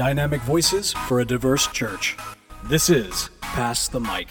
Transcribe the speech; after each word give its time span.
dynamic 0.00 0.40
voices 0.40 0.94
for 0.94 1.20
a 1.20 1.24
diverse 1.26 1.66
church. 1.66 2.16
This 2.64 2.88
is 2.88 3.28
Pass 3.42 3.86
the 3.86 4.00
Mic. 4.00 4.28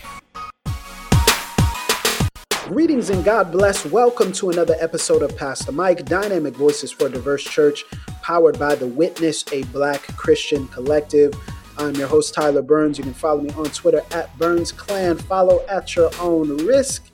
Greetings 2.65 3.11
and 3.11 3.23
God 3.23 3.51
bless. 3.51 3.85
Welcome 3.85 4.31
to 4.31 4.49
another 4.49 4.75
episode 4.79 5.21
of 5.21 5.37
Pass 5.37 5.63
the 5.63 5.71
Mic, 5.71 6.05
Dynamic 6.05 6.55
Voices 6.55 6.91
for 6.91 7.05
a 7.05 7.09
Diverse 7.11 7.43
Church, 7.43 7.85
powered 8.23 8.57
by 8.57 8.73
The 8.73 8.87
Witness, 8.87 9.45
a 9.53 9.61
black 9.65 10.01
Christian 10.17 10.67
collective. 10.69 11.35
I'm 11.77 11.93
your 11.93 12.07
host, 12.07 12.33
Tyler 12.33 12.63
Burns. 12.63 12.97
You 12.97 13.03
can 13.03 13.13
follow 13.13 13.41
me 13.41 13.51
on 13.51 13.65
Twitter 13.65 14.01
at 14.09 14.35
Burns 14.39 14.71
Clan. 14.71 15.19
Follow 15.19 15.63
at 15.69 15.95
your 15.95 16.09
own 16.19 16.65
risk. 16.65 17.11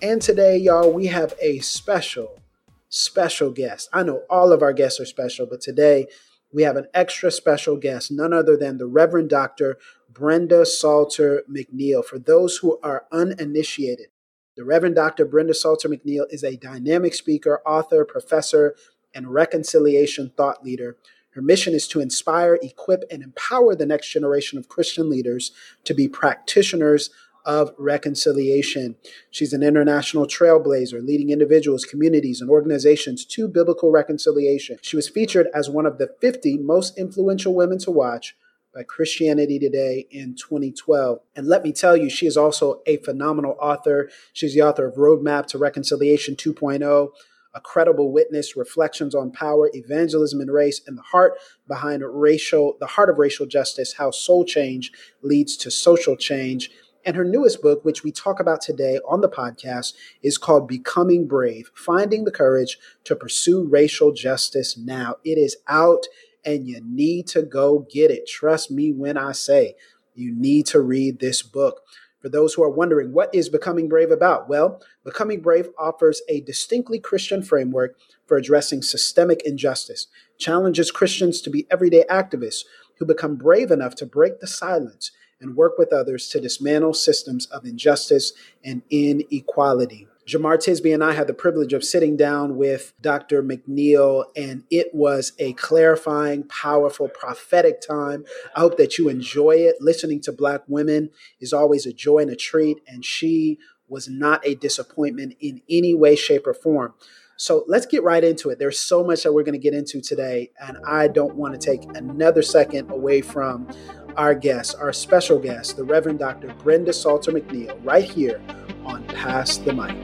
And 0.00 0.22
today, 0.22 0.56
y'all, 0.56 0.90
we 0.90 1.08
have 1.08 1.34
a 1.42 1.58
special, 1.58 2.40
special 2.88 3.50
guest. 3.50 3.90
I 3.92 4.02
know 4.02 4.22
all 4.30 4.50
of 4.50 4.62
our 4.62 4.72
guests 4.72 4.98
are 4.98 5.04
special, 5.04 5.44
but 5.44 5.60
today 5.60 6.06
we 6.52 6.62
have 6.62 6.76
an 6.76 6.86
extra 6.94 7.30
special 7.30 7.76
guest, 7.76 8.10
none 8.10 8.32
other 8.32 8.56
than 8.56 8.78
the 8.78 8.86
Reverend 8.86 9.30
Dr. 9.30 9.78
Brenda 10.10 10.66
Salter 10.66 11.42
McNeil. 11.50 12.04
For 12.04 12.18
those 12.18 12.58
who 12.58 12.78
are 12.82 13.06
uninitiated, 13.10 14.08
the 14.56 14.64
Reverend 14.64 14.96
Dr. 14.96 15.24
Brenda 15.24 15.54
Salter 15.54 15.88
McNeil 15.88 16.26
is 16.30 16.44
a 16.44 16.56
dynamic 16.56 17.14
speaker, 17.14 17.62
author, 17.64 18.04
professor, 18.04 18.74
and 19.14 19.32
reconciliation 19.32 20.32
thought 20.36 20.62
leader 20.62 20.96
her 21.32 21.42
mission 21.42 21.72
is 21.72 21.88
to 21.88 22.00
inspire, 22.00 22.58
equip, 22.62 23.04
and 23.10 23.22
empower 23.22 23.74
the 23.74 23.86
next 23.86 24.10
generation 24.10 24.58
of 24.58 24.68
Christian 24.68 25.08
leaders 25.08 25.52
to 25.84 25.94
be 25.94 26.06
practitioners 26.06 27.10
of 27.44 27.72
reconciliation. 27.78 28.96
She's 29.30 29.52
an 29.52 29.62
international 29.62 30.26
trailblazer, 30.26 31.04
leading 31.04 31.30
individuals, 31.30 31.84
communities, 31.84 32.40
and 32.40 32.50
organizations 32.50 33.24
to 33.26 33.48
biblical 33.48 33.90
reconciliation. 33.90 34.78
She 34.82 34.96
was 34.96 35.08
featured 35.08 35.48
as 35.54 35.70
one 35.70 35.86
of 35.86 35.98
the 35.98 36.14
50 36.20 36.58
most 36.58 36.98
influential 36.98 37.54
women 37.54 37.78
to 37.78 37.90
watch 37.90 38.36
by 38.74 38.82
Christianity 38.82 39.58
Today 39.58 40.06
in 40.10 40.34
2012. 40.34 41.18
And 41.36 41.46
let 41.46 41.62
me 41.62 41.72
tell 41.72 41.96
you, 41.96 42.08
she 42.08 42.26
is 42.26 42.36
also 42.36 42.80
a 42.86 42.96
phenomenal 42.98 43.56
author. 43.60 44.08
She's 44.32 44.54
the 44.54 44.62
author 44.62 44.86
of 44.86 44.94
Roadmap 44.94 45.46
to 45.48 45.58
Reconciliation 45.58 46.36
2.0 46.36 47.10
a 47.54 47.60
credible 47.60 48.12
witness, 48.12 48.56
reflections 48.56 49.14
on 49.14 49.30
power, 49.30 49.70
evangelism 49.74 50.40
and 50.40 50.50
race, 50.50 50.80
and 50.86 50.96
the 50.96 51.02
heart 51.02 51.34
behind 51.68 52.02
racial, 52.02 52.76
the 52.80 52.86
heart 52.86 53.10
of 53.10 53.18
racial 53.18 53.46
justice, 53.46 53.94
how 53.94 54.10
soul 54.10 54.44
change 54.44 54.90
leads 55.22 55.56
to 55.58 55.70
social 55.70 56.16
change. 56.16 56.70
And 57.04 57.16
her 57.16 57.24
newest 57.24 57.62
book, 57.62 57.84
which 57.84 58.04
we 58.04 58.12
talk 58.12 58.38
about 58.38 58.60
today 58.60 58.98
on 59.08 59.20
the 59.20 59.28
podcast, 59.28 59.94
is 60.22 60.38
called 60.38 60.68
Becoming 60.68 61.26
Brave 61.26 61.70
Finding 61.74 62.24
the 62.24 62.30
Courage 62.30 62.78
to 63.04 63.16
Pursue 63.16 63.66
Racial 63.68 64.12
Justice 64.12 64.76
Now. 64.76 65.16
It 65.24 65.38
is 65.38 65.56
out 65.68 66.06
and 66.44 66.66
you 66.66 66.80
need 66.84 67.26
to 67.28 67.42
go 67.42 67.86
get 67.90 68.10
it. 68.10 68.28
Trust 68.28 68.70
me 68.70 68.92
when 68.92 69.16
I 69.16 69.32
say 69.32 69.74
you 70.14 70.32
need 70.32 70.66
to 70.66 70.80
read 70.80 71.18
this 71.18 71.42
book. 71.42 71.80
For 72.20 72.28
those 72.28 72.54
who 72.54 72.62
are 72.62 72.70
wondering, 72.70 73.12
what 73.12 73.34
is 73.34 73.48
Becoming 73.48 73.88
Brave 73.88 74.12
about? 74.12 74.48
Well, 74.48 74.80
Becoming 75.04 75.40
Brave 75.40 75.70
offers 75.76 76.22
a 76.28 76.40
distinctly 76.40 77.00
Christian 77.00 77.42
framework 77.42 77.96
for 78.26 78.36
addressing 78.36 78.82
systemic 78.82 79.42
injustice, 79.44 80.06
challenges 80.38 80.92
Christians 80.92 81.40
to 81.40 81.50
be 81.50 81.66
everyday 81.68 82.04
activists 82.04 82.62
who 82.98 83.06
become 83.06 83.34
brave 83.34 83.72
enough 83.72 83.96
to 83.96 84.06
break 84.06 84.38
the 84.38 84.46
silence 84.46 85.10
and 85.42 85.56
work 85.56 85.76
with 85.76 85.92
others 85.92 86.28
to 86.28 86.40
dismantle 86.40 86.94
systems 86.94 87.46
of 87.46 87.66
injustice 87.66 88.32
and 88.64 88.82
inequality. 88.88 90.06
Jemar 90.26 90.56
Tisby 90.56 90.94
and 90.94 91.02
I 91.02 91.12
had 91.12 91.26
the 91.26 91.34
privilege 91.34 91.72
of 91.72 91.82
sitting 91.82 92.16
down 92.16 92.56
with 92.56 92.94
Dr. 93.00 93.42
McNeil, 93.42 94.24
and 94.36 94.62
it 94.70 94.94
was 94.94 95.32
a 95.40 95.52
clarifying, 95.54 96.44
powerful, 96.44 97.08
prophetic 97.08 97.80
time. 97.80 98.24
I 98.54 98.60
hope 98.60 98.76
that 98.76 98.98
you 98.98 99.08
enjoy 99.08 99.56
it. 99.56 99.76
Listening 99.80 100.20
to 100.20 100.32
Black 100.32 100.62
women 100.68 101.10
is 101.40 101.52
always 101.52 101.86
a 101.86 101.92
joy 101.92 102.18
and 102.18 102.30
a 102.30 102.36
treat, 102.36 102.78
and 102.86 103.04
she 103.04 103.58
was 103.88 104.08
not 104.08 104.46
a 104.46 104.54
disappointment 104.54 105.34
in 105.40 105.60
any 105.68 105.92
way, 105.92 106.14
shape, 106.14 106.46
or 106.46 106.54
form. 106.54 106.94
So 107.36 107.64
let's 107.66 107.86
get 107.86 108.04
right 108.04 108.22
into 108.22 108.50
it. 108.50 108.60
There's 108.60 108.78
so 108.78 109.02
much 109.02 109.24
that 109.24 109.32
we're 109.32 109.42
going 109.42 109.58
to 109.58 109.58
get 109.58 109.74
into 109.74 110.00
today, 110.00 110.52
and 110.60 110.78
I 110.86 111.08
don't 111.08 111.34
want 111.34 111.52
to 111.54 111.58
take 111.58 111.82
another 111.96 112.42
second 112.42 112.92
away 112.92 113.20
from 113.20 113.68
our 114.16 114.34
guest, 114.34 114.76
our 114.78 114.92
special 114.92 115.38
guest, 115.38 115.76
the 115.76 115.84
Reverend 115.84 116.18
Dr. 116.18 116.48
Brenda 116.62 116.92
Salter 116.92 117.32
McNeil, 117.32 117.78
right 117.84 118.04
here 118.04 118.40
on 118.84 119.04
Pass 119.04 119.58
the 119.58 119.72
Mic. 119.72 119.96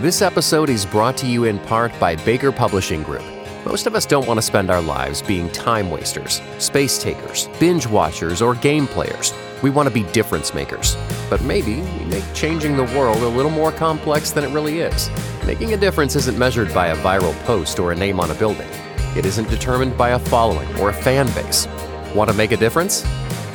This 0.00 0.20
episode 0.20 0.68
is 0.68 0.84
brought 0.84 1.16
to 1.18 1.26
you 1.26 1.44
in 1.44 1.58
part 1.60 1.98
by 1.98 2.16
Baker 2.16 2.52
Publishing 2.52 3.02
Group. 3.02 3.24
Most 3.64 3.86
of 3.86 3.94
us 3.94 4.04
don't 4.04 4.26
want 4.26 4.36
to 4.36 4.42
spend 4.42 4.70
our 4.70 4.82
lives 4.82 5.22
being 5.22 5.48
time 5.50 5.90
wasters, 5.90 6.42
space 6.58 7.02
takers, 7.02 7.48
binge 7.58 7.86
watchers, 7.86 8.42
or 8.42 8.54
game 8.54 8.86
players. 8.86 9.32
We 9.62 9.70
want 9.70 9.88
to 9.88 9.94
be 9.94 10.02
difference 10.12 10.52
makers. 10.54 10.96
But 11.30 11.42
maybe 11.42 11.80
we 11.80 12.04
make 12.04 12.24
changing 12.34 12.76
the 12.76 12.84
world 12.84 13.22
a 13.22 13.28
little 13.28 13.50
more 13.50 13.72
complex 13.72 14.30
than 14.30 14.44
it 14.44 14.52
really 14.52 14.80
is. 14.80 15.10
Making 15.46 15.72
a 15.72 15.76
difference 15.76 16.16
isn't 16.16 16.38
measured 16.38 16.72
by 16.74 16.88
a 16.88 16.96
viral 16.96 17.34
post 17.44 17.78
or 17.78 17.92
a 17.92 17.96
name 17.96 18.20
on 18.20 18.30
a 18.30 18.34
building. 18.34 18.68
It 19.16 19.24
isn't 19.24 19.48
determined 19.48 19.96
by 19.96 20.10
a 20.10 20.18
following 20.18 20.68
or 20.80 20.90
a 20.90 20.92
fan 20.92 21.26
base. 21.34 21.66
Want 22.14 22.30
to 22.30 22.36
make 22.36 22.52
a 22.52 22.56
difference? 22.56 23.04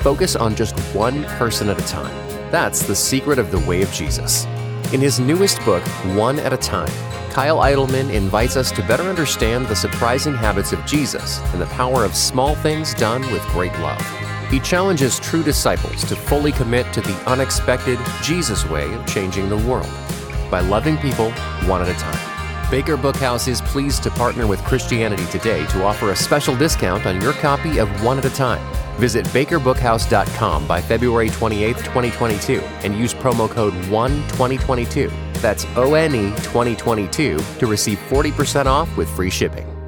Focus 0.01 0.35
on 0.35 0.55
just 0.55 0.77
one 0.95 1.23
person 1.25 1.69
at 1.69 1.79
a 1.79 1.87
time. 1.87 2.15
That's 2.51 2.83
the 2.83 2.95
secret 2.95 3.37
of 3.37 3.51
the 3.51 3.59
way 3.59 3.81
of 3.81 3.91
Jesus. 3.91 4.45
In 4.91 5.01
his 5.01 5.19
newest 5.19 5.63
book, 5.65 5.83
One 6.15 6.39
at 6.39 6.53
a 6.53 6.57
Time, 6.57 6.91
Kyle 7.29 7.59
Idleman 7.59 8.11
invites 8.11 8.57
us 8.57 8.71
to 8.71 8.87
better 8.87 9.03
understand 9.03 9.67
the 9.67 9.75
surprising 9.75 10.33
habits 10.33 10.73
of 10.73 10.83
Jesus 10.85 11.39
and 11.53 11.61
the 11.61 11.67
power 11.67 12.03
of 12.03 12.15
small 12.15 12.55
things 12.55 12.93
done 12.95 13.21
with 13.31 13.43
great 13.49 13.73
love. 13.79 14.18
He 14.49 14.59
challenges 14.59 15.19
true 15.19 15.43
disciples 15.43 16.03
to 16.05 16.15
fully 16.15 16.51
commit 16.51 16.91
to 16.93 17.01
the 17.01 17.15
unexpected 17.27 17.99
Jesus 18.23 18.67
way 18.67 18.91
of 18.93 19.05
changing 19.05 19.47
the 19.49 19.57
world 19.57 19.89
by 20.49 20.61
loving 20.61 20.97
people 20.97 21.31
one 21.67 21.81
at 21.81 21.89
a 21.89 21.99
time. 21.99 22.71
Baker 22.71 22.97
Bookhouse 22.97 23.47
is 23.47 23.61
pleased 23.61 24.03
to 24.03 24.11
partner 24.11 24.45
with 24.45 24.63
Christianity 24.63 25.25
Today 25.27 25.65
to 25.67 25.83
offer 25.83 26.11
a 26.11 26.15
special 26.15 26.55
discount 26.55 27.05
on 27.05 27.19
your 27.21 27.33
copy 27.33 27.79
of 27.79 27.89
One 28.03 28.19
at 28.19 28.25
a 28.25 28.29
Time. 28.29 28.61
Visit 28.97 29.25
bakerbookhouse.com 29.27 30.67
by 30.67 30.81
February 30.81 31.29
28, 31.29 31.77
2022, 31.77 32.59
and 32.83 32.95
use 32.95 33.13
promo 33.13 33.49
code 33.49 33.73
ONE2022. 33.85 35.11
That's 35.41 35.65
O 35.77 35.93
N 35.93 36.13
E 36.13 36.29
2022 36.37 37.39
to 37.39 37.65
receive 37.65 37.97
40% 38.09 38.65
off 38.65 38.95
with 38.97 39.09
free 39.15 39.29
shipping. 39.29 39.78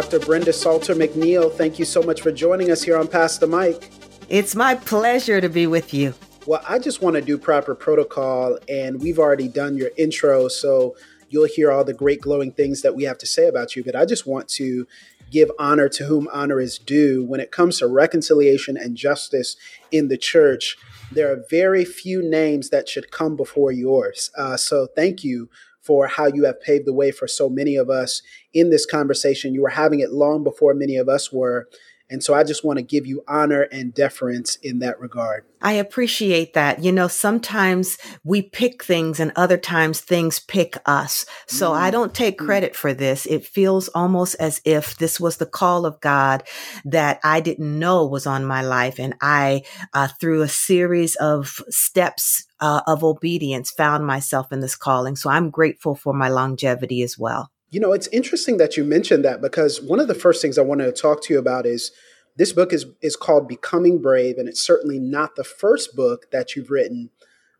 Dr. 0.00 0.18
Brenda 0.18 0.50
Salter 0.50 0.94
McNeil, 0.94 1.52
thank 1.52 1.78
you 1.78 1.84
so 1.84 2.02
much 2.02 2.22
for 2.22 2.32
joining 2.32 2.70
us 2.70 2.82
here 2.82 2.96
on 2.96 3.06
Pass 3.06 3.36
the 3.36 3.46
Mic. 3.46 3.90
It's 4.30 4.56
my 4.56 4.74
pleasure 4.74 5.42
to 5.42 5.48
be 5.50 5.66
with 5.66 5.92
you. 5.92 6.14
Well, 6.46 6.64
I 6.66 6.78
just 6.78 7.02
want 7.02 7.16
to 7.16 7.20
do 7.20 7.36
proper 7.36 7.74
protocol, 7.74 8.58
and 8.66 8.98
we've 8.98 9.18
already 9.18 9.46
done 9.46 9.76
your 9.76 9.90
intro, 9.98 10.48
so 10.48 10.96
you'll 11.28 11.44
hear 11.44 11.70
all 11.70 11.84
the 11.84 11.92
great 11.92 12.22
glowing 12.22 12.50
things 12.50 12.80
that 12.80 12.96
we 12.96 13.04
have 13.04 13.18
to 13.18 13.26
say 13.26 13.46
about 13.46 13.76
you. 13.76 13.84
But 13.84 13.94
I 13.94 14.06
just 14.06 14.26
want 14.26 14.48
to 14.48 14.86
give 15.30 15.50
honor 15.58 15.90
to 15.90 16.06
whom 16.06 16.28
honor 16.32 16.60
is 16.60 16.78
due. 16.78 17.22
When 17.22 17.38
it 17.38 17.52
comes 17.52 17.80
to 17.80 17.86
reconciliation 17.86 18.78
and 18.78 18.96
justice 18.96 19.54
in 19.92 20.08
the 20.08 20.16
church, 20.16 20.78
there 21.12 21.30
are 21.30 21.44
very 21.50 21.84
few 21.84 22.22
names 22.22 22.70
that 22.70 22.88
should 22.88 23.10
come 23.10 23.36
before 23.36 23.70
yours. 23.70 24.30
Uh, 24.34 24.56
so 24.56 24.86
thank 24.86 25.22
you 25.24 25.50
for 25.82 26.06
how 26.06 26.26
you 26.26 26.44
have 26.44 26.60
paved 26.60 26.86
the 26.86 26.92
way 26.92 27.10
for 27.10 27.26
so 27.26 27.48
many 27.48 27.76
of 27.76 27.90
us 27.90 28.22
in 28.52 28.70
this 28.70 28.86
conversation. 28.86 29.54
You 29.54 29.62
were 29.62 29.70
having 29.70 30.00
it 30.00 30.12
long 30.12 30.44
before 30.44 30.74
many 30.74 30.96
of 30.96 31.08
us 31.08 31.32
were. 31.32 31.68
And 32.10 32.24
so 32.24 32.34
I 32.34 32.42
just 32.42 32.64
want 32.64 32.78
to 32.78 32.82
give 32.82 33.06
you 33.06 33.22
honor 33.28 33.62
and 33.70 33.94
deference 33.94 34.56
in 34.56 34.80
that 34.80 34.98
regard. 34.98 35.44
I 35.62 35.74
appreciate 35.74 36.54
that. 36.54 36.82
You 36.82 36.90
know, 36.90 37.06
sometimes 37.06 37.98
we 38.24 38.42
pick 38.42 38.82
things 38.82 39.20
and 39.20 39.30
other 39.36 39.56
times 39.56 40.00
things 40.00 40.40
pick 40.40 40.76
us. 40.86 41.24
So 41.46 41.70
mm. 41.70 41.76
I 41.76 41.92
don't 41.92 42.12
take 42.12 42.40
mm. 42.40 42.44
credit 42.44 42.74
for 42.74 42.92
this. 42.92 43.26
It 43.26 43.46
feels 43.46 43.86
almost 43.88 44.34
as 44.40 44.60
if 44.64 44.98
this 44.98 45.20
was 45.20 45.36
the 45.36 45.46
call 45.46 45.86
of 45.86 46.00
God 46.00 46.42
that 46.84 47.20
I 47.22 47.40
didn't 47.40 47.78
know 47.78 48.04
was 48.06 48.26
on 48.26 48.44
my 48.44 48.62
life. 48.62 48.98
And 48.98 49.14
I, 49.20 49.62
uh, 49.94 50.08
through 50.20 50.42
a 50.42 50.48
series 50.48 51.14
of 51.16 51.60
steps 51.68 52.44
uh, 52.60 52.82
of 52.86 53.02
obedience, 53.02 53.70
found 53.70 54.06
myself 54.06 54.52
in 54.52 54.60
this 54.60 54.76
calling. 54.76 55.16
So 55.16 55.30
I'm 55.30 55.50
grateful 55.50 55.94
for 55.94 56.12
my 56.12 56.28
longevity 56.28 57.02
as 57.02 57.18
well. 57.18 57.50
You 57.70 57.80
know, 57.80 57.92
it's 57.92 58.08
interesting 58.08 58.56
that 58.56 58.76
you 58.76 58.84
mentioned 58.84 59.24
that 59.24 59.40
because 59.40 59.80
one 59.80 60.00
of 60.00 60.08
the 60.08 60.14
first 60.14 60.42
things 60.42 60.58
I 60.58 60.62
wanted 60.62 60.86
to 60.86 61.02
talk 61.02 61.22
to 61.24 61.32
you 61.32 61.38
about 61.38 61.66
is 61.66 61.92
this 62.36 62.52
book 62.52 62.72
is 62.72 62.86
is 63.00 63.16
called 63.16 63.48
Becoming 63.48 64.00
Brave, 64.00 64.38
and 64.38 64.48
it's 64.48 64.60
certainly 64.60 64.98
not 64.98 65.36
the 65.36 65.44
first 65.44 65.94
book 65.94 66.30
that 66.32 66.56
you've 66.56 66.70
written. 66.70 67.10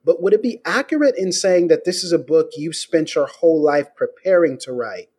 but 0.05 0.23
would 0.23 0.33
it 0.33 0.43
be 0.43 0.61
accurate 0.65 1.15
in 1.19 1.31
saying 1.31 1.69
that 1.69 1.85
this 1.85 2.03
is 2.03 2.11
a 2.11 2.19
book 2.19 2.53
you've 2.57 2.77
spent 2.77 3.15
your 3.15 3.27
whole 3.27 3.63
life 3.63 3.95
preparing 3.95 4.57
to 4.59 4.73
write? 4.73 5.11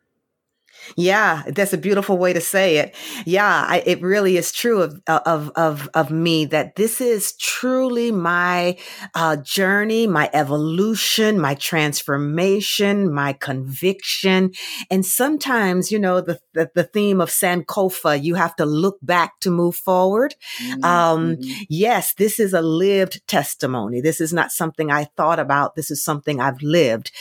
Yeah, 0.96 1.44
that's 1.48 1.74
a 1.74 1.78
beautiful 1.78 2.18
way 2.18 2.34
to 2.34 2.42
say 2.42 2.78
it. 2.78 2.96
Yeah, 3.26 3.66
I, 3.68 3.84
it 3.86 4.02
really 4.02 4.38
is 4.38 4.52
true 4.52 4.82
of 4.82 5.02
of 5.08 5.52
of 5.56 5.90
of 5.94 6.12
me 6.12 6.46
that 6.46 6.76
this 6.76 7.02
is 7.02 7.34
truly 7.38 8.12
my 8.12 8.78
uh, 9.16 9.38
journey, 9.38 10.08
my 10.08 10.30
evolution, 10.34 11.40
my 11.40 11.56
transformation, 11.56 13.14
my 13.14 13.34
conviction, 13.34 14.52
and 14.90 15.06
sometimes 15.06 15.92
you 15.92 16.00
know 16.00 16.22
the 16.22 16.40
the, 16.54 16.70
the 16.76 16.84
theme 16.84 17.22
of 17.22 17.30
Sankofa. 17.30 18.22
You 18.22 18.36
have 18.36 18.56
to 18.58 18.66
look 18.66 18.98
back 19.02 19.40
to 19.42 19.52
move 19.52 19.76
forward. 19.76 20.36
Mm-hmm. 20.62 20.84
Um, 20.84 21.38
yes, 21.70 22.14
this 22.16 22.40
is 22.40 22.54
a 22.54 22.62
lived 22.62 23.22
testimony. 23.28 24.02
This 24.02 24.20
is 24.22 24.34
not 24.34 24.52
something 24.52 24.92
I 24.92 25.06
thought 25.16 25.40
about. 25.40 25.76
This 25.76 25.92
is 25.92 26.04
something 26.04 26.40
I've 26.40 26.62
lived. 26.62 27.12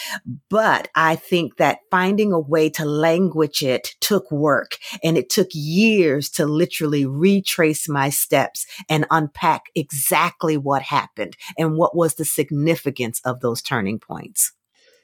But 0.49 0.89
I 0.95 1.17
think 1.17 1.57
that 1.57 1.79
finding 1.91 2.33
a 2.33 2.41
way 2.41 2.71
to 2.71 2.85
language 2.85 3.50
it 3.63 3.95
took 4.01 4.31
work 4.31 4.79
and 5.03 5.19
it 5.19 5.29
took 5.29 5.49
years 5.53 6.31
to 6.31 6.47
literally 6.47 7.05
retrace 7.05 7.89
my 7.89 8.11
steps 8.11 8.67
and 8.89 9.07
unpack 9.11 9.65
exactly 9.75 10.57
what 10.57 10.83
happened 10.83 11.37
and 11.59 11.77
what 11.77 11.97
was 11.97 12.15
the 12.15 12.25
significance 12.25 13.21
of 13.25 13.41
those 13.41 13.61
turning 13.61 13.99
points. 13.99 14.53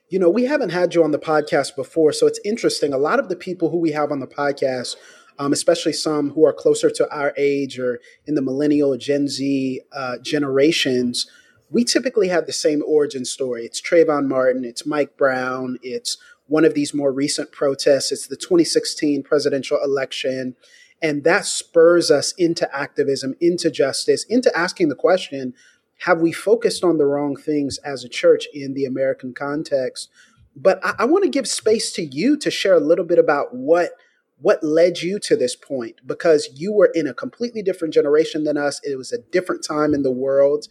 You 0.08 0.20
know, 0.20 0.30
we 0.30 0.44
haven't 0.44 0.70
had 0.70 0.94
you 0.94 1.02
on 1.02 1.10
the 1.10 1.18
podcast 1.18 1.74
before, 1.74 2.12
so 2.12 2.28
it's 2.28 2.40
interesting. 2.44 2.92
A 2.92 2.98
lot 2.98 3.18
of 3.18 3.28
the 3.28 3.34
people 3.34 3.70
who 3.70 3.78
we 3.78 3.90
have 3.90 4.12
on 4.12 4.20
the 4.20 4.26
podcast, 4.26 4.94
um, 5.38 5.52
especially 5.52 5.92
some 5.92 6.30
who 6.30 6.46
are 6.46 6.52
closer 6.52 6.90
to 6.90 7.10
our 7.10 7.34
age 7.36 7.78
or 7.78 7.98
in 8.24 8.36
the 8.36 8.42
millennial 8.42 8.96
Gen 8.96 9.26
Z 9.26 9.80
uh, 9.92 10.18
generations, 10.18 11.28
we 11.70 11.84
typically 11.84 12.28
have 12.28 12.46
the 12.46 12.52
same 12.52 12.82
origin 12.86 13.24
story. 13.24 13.64
It's 13.64 13.80
Trayvon 13.80 14.28
Martin, 14.28 14.64
it's 14.64 14.86
Mike 14.86 15.16
Brown, 15.16 15.78
it's 15.82 16.16
one 16.46 16.64
of 16.64 16.74
these 16.74 16.94
more 16.94 17.12
recent 17.12 17.52
protests. 17.52 18.12
It's 18.12 18.26
the 18.26 18.36
2016 18.36 19.22
presidential 19.22 19.78
election. 19.82 20.56
And 21.02 21.24
that 21.24 21.44
spurs 21.44 22.10
us 22.10 22.32
into 22.38 22.74
activism, 22.74 23.34
into 23.40 23.70
justice, 23.70 24.24
into 24.24 24.56
asking 24.56 24.88
the 24.88 24.94
question 24.94 25.54
have 26.00 26.20
we 26.20 26.30
focused 26.30 26.84
on 26.84 26.98
the 26.98 27.06
wrong 27.06 27.36
things 27.36 27.78
as 27.78 28.04
a 28.04 28.08
church 28.08 28.46
in 28.52 28.74
the 28.74 28.84
American 28.84 29.32
context? 29.32 30.10
But 30.54 30.78
I, 30.84 30.94
I 31.00 31.04
want 31.06 31.24
to 31.24 31.30
give 31.30 31.48
space 31.48 31.90
to 31.92 32.02
you 32.02 32.36
to 32.38 32.50
share 32.50 32.74
a 32.74 32.80
little 32.80 33.04
bit 33.04 33.18
about 33.18 33.54
what 33.54 33.92
what 34.38 34.62
led 34.62 35.00
you 35.00 35.18
to 35.18 35.34
this 35.34 35.56
point 35.56 36.00
because 36.06 36.50
you 36.54 36.70
were 36.70 36.90
in 36.94 37.06
a 37.06 37.14
completely 37.14 37.62
different 37.62 37.94
generation 37.94 38.44
than 38.44 38.58
us. 38.58 38.78
It 38.84 38.96
was 38.96 39.10
a 39.10 39.22
different 39.32 39.64
time 39.64 39.94
in 39.94 40.02
the 40.02 40.12
world. 40.12 40.66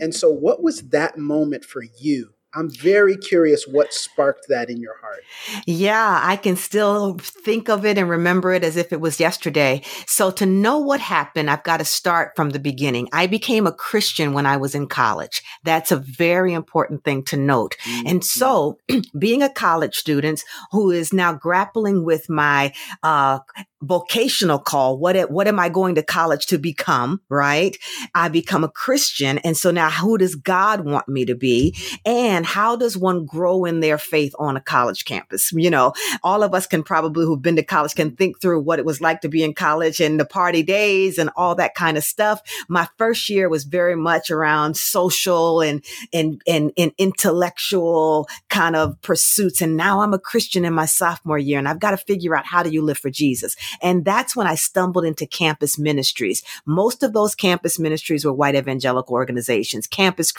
And 0.00 0.14
so, 0.14 0.30
what 0.30 0.62
was 0.62 0.90
that 0.90 1.18
moment 1.18 1.64
for 1.64 1.82
you 1.98 2.34
I'm 2.54 2.68
very 2.70 3.16
curious 3.16 3.64
what 3.66 3.92
sparked 3.92 4.46
that 4.48 4.70
in 4.70 4.80
your 4.80 4.96
heart. 5.00 5.22
Yeah, 5.66 6.20
I 6.22 6.36
can 6.36 6.56
still 6.56 7.16
think 7.18 7.68
of 7.68 7.86
it 7.86 7.96
and 7.96 8.08
remember 8.08 8.52
it 8.52 8.64
as 8.64 8.76
if 8.76 8.92
it 8.92 9.00
was 9.00 9.20
yesterday. 9.20 9.82
So 10.06 10.30
to 10.32 10.46
know 10.46 10.78
what 10.78 11.00
happened, 11.00 11.48
I've 11.48 11.62
got 11.62 11.76
to 11.76 11.84
start 11.84 12.32
from 12.34 12.50
the 12.50 12.58
beginning. 12.58 13.08
I 13.12 13.28
became 13.28 13.66
a 13.66 13.72
Christian 13.72 14.32
when 14.32 14.46
I 14.46 14.56
was 14.56 14.74
in 14.74 14.88
college. 14.88 15.42
That's 15.62 15.92
a 15.92 15.96
very 15.96 16.52
important 16.52 17.04
thing 17.04 17.24
to 17.26 17.36
note. 17.36 17.76
Mm-hmm. 17.84 18.06
And 18.08 18.24
so 18.24 18.78
being 19.18 19.42
a 19.42 19.48
college 19.48 19.96
student 19.96 20.42
who 20.72 20.90
is 20.90 21.12
now 21.12 21.32
grappling 21.32 22.04
with 22.04 22.28
my 22.28 22.72
uh, 23.02 23.38
vocational 23.82 24.58
call. 24.58 24.98
What, 24.98 25.30
what 25.30 25.48
am 25.48 25.58
I 25.58 25.68
going 25.68 25.94
to 25.94 26.02
college 26.02 26.46
to 26.46 26.58
become? 26.58 27.20
Right. 27.28 27.76
I 28.14 28.28
become 28.28 28.64
a 28.64 28.68
Christian. 28.68 29.38
And 29.38 29.56
so 29.56 29.70
now 29.70 29.90
who 29.90 30.18
does 30.18 30.34
God 30.34 30.84
want 30.84 31.08
me 31.08 31.24
to 31.24 31.34
be? 31.34 31.74
And 32.04 32.39
how 32.46 32.76
does 32.76 32.96
one 32.96 33.24
grow 33.24 33.64
in 33.64 33.80
their 33.80 33.98
faith 33.98 34.34
on 34.38 34.56
a 34.56 34.60
college 34.60 35.04
campus? 35.04 35.52
You 35.52 35.70
know, 35.70 35.92
all 36.22 36.42
of 36.42 36.54
us 36.54 36.66
can 36.66 36.82
probably 36.82 37.24
who've 37.24 37.40
been 37.40 37.56
to 37.56 37.62
college 37.62 37.94
can 37.94 38.16
think 38.16 38.40
through 38.40 38.60
what 38.60 38.78
it 38.78 38.84
was 38.84 39.00
like 39.00 39.20
to 39.22 39.28
be 39.28 39.42
in 39.42 39.54
college 39.54 40.00
and 40.00 40.18
the 40.18 40.24
party 40.24 40.62
days 40.62 41.18
and 41.18 41.30
all 41.36 41.54
that 41.56 41.74
kind 41.74 41.96
of 41.96 42.04
stuff. 42.04 42.40
My 42.68 42.88
first 42.98 43.28
year 43.28 43.48
was 43.48 43.64
very 43.64 43.96
much 43.96 44.30
around 44.30 44.76
social 44.76 45.60
and, 45.60 45.84
and, 46.12 46.40
and, 46.46 46.72
and 46.76 46.92
intellectual 46.98 48.28
kind 48.48 48.76
of 48.76 49.00
pursuits. 49.02 49.62
And 49.62 49.76
now 49.76 50.00
I'm 50.00 50.14
a 50.14 50.18
Christian 50.18 50.64
in 50.64 50.72
my 50.72 50.86
sophomore 50.86 51.38
year 51.38 51.58
and 51.58 51.68
I've 51.68 51.80
got 51.80 51.92
to 51.92 51.96
figure 51.96 52.36
out 52.36 52.46
how 52.46 52.62
do 52.62 52.70
you 52.70 52.82
live 52.82 52.98
for 52.98 53.10
Jesus? 53.10 53.56
And 53.82 54.04
that's 54.04 54.34
when 54.36 54.46
I 54.46 54.54
stumbled 54.54 55.04
into 55.04 55.26
campus 55.26 55.78
ministries. 55.78 56.42
Most 56.66 57.02
of 57.02 57.12
those 57.12 57.34
campus 57.34 57.78
ministries 57.78 58.24
were 58.24 58.32
white 58.32 58.54
evangelical 58.54 59.14
organizations, 59.14 59.86
Campus, 59.86 60.32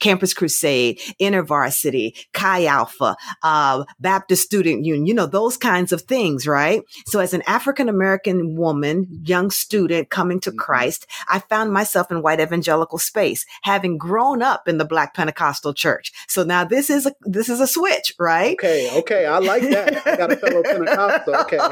Campus 0.00 0.34
Crusade, 0.34 0.99
InterVarsity, 1.20 2.26
Chi 2.32 2.66
Alpha, 2.66 3.16
uh, 3.42 3.84
Baptist 3.98 4.42
Student 4.44 4.84
Union, 4.84 5.06
you 5.06 5.14
know, 5.14 5.26
those 5.26 5.56
kinds 5.56 5.92
of 5.92 6.02
things, 6.02 6.46
right? 6.46 6.82
So 7.06 7.20
as 7.20 7.34
an 7.34 7.42
African 7.46 7.88
American 7.88 8.56
woman, 8.56 9.06
young 9.24 9.50
student 9.50 10.10
coming 10.10 10.40
to 10.40 10.50
mm-hmm. 10.50 10.58
Christ, 10.58 11.06
I 11.28 11.38
found 11.38 11.72
myself 11.72 12.10
in 12.10 12.22
white 12.22 12.40
evangelical 12.40 12.98
space, 12.98 13.46
having 13.62 13.98
grown 13.98 14.42
up 14.42 14.68
in 14.68 14.78
the 14.78 14.84
Black 14.84 15.14
Pentecostal 15.14 15.74
church. 15.74 16.12
So 16.28 16.42
now 16.42 16.64
this 16.64 16.90
is 16.90 17.06
a, 17.06 17.14
this 17.22 17.48
is 17.48 17.60
a 17.60 17.66
switch, 17.66 18.14
right? 18.18 18.52
Okay. 18.52 18.90
Okay. 18.98 19.26
I 19.26 19.38
like 19.38 19.62
that. 19.62 20.06
I 20.06 20.16
got 20.16 20.32
a 20.32 20.36
fellow 20.36 20.62
Pentecostal. 20.62 21.36
Okay. 21.36 21.58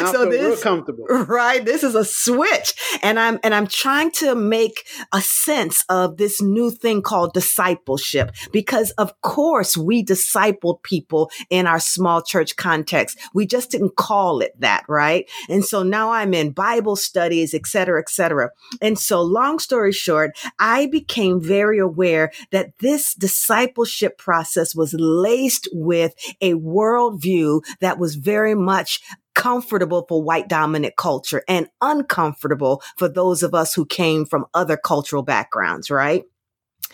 Now 0.00 0.12
so 0.12 0.30
this, 0.30 0.40
real 0.40 0.56
comfortable. 0.56 1.04
Right. 1.06 1.64
This 1.64 1.82
is 1.82 1.94
a 1.94 2.04
switch. 2.04 2.74
And 3.02 3.18
I'm, 3.18 3.40
and 3.42 3.54
I'm 3.54 3.66
trying 3.66 4.10
to 4.12 4.34
make 4.34 4.86
a 5.12 5.20
sense 5.20 5.84
of 5.88 6.16
this 6.16 6.40
new 6.40 6.70
thing 6.70 7.02
called 7.02 7.32
discipleship 7.32 8.32
because 8.60 8.90
of 8.98 9.18
course 9.22 9.74
we 9.74 10.04
discipled 10.04 10.82
people 10.82 11.30
in 11.48 11.66
our 11.66 11.80
small 11.80 12.20
church 12.20 12.56
context. 12.56 13.18
We 13.32 13.46
just 13.46 13.70
didn't 13.70 13.96
call 13.96 14.40
it 14.40 14.52
that. 14.58 14.84
Right. 14.86 15.30
And 15.48 15.64
so 15.64 15.82
now 15.82 16.10
I'm 16.10 16.34
in 16.34 16.50
Bible 16.50 16.94
studies, 16.94 17.54
et 17.54 17.66
cetera, 17.66 18.02
et 18.02 18.10
cetera. 18.10 18.50
And 18.82 18.98
so 18.98 19.22
long 19.22 19.60
story 19.60 19.92
short, 19.92 20.32
I 20.58 20.88
became 20.88 21.40
very 21.40 21.78
aware 21.78 22.32
that 22.50 22.76
this 22.80 23.14
discipleship 23.14 24.18
process 24.18 24.74
was 24.74 24.92
laced 24.92 25.66
with 25.72 26.12
a 26.42 26.52
worldview 26.52 27.62
that 27.80 27.98
was 27.98 28.16
very 28.16 28.54
much 28.54 29.00
comfortable 29.34 30.04
for 30.06 30.22
white 30.22 30.48
dominant 30.50 30.96
culture 30.96 31.42
and 31.48 31.66
uncomfortable 31.80 32.82
for 32.98 33.08
those 33.08 33.42
of 33.42 33.54
us 33.54 33.72
who 33.72 33.86
came 33.86 34.26
from 34.26 34.44
other 34.52 34.76
cultural 34.76 35.22
backgrounds, 35.22 35.90
right? 35.90 36.24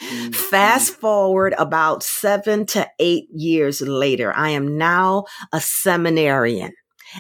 Mm-hmm. 0.01 0.33
Fast 0.33 0.95
forward 0.95 1.55
about 1.59 2.03
seven 2.03 2.67
to 2.67 2.89
eight 2.99 3.29
years 3.33 3.81
later, 3.81 4.33
I 4.37 4.51
am 4.51 4.77
now 4.77 5.25
a 5.53 5.61
seminarian. 5.61 6.73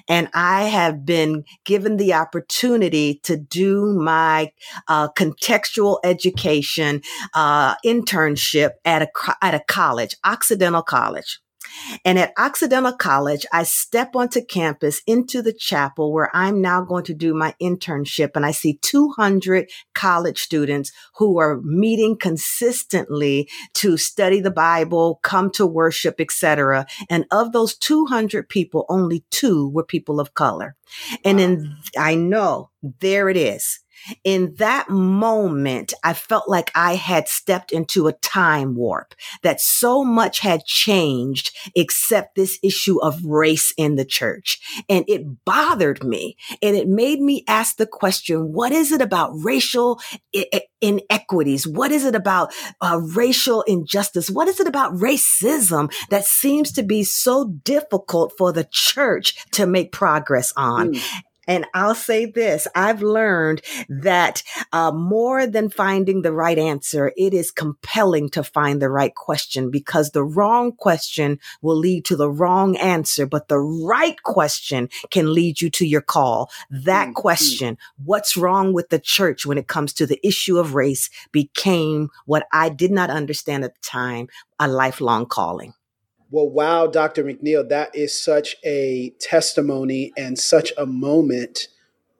And 0.08 0.28
I 0.34 0.64
have 0.64 1.06
been 1.06 1.44
given 1.64 1.96
the 1.96 2.12
opportunity 2.12 3.20
to 3.22 3.36
do 3.36 3.86
my 3.94 4.50
uh, 4.88 5.08
contextual 5.12 5.98
education 6.04 7.02
uh, 7.34 7.76
internship 7.84 8.70
at 8.84 9.02
a 9.02 9.08
at 9.40 9.54
a 9.54 9.60
college, 9.68 10.16
Occidental 10.24 10.82
College. 10.82 11.40
And 12.04 12.18
at 12.18 12.32
Occidental 12.38 12.92
College, 12.92 13.46
I 13.52 13.62
step 13.62 14.14
onto 14.14 14.44
campus 14.44 15.00
into 15.06 15.42
the 15.42 15.52
chapel 15.52 16.12
where 16.12 16.34
I'm 16.34 16.60
now 16.60 16.82
going 16.82 17.04
to 17.04 17.14
do 17.14 17.34
my 17.34 17.54
internship. 17.60 18.30
And 18.34 18.44
I 18.44 18.50
see 18.50 18.78
200 18.82 19.70
college 19.94 20.40
students 20.40 20.92
who 21.16 21.38
are 21.38 21.60
meeting 21.62 22.16
consistently 22.16 23.48
to 23.74 23.96
study 23.96 24.40
the 24.40 24.50
Bible, 24.50 25.20
come 25.22 25.50
to 25.52 25.66
worship, 25.66 26.20
etc. 26.20 26.86
And 27.08 27.26
of 27.30 27.52
those 27.52 27.76
200 27.76 28.48
people, 28.48 28.86
only 28.88 29.24
two 29.30 29.68
were 29.70 29.84
people 29.84 30.20
of 30.20 30.34
color. 30.34 30.76
And 31.24 31.38
then 31.38 31.76
I 31.98 32.14
know 32.14 32.70
there 33.00 33.28
it 33.28 33.36
is 33.36 33.80
in 34.24 34.54
that 34.56 34.88
moment, 34.88 35.92
I 36.04 36.12
felt 36.12 36.48
like 36.48 36.70
I 36.74 36.94
had 36.94 37.28
stepped 37.28 37.72
into 37.72 38.06
a 38.06 38.12
time 38.12 38.76
warp, 38.76 39.14
that 39.42 39.60
so 39.60 40.04
much 40.04 40.40
had 40.40 40.64
changed 40.64 41.56
except 41.74 42.34
this 42.34 42.58
issue 42.62 43.00
of 43.02 43.24
race 43.24 43.72
in 43.76 43.96
the 43.96 44.04
church. 44.04 44.60
And 44.88 45.04
it 45.08 45.44
bothered 45.44 46.04
me. 46.04 46.36
And 46.62 46.76
it 46.76 46.88
made 46.88 47.20
me 47.20 47.44
ask 47.48 47.76
the 47.76 47.86
question, 47.86 48.52
what 48.52 48.72
is 48.72 48.92
it 48.92 49.00
about 49.00 49.30
racial 49.34 50.00
inequities? 50.80 51.66
What 51.66 51.92
is 51.92 52.04
it 52.04 52.14
about 52.14 52.52
uh, 52.80 53.00
racial 53.02 53.62
injustice? 53.62 54.30
What 54.30 54.48
is 54.48 54.60
it 54.60 54.66
about 54.66 54.94
racism 54.94 55.92
that 56.10 56.24
seems 56.24 56.72
to 56.72 56.82
be 56.82 57.04
so 57.04 57.48
difficult 57.64 58.32
for 58.36 58.52
the 58.52 58.68
church 58.70 59.36
to 59.52 59.66
make 59.66 59.92
progress 59.92 60.52
on? 60.56 60.94
Mm. 60.94 61.02
And 61.46 61.66
I'll 61.74 61.94
say 61.94 62.26
this 62.26 62.66
I've 62.74 63.02
learned 63.02 63.62
that 63.88 64.42
uh, 64.72 64.92
more 64.92 65.46
than 65.46 65.70
finding 65.70 66.22
the 66.22 66.32
right 66.32 66.58
answer, 66.58 67.12
it 67.16 67.32
is 67.32 67.50
compelling 67.50 68.28
to 68.30 68.42
find 68.42 68.80
the 68.80 68.88
right 68.88 69.14
question 69.14 69.70
because 69.70 70.10
the 70.10 70.24
wrong 70.24 70.72
question 70.72 71.38
will 71.62 71.76
lead 71.76 72.04
to 72.06 72.16
the 72.16 72.30
wrong 72.30 72.76
answer, 72.76 73.26
but 73.26 73.48
the 73.48 73.58
right 73.58 74.22
question 74.22 74.88
can 75.10 75.32
lead 75.32 75.60
you 75.60 75.70
to 75.70 75.86
your 75.86 76.00
call. 76.00 76.50
That 76.70 77.06
mm-hmm. 77.06 77.12
question, 77.14 77.78
what's 78.04 78.36
wrong 78.36 78.72
with 78.72 78.88
the 78.88 78.98
church 78.98 79.46
when 79.46 79.58
it 79.58 79.68
comes 79.68 79.92
to 79.94 80.06
the 80.06 80.24
issue 80.26 80.58
of 80.58 80.74
race, 80.74 81.10
became 81.32 82.10
what 82.24 82.46
I 82.52 82.68
did 82.68 82.90
not 82.90 83.10
understand 83.10 83.64
at 83.64 83.74
the 83.74 83.80
time 83.82 84.28
a 84.58 84.68
lifelong 84.68 85.26
calling. 85.26 85.74
Well, 86.30 86.48
wow, 86.48 86.88
Dr. 86.88 87.22
McNeil, 87.22 87.68
that 87.68 87.94
is 87.94 88.18
such 88.18 88.56
a 88.64 89.10
testimony 89.20 90.12
and 90.16 90.36
such 90.38 90.72
a 90.76 90.84
moment. 90.84 91.68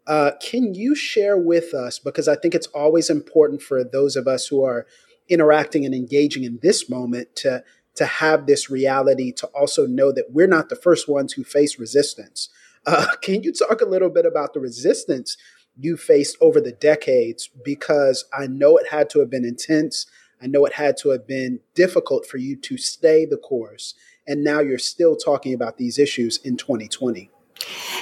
Uh, 0.07 0.33
can 0.41 0.75
you 0.75 0.95
share 0.95 1.37
with 1.37 1.75
us, 1.75 1.99
because 1.99 2.29
I 2.29 2.37
think 2.37 2.55
it's 2.55 2.69
always 2.69 3.11
important 3.11 3.63
for 3.63 3.83
those 3.83 4.15
of 4.15 4.29
us 4.29 4.47
who 4.47 4.63
are 4.63 4.87
interacting 5.29 5.85
and 5.85 5.93
engaging 5.93 6.45
in 6.45 6.61
this 6.63 6.89
moment 6.89 7.35
to, 7.37 7.65
to 7.97 8.07
have 8.07 8.47
this 8.47 8.71
reality, 8.71 9.33
to 9.33 9.49
also 9.49 9.87
know 9.87 10.13
that 10.13 10.27
we're 10.31 10.47
not 10.47 10.69
the 10.69 10.77
first 10.77 11.09
ones 11.09 11.33
who 11.33 11.43
face 11.43 11.77
resistance. 11.77 12.49
Uh, 12.87 13.07
can 13.23 13.43
you 13.43 13.53
talk 13.53 13.81
a 13.81 13.87
little 13.87 14.11
bit 14.11 14.25
about 14.25 14.55
the 14.55 14.61
resistance 14.61 15.37
you 15.77 15.97
faced 15.97 16.37
over 16.41 16.61
the 16.61 16.71
decades? 16.71 17.51
Because 17.65 18.25
I 18.33 18.47
know 18.47 18.77
it 18.77 18.87
had 18.93 19.11
to 19.11 19.19
have 19.19 19.31
been 19.31 19.45
intense. 19.45 20.07
I 20.41 20.47
know 20.47 20.65
it 20.67 20.75
had 20.75 20.97
to 20.99 21.11
have 21.11 21.27
been 21.27 21.61
difficult 21.75 22.27
for 22.27 22.37
you 22.37 22.57
to 22.57 22.77
stay 22.77 23.25
the 23.25 23.37
course. 23.37 23.95
And 24.27 24.43
now 24.45 24.61
you're 24.61 24.79
still 24.79 25.17
talking 25.17 25.55
about 25.55 25.79
these 25.79 25.99
issues 25.99 26.39
in 26.39 26.57
2020. 26.57 27.31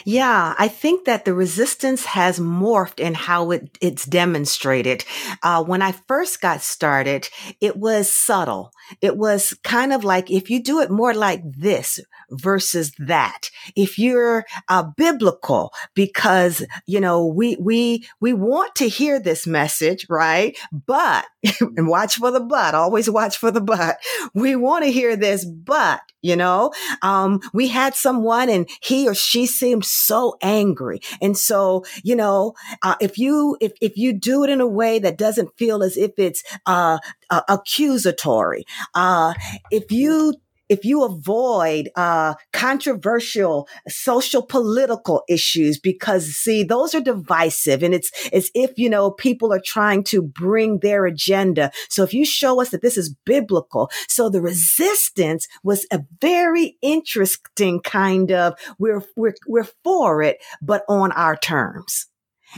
Yeah, 0.05 0.55
I 0.59 0.69
think 0.69 1.05
that 1.07 1.25
the 1.25 1.35
resistance 1.35 2.05
has 2.05 2.39
morphed 2.39 3.01
in 3.01 3.15
how 3.15 3.51
it, 3.53 3.79
it's 3.81 4.05
demonstrated. 4.05 5.05
Uh, 5.43 5.65
when 5.65 5.83
I 5.83 5.93
first 5.93 6.41
got 6.41 6.61
started, 6.61 7.29
it 7.61 7.77
was 7.77 8.11
subtle. 8.11 8.73
It 9.01 9.17
was 9.17 9.55
kind 9.63 9.93
of 9.93 10.05
like 10.05 10.31
if 10.31 10.51
you 10.51 10.63
do 10.63 10.81
it 10.81 10.91
more 10.91 11.15
like 11.15 11.43
this 11.45 12.01
versus 12.31 12.93
that. 12.99 13.51
If 13.77 13.99
you're 13.99 14.45
uh, 14.69 14.85
biblical, 14.97 15.73
because 15.95 16.65
you 16.87 17.01
know 17.01 17.27
we 17.27 17.57
we 17.61 18.07
we 18.21 18.33
want 18.33 18.75
to 18.77 18.89
hear 18.89 19.21
this 19.21 19.47
message, 19.47 20.07
right? 20.11 20.57
But 20.73 21.27
and 21.61 21.89
watch 21.89 22.17
for 22.17 22.31
the 22.31 22.41
but. 22.41 22.75
Always 22.75 23.09
watch 23.09 23.37
for 23.39 23.51
the 23.51 23.61
but. 23.61 23.99
We 24.35 24.57
want 24.57 24.85
to 24.85 24.93
hear 24.93 25.17
this, 25.17 25.45
but 25.45 26.01
you 26.23 26.37
know, 26.37 26.73
um, 27.03 27.41
we 27.53 27.69
had 27.69 27.95
someone 27.95 28.49
and 28.49 28.69
he 28.83 29.07
or 29.07 29.15
she 29.15 29.44
seemed 29.47 29.85
so 29.85 30.37
angry, 30.43 31.01
and 31.21 31.37
so 31.37 31.85
you 32.03 32.17
know, 32.17 32.55
uh, 32.83 32.97
if 33.01 33.19
you 33.19 33.57
if 33.61 33.73
if 33.81 33.97
you 33.97 34.13
do 34.13 34.45
it 34.45 34.51
in 34.51 34.61
a 34.61 34.67
way 34.67 34.99
that 34.99 35.19
doesn't 35.19 35.57
feel 35.57 35.83
as 35.83 35.97
if 35.97 36.13
it's 36.19 36.43
uh, 36.67 36.99
uh 37.31 37.43
accusatory, 37.49 38.65
uh, 38.95 39.35
if 39.71 39.91
you 39.91 40.35
if 40.75 40.85
you 40.85 41.04
avoid 41.04 41.88
uh, 41.95 42.35
controversial 42.52 43.69
social 43.88 44.43
political 44.43 45.23
issues 45.28 45.78
because 45.78 46.26
see 46.26 46.64
those 46.64 46.95
are 46.95 47.00
divisive 47.00 47.83
and 47.83 47.95
it's 47.95 48.11
as 48.33 48.50
if 48.54 48.73
you 48.76 48.90
know 48.90 49.11
people 49.11 49.52
are 49.52 49.62
trying 49.64 50.02
to 50.02 50.21
bring 50.21 50.81
their 50.81 51.07
agenda 51.07 51.71
so 51.88 52.02
if 52.02 52.12
you 52.12 52.25
show 52.25 52.61
us 52.61 52.71
that 52.71 52.83
this 52.83 52.97
is 52.97 53.14
biblical 53.25 53.88
so 54.09 54.28
the 54.28 54.43
resistance 54.43 55.47
was 55.62 55.87
a 55.93 56.00
very 56.21 56.76
interesting 56.83 57.81
kind 57.81 58.33
of 58.33 58.54
we're 58.78 59.02
we're 59.16 59.35
we're 59.47 59.69
for 59.85 60.23
it 60.23 60.38
but 60.61 60.85
on 60.88 61.12
our 61.12 61.37
terms 61.37 62.09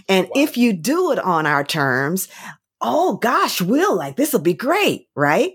and 0.09 0.27
wow. 0.27 0.33
if 0.43 0.57
you 0.57 0.73
do 0.73 1.13
it 1.13 1.19
on 1.19 1.47
our 1.47 1.65
terms, 1.65 2.29
oh 2.87 3.17
gosh, 3.17 3.61
Will, 3.61 3.97
like 3.97 4.15
this 4.17 4.33
will 4.33 4.41
be 4.41 4.55
great, 4.55 5.09
right? 5.17 5.53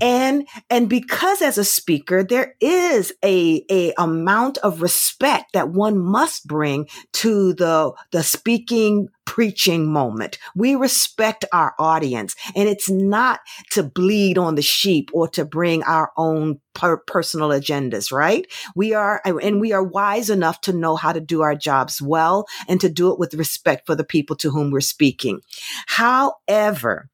And 0.00 0.46
and 0.70 0.88
because 0.88 1.42
as 1.42 1.58
a 1.58 1.64
speaker, 1.64 2.22
there 2.22 2.54
is 2.60 3.12
a 3.24 3.64
a 3.68 3.92
amount 3.98 4.58
of 4.58 4.80
respect 4.80 5.52
that 5.54 5.70
one 5.70 5.98
must 5.98 6.46
bring 6.46 6.86
to 7.14 7.52
the 7.54 7.92
the 8.12 8.22
speaking 8.22 9.08
preaching 9.28 9.92
moment. 9.92 10.38
We 10.54 10.74
respect 10.74 11.44
our 11.52 11.74
audience 11.78 12.34
and 12.56 12.66
it's 12.66 12.88
not 12.88 13.40
to 13.72 13.82
bleed 13.82 14.38
on 14.38 14.54
the 14.54 14.62
sheep 14.62 15.10
or 15.12 15.28
to 15.28 15.44
bring 15.44 15.82
our 15.82 16.12
own 16.16 16.60
per- 16.72 16.96
personal 16.96 17.50
agendas, 17.50 18.10
right? 18.10 18.50
We 18.74 18.94
are, 18.94 19.20
and 19.26 19.60
we 19.60 19.72
are 19.72 19.82
wise 19.82 20.30
enough 20.30 20.62
to 20.62 20.72
know 20.72 20.96
how 20.96 21.12
to 21.12 21.20
do 21.20 21.42
our 21.42 21.54
jobs 21.54 22.00
well 22.00 22.46
and 22.68 22.80
to 22.80 22.88
do 22.88 23.12
it 23.12 23.18
with 23.18 23.34
respect 23.34 23.84
for 23.84 23.94
the 23.94 24.02
people 24.02 24.34
to 24.36 24.50
whom 24.50 24.70
we're 24.70 24.80
speaking. 24.80 25.42
However, 25.86 27.10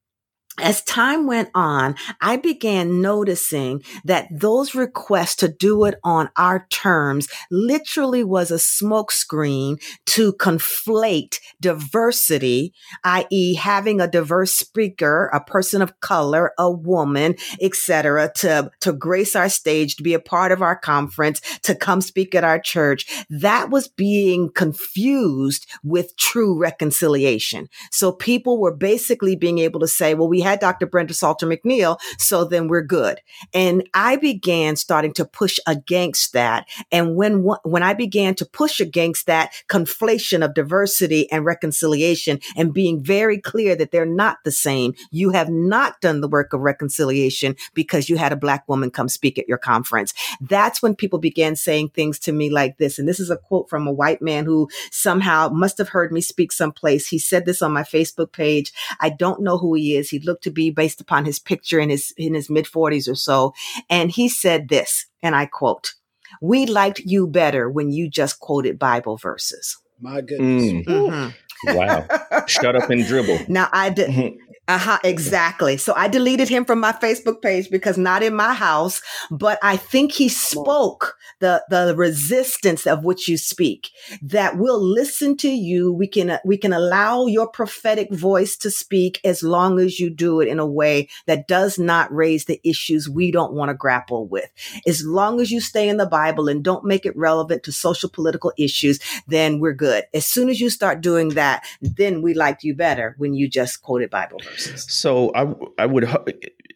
as 0.60 0.82
time 0.82 1.26
went 1.26 1.50
on, 1.54 1.96
I 2.20 2.36
began 2.36 3.00
noticing 3.00 3.82
that 4.04 4.28
those 4.30 4.74
requests 4.74 5.36
to 5.36 5.48
do 5.48 5.84
it 5.84 5.96
on 6.04 6.30
our 6.36 6.66
terms 6.70 7.28
literally 7.50 8.22
was 8.22 8.50
a 8.50 8.54
smokescreen 8.54 9.82
to 10.06 10.32
conflate 10.34 11.40
diversity, 11.60 12.72
i.e., 13.02 13.54
having 13.54 14.00
a 14.00 14.06
diverse 14.06 14.54
speaker, 14.54 15.28
a 15.32 15.40
person 15.40 15.82
of 15.82 15.98
color, 16.00 16.52
a 16.56 16.70
woman, 16.70 17.34
etc., 17.60 18.30
to, 18.36 18.70
to 18.80 18.92
grace 18.92 19.34
our 19.34 19.48
stage, 19.48 19.96
to 19.96 20.04
be 20.04 20.14
a 20.14 20.20
part 20.20 20.52
of 20.52 20.62
our 20.62 20.76
conference, 20.76 21.40
to 21.62 21.74
come 21.74 22.00
speak 22.00 22.34
at 22.34 22.44
our 22.44 22.60
church. 22.60 23.06
That 23.28 23.70
was 23.70 23.88
being 23.88 24.50
confused 24.50 25.66
with 25.82 26.16
true 26.16 26.56
reconciliation. 26.56 27.68
So 27.90 28.12
people 28.12 28.60
were 28.60 28.74
basically 28.74 29.34
being 29.34 29.58
able 29.58 29.80
to 29.80 29.88
say, 29.88 30.14
well, 30.14 30.28
we 30.28 30.43
had 30.44 30.60
Dr. 30.60 30.86
Brenda 30.86 31.14
Salter 31.14 31.46
McNeil, 31.46 31.98
so 32.18 32.44
then 32.44 32.68
we're 32.68 32.82
good. 32.82 33.20
And 33.52 33.88
I 33.94 34.16
began 34.16 34.76
starting 34.76 35.12
to 35.14 35.24
push 35.24 35.58
against 35.66 36.32
that. 36.34 36.68
And 36.92 37.16
when, 37.16 37.44
when 37.64 37.82
I 37.82 37.94
began 37.94 38.34
to 38.36 38.46
push 38.46 38.78
against 38.80 39.26
that 39.26 39.52
conflation 39.68 40.44
of 40.44 40.54
diversity 40.54 41.30
and 41.32 41.44
reconciliation 41.44 42.38
and 42.56 42.72
being 42.72 43.02
very 43.02 43.38
clear 43.38 43.74
that 43.76 43.90
they're 43.90 44.06
not 44.06 44.38
the 44.44 44.52
same, 44.52 44.94
you 45.10 45.30
have 45.30 45.48
not 45.48 46.00
done 46.00 46.20
the 46.20 46.28
work 46.28 46.52
of 46.52 46.60
reconciliation 46.60 47.56
because 47.74 48.08
you 48.08 48.16
had 48.16 48.32
a 48.32 48.36
black 48.36 48.68
woman 48.68 48.90
come 48.90 49.08
speak 49.08 49.38
at 49.38 49.48
your 49.48 49.58
conference. 49.58 50.12
That's 50.40 50.82
when 50.82 50.94
people 50.94 51.18
began 51.18 51.56
saying 51.56 51.90
things 51.90 52.18
to 52.20 52.32
me 52.32 52.50
like 52.50 52.78
this. 52.78 52.98
And 52.98 53.08
this 53.08 53.20
is 53.20 53.30
a 53.30 53.36
quote 53.36 53.68
from 53.70 53.86
a 53.86 53.92
white 53.92 54.20
man 54.20 54.44
who 54.44 54.68
somehow 54.90 55.48
must 55.48 55.78
have 55.78 55.88
heard 55.88 56.12
me 56.12 56.20
speak 56.20 56.52
someplace. 56.52 57.08
He 57.08 57.18
said 57.18 57.46
this 57.46 57.62
on 57.62 57.72
my 57.72 57.82
Facebook 57.82 58.32
page. 58.32 58.72
I 59.00 59.10
don't 59.10 59.42
know 59.42 59.58
who 59.58 59.74
he 59.74 59.96
is. 59.96 60.10
He 60.10 60.18
looked 60.18 60.33
to 60.42 60.50
be 60.50 60.70
based 60.70 61.00
upon 61.00 61.24
his 61.24 61.38
picture 61.38 61.80
in 61.80 61.90
his 61.90 62.12
in 62.16 62.34
his 62.34 62.50
mid 62.50 62.66
40s 62.66 63.10
or 63.10 63.14
so 63.14 63.52
and 63.88 64.10
he 64.10 64.28
said 64.28 64.68
this 64.68 65.06
and 65.22 65.34
I 65.34 65.46
quote 65.46 65.94
we 66.40 66.66
liked 66.66 67.00
you 67.00 67.26
better 67.26 67.70
when 67.70 67.90
you 67.90 68.08
just 68.08 68.40
quoted 68.40 68.78
bible 68.78 69.16
verses 69.16 69.76
my 70.00 70.20
goodness 70.20 70.64
mm. 70.64 70.84
mm-hmm. 70.84 71.76
wow 71.76 72.06
shut 72.46 72.76
up 72.76 72.90
and 72.90 73.04
dribble 73.06 73.38
now 73.48 73.68
i 73.72 73.88
did 73.88 74.10
mm-hmm. 74.10 74.43
Uh-huh, 74.66 74.98
exactly. 75.04 75.76
So 75.76 75.92
I 75.94 76.08
deleted 76.08 76.48
him 76.48 76.64
from 76.64 76.80
my 76.80 76.92
Facebook 76.92 77.42
page 77.42 77.68
because 77.70 77.98
not 77.98 78.22
in 78.22 78.34
my 78.34 78.54
house, 78.54 79.02
but 79.30 79.58
I 79.62 79.76
think 79.76 80.12
he 80.12 80.30
spoke 80.30 81.18
the, 81.40 81.62
the 81.68 81.94
resistance 81.94 82.86
of 82.86 83.04
which 83.04 83.28
you 83.28 83.36
speak 83.36 83.90
that 84.22 84.56
we'll 84.56 84.82
listen 84.82 85.36
to 85.38 85.50
you. 85.50 85.92
We 85.92 86.06
can, 86.06 86.30
uh, 86.30 86.38
we 86.46 86.56
can 86.56 86.72
allow 86.72 87.26
your 87.26 87.46
prophetic 87.46 88.10
voice 88.10 88.56
to 88.58 88.70
speak 88.70 89.20
as 89.22 89.42
long 89.42 89.78
as 89.78 90.00
you 90.00 90.08
do 90.08 90.40
it 90.40 90.48
in 90.48 90.58
a 90.58 90.66
way 90.66 91.10
that 91.26 91.46
does 91.46 91.78
not 91.78 92.10
raise 92.14 92.46
the 92.46 92.60
issues 92.64 93.06
we 93.06 93.30
don't 93.30 93.52
want 93.52 93.68
to 93.68 93.74
grapple 93.74 94.26
with. 94.26 94.50
As 94.86 95.04
long 95.04 95.42
as 95.42 95.50
you 95.50 95.60
stay 95.60 95.90
in 95.90 95.98
the 95.98 96.06
Bible 96.06 96.48
and 96.48 96.64
don't 96.64 96.86
make 96.86 97.04
it 97.04 97.16
relevant 97.16 97.64
to 97.64 97.72
social 97.72 98.08
political 98.08 98.52
issues, 98.56 98.98
then 99.26 99.60
we're 99.60 99.74
good. 99.74 100.04
As 100.14 100.24
soon 100.24 100.48
as 100.48 100.58
you 100.58 100.70
start 100.70 101.02
doing 101.02 101.30
that, 101.30 101.66
then 101.82 102.22
we 102.22 102.32
liked 102.32 102.64
you 102.64 102.74
better 102.74 103.14
when 103.18 103.34
you 103.34 103.46
just 103.46 103.82
quoted 103.82 104.08
Bible 104.08 104.38
verse. 104.42 104.53
So 104.58 105.32
I 105.34 105.82
I 105.82 105.86
would 105.86 106.06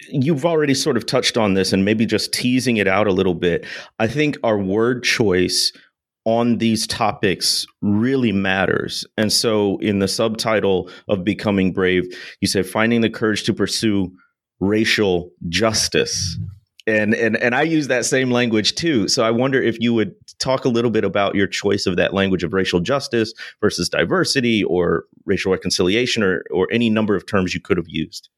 you've 0.08 0.44
already 0.44 0.74
sort 0.74 0.96
of 0.96 1.06
touched 1.06 1.36
on 1.36 1.54
this 1.54 1.72
and 1.72 1.84
maybe 1.84 2.06
just 2.06 2.32
teasing 2.32 2.76
it 2.76 2.88
out 2.88 3.06
a 3.06 3.12
little 3.12 3.34
bit. 3.34 3.66
I 3.98 4.06
think 4.06 4.36
our 4.42 4.58
word 4.58 5.04
choice 5.04 5.72
on 6.24 6.58
these 6.58 6.86
topics 6.86 7.66
really 7.80 8.32
matters. 8.32 9.06
And 9.16 9.32
so 9.32 9.78
in 9.78 9.98
the 9.98 10.08
subtitle 10.08 10.90
of 11.08 11.24
Becoming 11.24 11.72
Brave, 11.72 12.04
you 12.40 12.48
said 12.48 12.66
finding 12.66 13.00
the 13.00 13.10
courage 13.10 13.44
to 13.44 13.54
pursue 13.54 14.12
racial 14.60 15.30
justice 15.48 16.36
mm-hmm. 16.36 16.92
and 16.92 17.14
and 17.14 17.36
and 17.36 17.54
I 17.54 17.62
use 17.62 17.88
that 17.88 18.04
same 18.04 18.30
language 18.30 18.74
too. 18.74 19.08
So 19.08 19.24
I 19.24 19.30
wonder 19.30 19.62
if 19.62 19.78
you 19.80 19.94
would 19.94 20.14
talk 20.38 20.64
a 20.64 20.68
little 20.68 20.90
bit 20.90 21.04
about 21.04 21.34
your 21.34 21.46
choice 21.46 21.86
of 21.86 21.96
that 21.96 22.14
language 22.14 22.44
of 22.44 22.52
racial 22.52 22.80
justice 22.80 23.32
versus 23.60 23.88
diversity 23.88 24.64
or 24.64 25.04
racial 25.24 25.52
reconciliation 25.52 26.22
or 26.22 26.44
or 26.50 26.68
any 26.72 26.90
number 26.90 27.14
of 27.14 27.26
terms 27.26 27.54
you 27.54 27.60
could 27.60 27.76
have 27.76 27.88
used. 27.88 28.28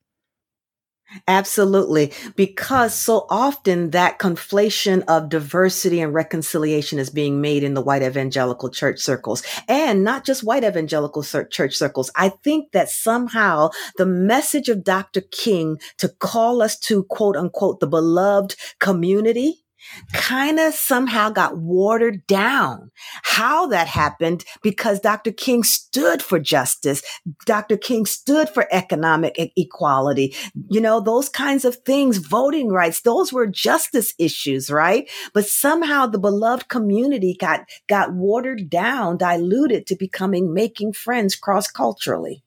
Absolutely. 1.26 2.12
Because 2.37 2.95
so 2.95 3.26
often 3.30 3.90
that 3.90 4.19
conflation 4.19 5.02
of 5.09 5.28
diversity 5.28 6.00
and 6.00 6.14
reconciliation 6.14 6.99
is 6.99 7.11
being 7.11 7.40
made 7.40 7.62
in 7.62 7.75
the 7.75 7.80
white 7.80 8.02
evangelical 8.02 8.71
church 8.71 9.00
circles 9.00 9.42
and 9.69 10.04
not 10.04 10.25
just 10.25 10.45
white 10.45 10.64
evangelical 10.64 11.23
church 11.23 11.76
circles. 11.76 12.11
I 12.14 12.28
think 12.28 12.73
that 12.73 12.90
somehow 12.90 13.71
the 13.97 14.07
message 14.07 14.69
of 14.69 14.85
Dr. 14.85 15.21
King 15.21 15.80
to 15.99 16.09
call 16.09 16.62
us 16.62 16.78
to 16.80 17.02
quote 17.04 17.37
unquote 17.37 17.80
the 17.80 17.87
beloved 17.87 18.54
community 18.78 19.64
kind 20.12 20.59
of 20.59 20.75
somehow 20.75 21.30
got 21.30 21.59
watered 21.59 22.26
down. 22.26 22.90
How 23.23 23.66
that 23.66 23.87
happened 23.87 24.44
because 24.62 25.00
Dr. 25.00 25.32
King 25.32 25.62
stood 25.62 26.23
for 26.23 26.38
justice. 26.38 27.02
Dr. 27.47 27.76
King 27.76 28.06
stood 28.06 28.49
for 28.49 28.66
economic 28.70 29.38
e- 29.38 29.52
equality. 29.56 30.35
You 30.68 30.80
know, 30.80 31.00
those 31.00 31.28
kinds 31.28 31.64
of 31.64 31.76
things, 31.76 32.18
voting 32.18 32.68
rights, 32.68 33.02
those 33.02 33.32
were 33.32 33.47
justice 33.47 34.14
issues, 34.18 34.70
right? 34.70 35.09
But 35.35 35.47
somehow 35.47 36.06
the 36.06 36.18
beloved 36.18 36.68
community 36.68 37.37
got, 37.38 37.68
got 37.88 38.14
watered 38.14 38.70
down, 38.70 39.16
diluted 39.16 39.87
to 39.88 39.97
becoming 39.97 40.54
making 40.54 40.92
friends 40.92 41.37
cross 41.37 41.70
culturally. 41.70 42.44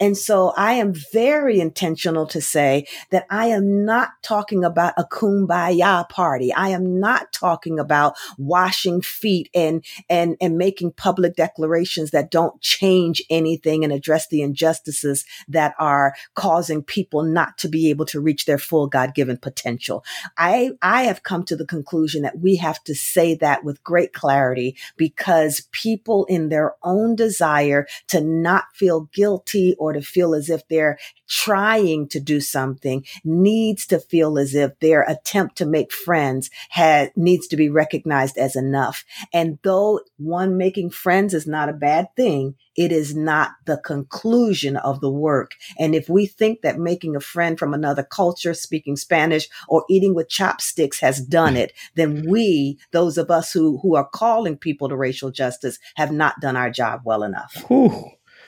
And 0.00 0.16
so 0.16 0.52
I 0.56 0.74
am 0.74 0.94
very 1.12 1.60
intentional 1.60 2.26
to 2.28 2.40
say 2.40 2.86
that 3.10 3.26
I 3.30 3.46
am 3.48 3.84
not 3.84 4.10
talking 4.22 4.64
about 4.64 4.94
a 4.96 5.04
kumbaya 5.04 6.08
party. 6.08 6.52
I 6.52 6.68
am 6.68 7.00
not 7.00 7.32
talking 7.32 7.78
about 7.78 8.16
washing 8.38 9.00
feet 9.00 9.50
and, 9.54 9.84
and, 10.08 10.36
and 10.40 10.56
making 10.56 10.92
public 10.92 11.36
declarations 11.36 12.10
that 12.10 12.30
don't 12.30 12.60
change 12.60 13.22
anything 13.30 13.84
and 13.84 13.92
address 13.92 14.28
the 14.28 14.42
injustices 14.42 15.24
that 15.48 15.74
are 15.78 16.14
causing 16.34 16.82
people 16.82 17.22
not 17.22 17.58
to 17.58 17.68
be 17.68 17.90
able 17.90 18.06
to 18.06 18.20
reach 18.20 18.46
their 18.46 18.58
full 18.58 18.86
God 18.86 19.14
given 19.14 19.36
potential. 19.36 20.04
I, 20.38 20.70
I 20.82 21.04
have 21.04 21.22
come 21.22 21.44
to 21.44 21.56
the 21.56 21.66
conclusion 21.66 22.22
that 22.22 22.38
we 22.38 22.56
have 22.56 22.82
to 22.84 22.94
say 22.94 23.34
that 23.36 23.64
with 23.64 23.82
great 23.82 24.12
clarity 24.12 24.76
because 24.96 25.68
people 25.72 26.24
in 26.26 26.48
their 26.48 26.74
own 26.82 27.16
desire 27.16 27.86
to 28.08 28.20
not 28.20 28.64
feel 28.74 29.08
guilty 29.12 29.55
or 29.78 29.92
to 29.92 30.00
feel 30.00 30.34
as 30.34 30.50
if 30.50 30.66
they're 30.68 30.98
trying 31.28 32.08
to 32.08 32.20
do 32.20 32.40
something 32.40 33.04
needs 33.24 33.86
to 33.86 33.98
feel 33.98 34.38
as 34.38 34.54
if 34.54 34.78
their 34.80 35.02
attempt 35.02 35.56
to 35.56 35.66
make 35.66 35.92
friends 35.92 36.50
has 36.70 37.10
needs 37.16 37.46
to 37.48 37.56
be 37.56 37.68
recognized 37.68 38.36
as 38.38 38.56
enough. 38.56 39.04
And 39.32 39.58
though 39.62 40.00
one 40.18 40.56
making 40.56 40.90
friends 40.90 41.34
is 41.34 41.46
not 41.46 41.68
a 41.68 41.72
bad 41.72 42.08
thing, 42.16 42.54
it 42.76 42.92
is 42.92 43.16
not 43.16 43.52
the 43.64 43.78
conclusion 43.78 44.76
of 44.76 45.00
the 45.00 45.10
work. 45.10 45.52
And 45.78 45.94
if 45.94 46.08
we 46.08 46.26
think 46.26 46.62
that 46.62 46.78
making 46.78 47.16
a 47.16 47.20
friend 47.20 47.58
from 47.58 47.74
another 47.74 48.02
culture, 48.02 48.54
speaking 48.54 48.96
Spanish 48.96 49.48
or 49.68 49.84
eating 49.88 50.14
with 50.14 50.28
chopsticks 50.28 51.00
has 51.00 51.20
done 51.20 51.56
it, 51.56 51.72
then 51.94 52.28
we, 52.28 52.78
those 52.92 53.18
of 53.18 53.30
us 53.30 53.52
who, 53.52 53.78
who 53.78 53.96
are 53.96 54.08
calling 54.08 54.56
people 54.56 54.88
to 54.88 54.96
racial 54.96 55.30
justice 55.30 55.78
have 55.94 56.12
not 56.12 56.40
done 56.40 56.56
our 56.56 56.70
job 56.70 57.00
well 57.04 57.22
enough. 57.22 57.64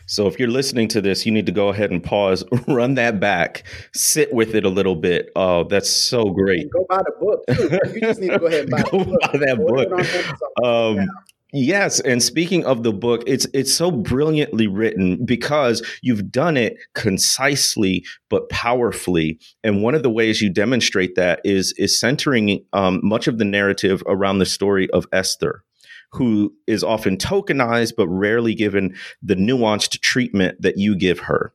So 0.09 0.27
if 0.27 0.39
you're 0.39 0.49
listening 0.49 0.89
to 0.89 1.01
this, 1.01 1.25
you 1.25 1.33
need 1.33 1.47
to 1.47 1.53
go 1.53 1.69
ahead 1.69 1.91
and 1.91 2.03
pause, 2.03 2.43
run 2.67 2.95
that 2.95 3.21
back, 3.21 3.65
sit 3.95 4.33
with 4.33 4.55
it 4.55 4.65
a 4.65 4.69
little 4.69 4.97
bit. 4.97 5.31
Oh, 5.37 5.65
that's 5.65 5.91
so 5.91 6.31
great. 6.31 6.71
Go 6.71 6.87
buy 6.89 6.99
the 6.99 7.13
book. 7.21 7.45
Too. 7.57 7.79
You 7.95 8.01
just 8.01 8.21
need 8.21 8.31
to 8.31 8.39
go 8.39 8.47
ahead 8.47 8.63
and 8.63 8.71
buy, 8.71 8.83
go 8.83 9.05
buy 9.05 9.39
that 9.39 9.59
book. 9.59 10.65
Um, 10.65 11.09
Yes, 11.53 11.99
and 12.01 12.23
speaking 12.23 12.67
of 12.67 12.83
the 12.83 12.93
book, 12.93 13.23
it's 13.27 13.47
it's 13.55 13.73
so 13.73 13.91
brilliantly 13.91 14.67
written 14.67 15.25
because 15.25 15.83
you've 16.03 16.31
done 16.31 16.59
it 16.59 16.77
concisely 16.95 18.05
but 18.29 18.51
powerfully. 18.51 19.41
And 19.65 19.83
one 19.83 19.95
of 19.95 20.03
the 20.03 20.11
ways 20.11 20.43
you 20.43 20.53
demonstrate 20.53 21.15
that 21.15 21.41
is 21.45 21.73
is 21.79 21.99
centering 21.99 22.63
um, 22.75 23.01
much 23.03 23.29
of 23.29 23.39
the 23.39 23.47
narrative 23.47 24.03
around 24.07 24.41
the 24.41 24.47
story 24.47 24.91
of 24.91 25.07
Esther 25.11 25.65
who 26.11 26.55
is 26.67 26.83
often 26.83 27.17
tokenized 27.17 27.93
but 27.97 28.09
rarely 28.09 28.55
given 28.55 28.95
the 29.23 29.35
nuanced 29.35 30.01
treatment 30.01 30.61
that 30.63 30.79
you 30.79 30.97
give 30.97 31.19
her. 31.21 31.53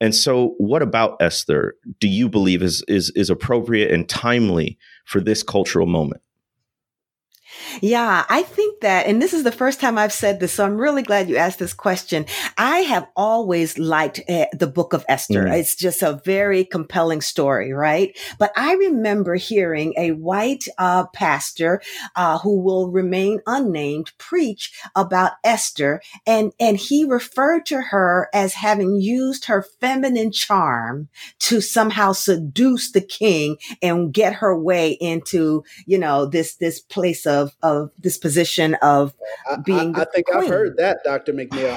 And 0.00 0.14
so, 0.14 0.54
what 0.58 0.82
about 0.82 1.16
Esther 1.20 1.74
do 2.00 2.08
you 2.08 2.28
believe 2.28 2.62
is 2.62 2.84
is 2.86 3.10
is 3.16 3.30
appropriate 3.30 3.90
and 3.92 4.08
timely 4.08 4.78
for 5.06 5.20
this 5.20 5.42
cultural 5.42 5.86
moment? 5.86 6.20
Yeah, 7.80 8.24
I 8.28 8.42
think 8.42 8.80
that, 8.80 9.06
and 9.06 9.20
this 9.20 9.32
is 9.32 9.44
the 9.44 9.52
first 9.52 9.80
time 9.80 9.98
I've 9.98 10.12
said 10.12 10.40
this, 10.40 10.54
so 10.54 10.64
I'm 10.64 10.76
really 10.76 11.02
glad 11.02 11.28
you 11.28 11.36
asked 11.36 11.58
this 11.58 11.74
question. 11.74 12.26
I 12.56 12.78
have 12.78 13.06
always 13.16 13.78
liked 13.78 14.20
uh, 14.28 14.46
the 14.52 14.66
book 14.66 14.92
of 14.92 15.04
Esther. 15.08 15.44
Mm. 15.44 15.58
It's 15.58 15.76
just 15.76 16.02
a 16.02 16.20
very 16.24 16.64
compelling 16.64 17.20
story, 17.20 17.72
right? 17.72 18.16
But 18.38 18.52
I 18.56 18.74
remember 18.74 19.36
hearing 19.36 19.94
a 19.96 20.12
white 20.12 20.66
uh, 20.78 21.06
pastor 21.08 21.82
uh, 22.14 22.38
who 22.38 22.60
will 22.60 22.90
remain 22.90 23.40
unnamed 23.46 24.12
preach 24.18 24.72
about 24.94 25.32
Esther, 25.44 26.00
and, 26.26 26.52
and 26.58 26.76
he 26.76 27.04
referred 27.04 27.66
to 27.66 27.80
her 27.80 28.28
as 28.32 28.54
having 28.54 29.00
used 29.00 29.46
her 29.46 29.64
feminine 29.80 30.32
charm 30.32 31.08
to 31.40 31.60
somehow 31.60 32.12
seduce 32.12 32.92
the 32.92 33.00
king 33.00 33.56
and 33.82 34.12
get 34.12 34.34
her 34.34 34.58
way 34.58 34.92
into, 34.92 35.62
you 35.86 35.98
know, 35.98 36.26
this, 36.26 36.56
this 36.56 36.80
place 36.80 37.26
of 37.26 37.45
of 37.62 37.76
of 37.76 37.90
this 37.98 38.18
position 38.18 38.74
of 38.82 39.14
being. 39.64 39.94
I, 39.96 40.00
I, 40.00 40.02
I 40.02 40.04
think 40.06 40.26
queen. 40.26 40.44
I've 40.44 40.48
heard 40.48 40.76
that, 40.78 40.98
Doctor 41.04 41.32
McNeil. 41.32 41.72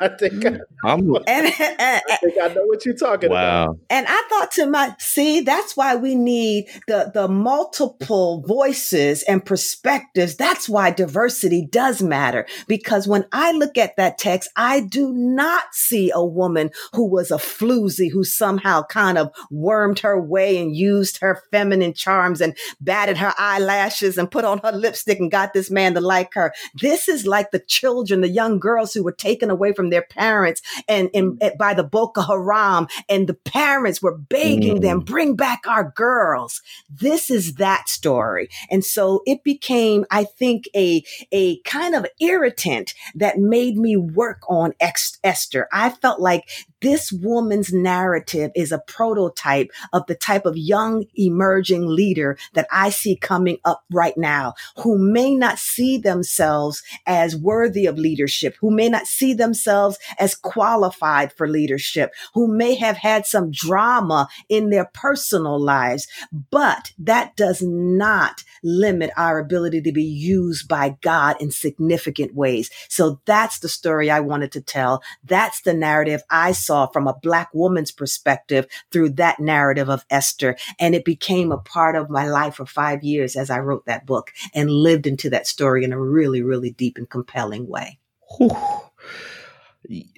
I 0.00 0.08
think, 0.08 0.42
I, 0.44 0.48
think 0.48 0.62
I'm, 0.84 1.16
and, 1.26 1.46
and, 1.46 2.02
I 2.10 2.16
think 2.20 2.34
I 2.40 2.48
know 2.48 2.64
what 2.64 2.84
you're 2.84 2.94
talking 2.94 3.30
wow. 3.30 3.64
about. 3.64 3.78
And 3.90 4.06
I 4.08 4.22
thought 4.28 4.50
to 4.52 4.66
my 4.66 4.94
see, 4.98 5.40
that's 5.40 5.76
why 5.76 5.96
we 5.96 6.14
need 6.14 6.66
the 6.86 7.10
the 7.12 7.28
multiple 7.28 8.42
voices 8.46 9.22
and 9.24 9.44
perspectives. 9.44 10.36
That's 10.36 10.68
why 10.68 10.90
diversity 10.90 11.66
does 11.66 12.02
matter 12.02 12.46
because 12.66 13.06
when 13.06 13.26
I 13.32 13.52
look 13.52 13.78
at 13.78 13.96
that 13.96 14.18
text, 14.18 14.50
I 14.56 14.80
do 14.80 15.12
not 15.12 15.64
see 15.72 16.10
a 16.14 16.24
woman 16.24 16.70
who 16.94 17.08
was 17.08 17.30
a 17.30 17.36
floozy 17.36 18.10
who 18.10 18.24
somehow 18.24 18.82
kind 18.82 19.18
of 19.18 19.32
wormed 19.50 20.00
her 20.00 20.20
way 20.20 20.58
and 20.58 20.74
used 20.74 21.18
her 21.18 21.42
feminine 21.50 21.94
charms 21.94 22.40
and 22.40 22.56
batted 22.80 23.18
her 23.18 23.34
eyelashes 23.38 24.18
and 24.18 24.30
put 24.30 24.44
on 24.44 24.58
her 24.58 24.72
lipstick 24.78 25.18
and 25.18 25.30
got 25.30 25.52
this 25.52 25.70
man 25.70 25.94
to 25.94 26.00
like 26.00 26.34
her. 26.34 26.52
This 26.74 27.08
is 27.08 27.26
like 27.26 27.50
the 27.50 27.58
children, 27.58 28.20
the 28.20 28.28
young 28.28 28.58
girls 28.58 28.92
who 28.92 29.04
were 29.04 29.12
taken 29.12 29.50
away 29.50 29.72
from 29.72 29.90
their 29.90 30.02
parents 30.02 30.62
and, 30.88 31.10
and, 31.14 31.38
and 31.42 31.58
by 31.58 31.74
the 31.74 31.84
Boko 31.84 32.22
Haram 32.22 32.86
and 33.08 33.26
the 33.26 33.34
parents 33.34 34.02
were 34.02 34.16
begging 34.16 34.78
mm. 34.78 34.82
them, 34.82 35.00
bring 35.00 35.36
back 35.36 35.66
our 35.66 35.92
girls. 35.94 36.62
This 36.88 37.30
is 37.30 37.54
that 37.54 37.88
story. 37.88 38.48
And 38.70 38.84
so 38.84 39.22
it 39.26 39.44
became, 39.44 40.04
I 40.10 40.24
think, 40.24 40.68
a, 40.74 41.02
a 41.32 41.60
kind 41.60 41.94
of 41.94 42.06
irritant 42.20 42.94
that 43.14 43.38
made 43.38 43.76
me 43.76 43.96
work 43.96 44.42
on 44.48 44.74
Esther. 44.80 45.68
I 45.72 45.90
felt 45.90 46.20
like 46.20 46.48
this 46.80 47.10
woman's 47.10 47.72
narrative 47.72 48.52
is 48.54 48.72
a 48.72 48.78
prototype 48.78 49.70
of 49.92 50.06
the 50.06 50.14
type 50.14 50.46
of 50.46 50.56
young 50.56 51.04
emerging 51.16 51.86
leader 51.86 52.38
that 52.54 52.68
I 52.70 52.90
see 52.90 53.16
coming 53.16 53.58
up 53.64 53.84
right 53.90 54.16
now 54.16 54.54
who 54.76 54.98
may 54.98 55.34
not 55.34 55.58
see 55.58 55.98
themselves 55.98 56.82
as 57.06 57.36
worthy 57.36 57.86
of 57.86 57.98
leadership, 57.98 58.56
who 58.60 58.70
may 58.70 58.88
not 58.88 59.06
see 59.06 59.32
themselves 59.32 59.98
as 60.18 60.34
qualified 60.34 61.32
for 61.32 61.48
leadership, 61.48 62.12
who 62.34 62.48
may 62.48 62.74
have 62.74 62.96
had 62.96 63.26
some 63.26 63.50
drama 63.50 64.28
in 64.48 64.70
their 64.70 64.86
personal 64.94 65.58
lives. 65.58 66.06
But 66.50 66.92
that 66.98 67.36
does 67.36 67.62
not 67.62 68.44
limit 68.62 69.10
our 69.16 69.38
ability 69.38 69.82
to 69.82 69.92
be 69.92 70.04
used 70.04 70.68
by 70.68 70.96
God 71.00 71.36
in 71.40 71.50
significant 71.50 72.34
ways. 72.34 72.70
So 72.88 73.20
that's 73.24 73.58
the 73.58 73.68
story 73.68 74.10
I 74.10 74.20
wanted 74.20 74.52
to 74.52 74.60
tell. 74.60 75.02
That's 75.24 75.60
the 75.62 75.74
narrative 75.74 76.22
I 76.30 76.52
saw 76.52 76.86
from 76.86 77.06
a 77.06 77.14
black 77.14 77.50
woman's 77.52 77.90
perspective 77.90 78.66
through 78.90 79.10
that 79.10 79.40
narrative 79.40 79.88
of 79.88 80.04
Esther. 80.10 80.56
And 80.78 80.94
it 80.94 81.04
became 81.04 81.52
a 81.52 81.58
part 81.58 81.96
of 81.96 82.10
my 82.10 82.26
life 82.26 82.56
for 82.56 82.66
five 82.66 83.02
years 83.02 83.36
as 83.36 83.50
I 83.50 83.58
wrote 83.58 83.86
that 83.86 84.06
book 84.06 84.32
and 84.58 84.70
lived 84.70 85.06
into 85.06 85.30
that 85.30 85.46
story 85.46 85.84
in 85.84 85.92
a 85.92 86.00
really, 86.00 86.42
really 86.42 86.70
deep 86.70 86.98
and 86.98 87.08
compelling 87.08 87.68
way. 87.68 87.98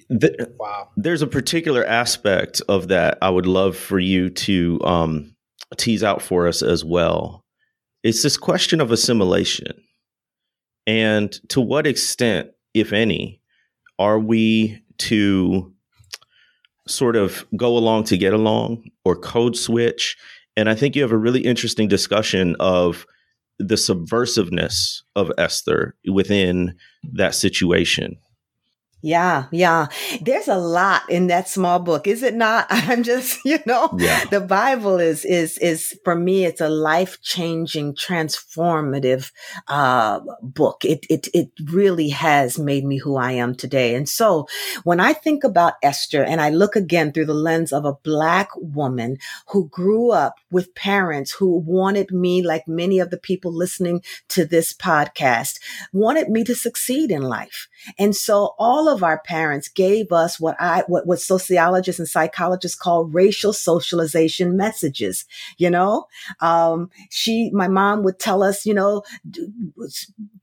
The, 0.09 0.51
wow. 0.59 0.89
There's 0.97 1.21
a 1.21 1.27
particular 1.27 1.85
aspect 1.85 2.61
of 2.67 2.87
that 2.87 3.19
I 3.21 3.29
would 3.29 3.45
love 3.45 3.77
for 3.77 3.99
you 3.99 4.29
to 4.31 4.81
um, 4.83 5.35
tease 5.77 6.03
out 6.03 6.21
for 6.21 6.47
us 6.47 6.63
as 6.63 6.83
well. 6.83 7.45
It's 8.03 8.23
this 8.23 8.35
question 8.35 8.81
of 8.81 8.91
assimilation. 8.91 9.79
And 10.87 11.31
to 11.49 11.61
what 11.61 11.85
extent, 11.85 12.49
if 12.73 12.91
any, 12.91 13.41
are 13.99 14.19
we 14.19 14.81
to 14.97 15.71
sort 16.87 17.15
of 17.15 17.45
go 17.55 17.77
along 17.77 18.05
to 18.05 18.17
get 18.17 18.33
along 18.33 18.89
or 19.05 19.15
code 19.15 19.55
switch? 19.55 20.17
And 20.57 20.67
I 20.67 20.73
think 20.73 20.95
you 20.95 21.03
have 21.03 21.11
a 21.11 21.17
really 21.17 21.41
interesting 21.41 21.87
discussion 21.87 22.55
of 22.59 23.05
the 23.67 23.75
subversiveness 23.75 25.03
of 25.15 25.31
Esther 25.37 25.95
within 26.07 26.75
that 27.13 27.35
situation. 27.35 28.17
Yeah, 29.01 29.45
yeah. 29.51 29.87
There's 30.21 30.47
a 30.47 30.57
lot 30.57 31.09
in 31.09 31.27
that 31.27 31.49
small 31.49 31.79
book, 31.79 32.05
is 32.05 32.21
it 32.21 32.35
not? 32.35 32.67
I'm 32.69 33.01
just, 33.01 33.39
you 33.43 33.59
know, 33.65 33.89
yeah. 33.97 34.25
the 34.25 34.41
Bible 34.41 34.99
is 34.99 35.25
is 35.25 35.57
is 35.57 35.97
for 36.03 36.15
me 36.15 36.45
it's 36.45 36.61
a 36.61 36.69
life-changing, 36.69 37.95
transformative 37.95 39.31
uh 39.67 40.19
book. 40.41 40.85
It 40.85 41.05
it 41.09 41.27
it 41.33 41.49
really 41.71 42.09
has 42.09 42.59
made 42.59 42.85
me 42.85 42.97
who 42.97 43.17
I 43.17 43.31
am 43.31 43.55
today. 43.55 43.95
And 43.95 44.07
so, 44.07 44.47
when 44.83 44.99
I 44.99 45.13
think 45.13 45.43
about 45.43 45.73
Esther 45.81 46.23
and 46.23 46.39
I 46.39 46.49
look 46.49 46.75
again 46.75 47.11
through 47.11 47.25
the 47.25 47.33
lens 47.33 47.73
of 47.73 47.85
a 47.85 47.93
black 48.03 48.49
woman 48.55 49.17
who 49.47 49.67
grew 49.69 50.11
up 50.11 50.35
with 50.51 50.75
parents 50.75 51.31
who 51.31 51.57
wanted 51.57 52.11
me 52.11 52.43
like 52.43 52.67
many 52.67 52.99
of 52.99 53.09
the 53.09 53.17
people 53.17 53.51
listening 53.51 54.03
to 54.29 54.45
this 54.45 54.73
podcast, 54.73 55.59
wanted 55.91 56.29
me 56.29 56.43
to 56.43 56.53
succeed 56.53 57.09
in 57.09 57.23
life. 57.23 57.67
And 57.97 58.15
so 58.15 58.53
all 58.59 58.90
of 58.91 59.03
our 59.03 59.19
parents 59.19 59.67
gave 59.67 60.11
us 60.11 60.39
what 60.39 60.55
I, 60.59 60.83
what, 60.87 61.07
what 61.07 61.19
sociologists 61.19 61.99
and 61.99 62.07
psychologists 62.07 62.77
call 62.77 63.05
racial 63.05 63.53
socialization 63.53 64.57
messages. 64.57 65.25
You 65.57 65.69
know, 65.69 66.07
um, 66.39 66.89
she, 67.09 67.49
my 67.51 67.67
mom 67.67 68.03
would 68.03 68.19
tell 68.19 68.43
us, 68.43 68.65
you 68.65 68.73
know, 68.73 69.03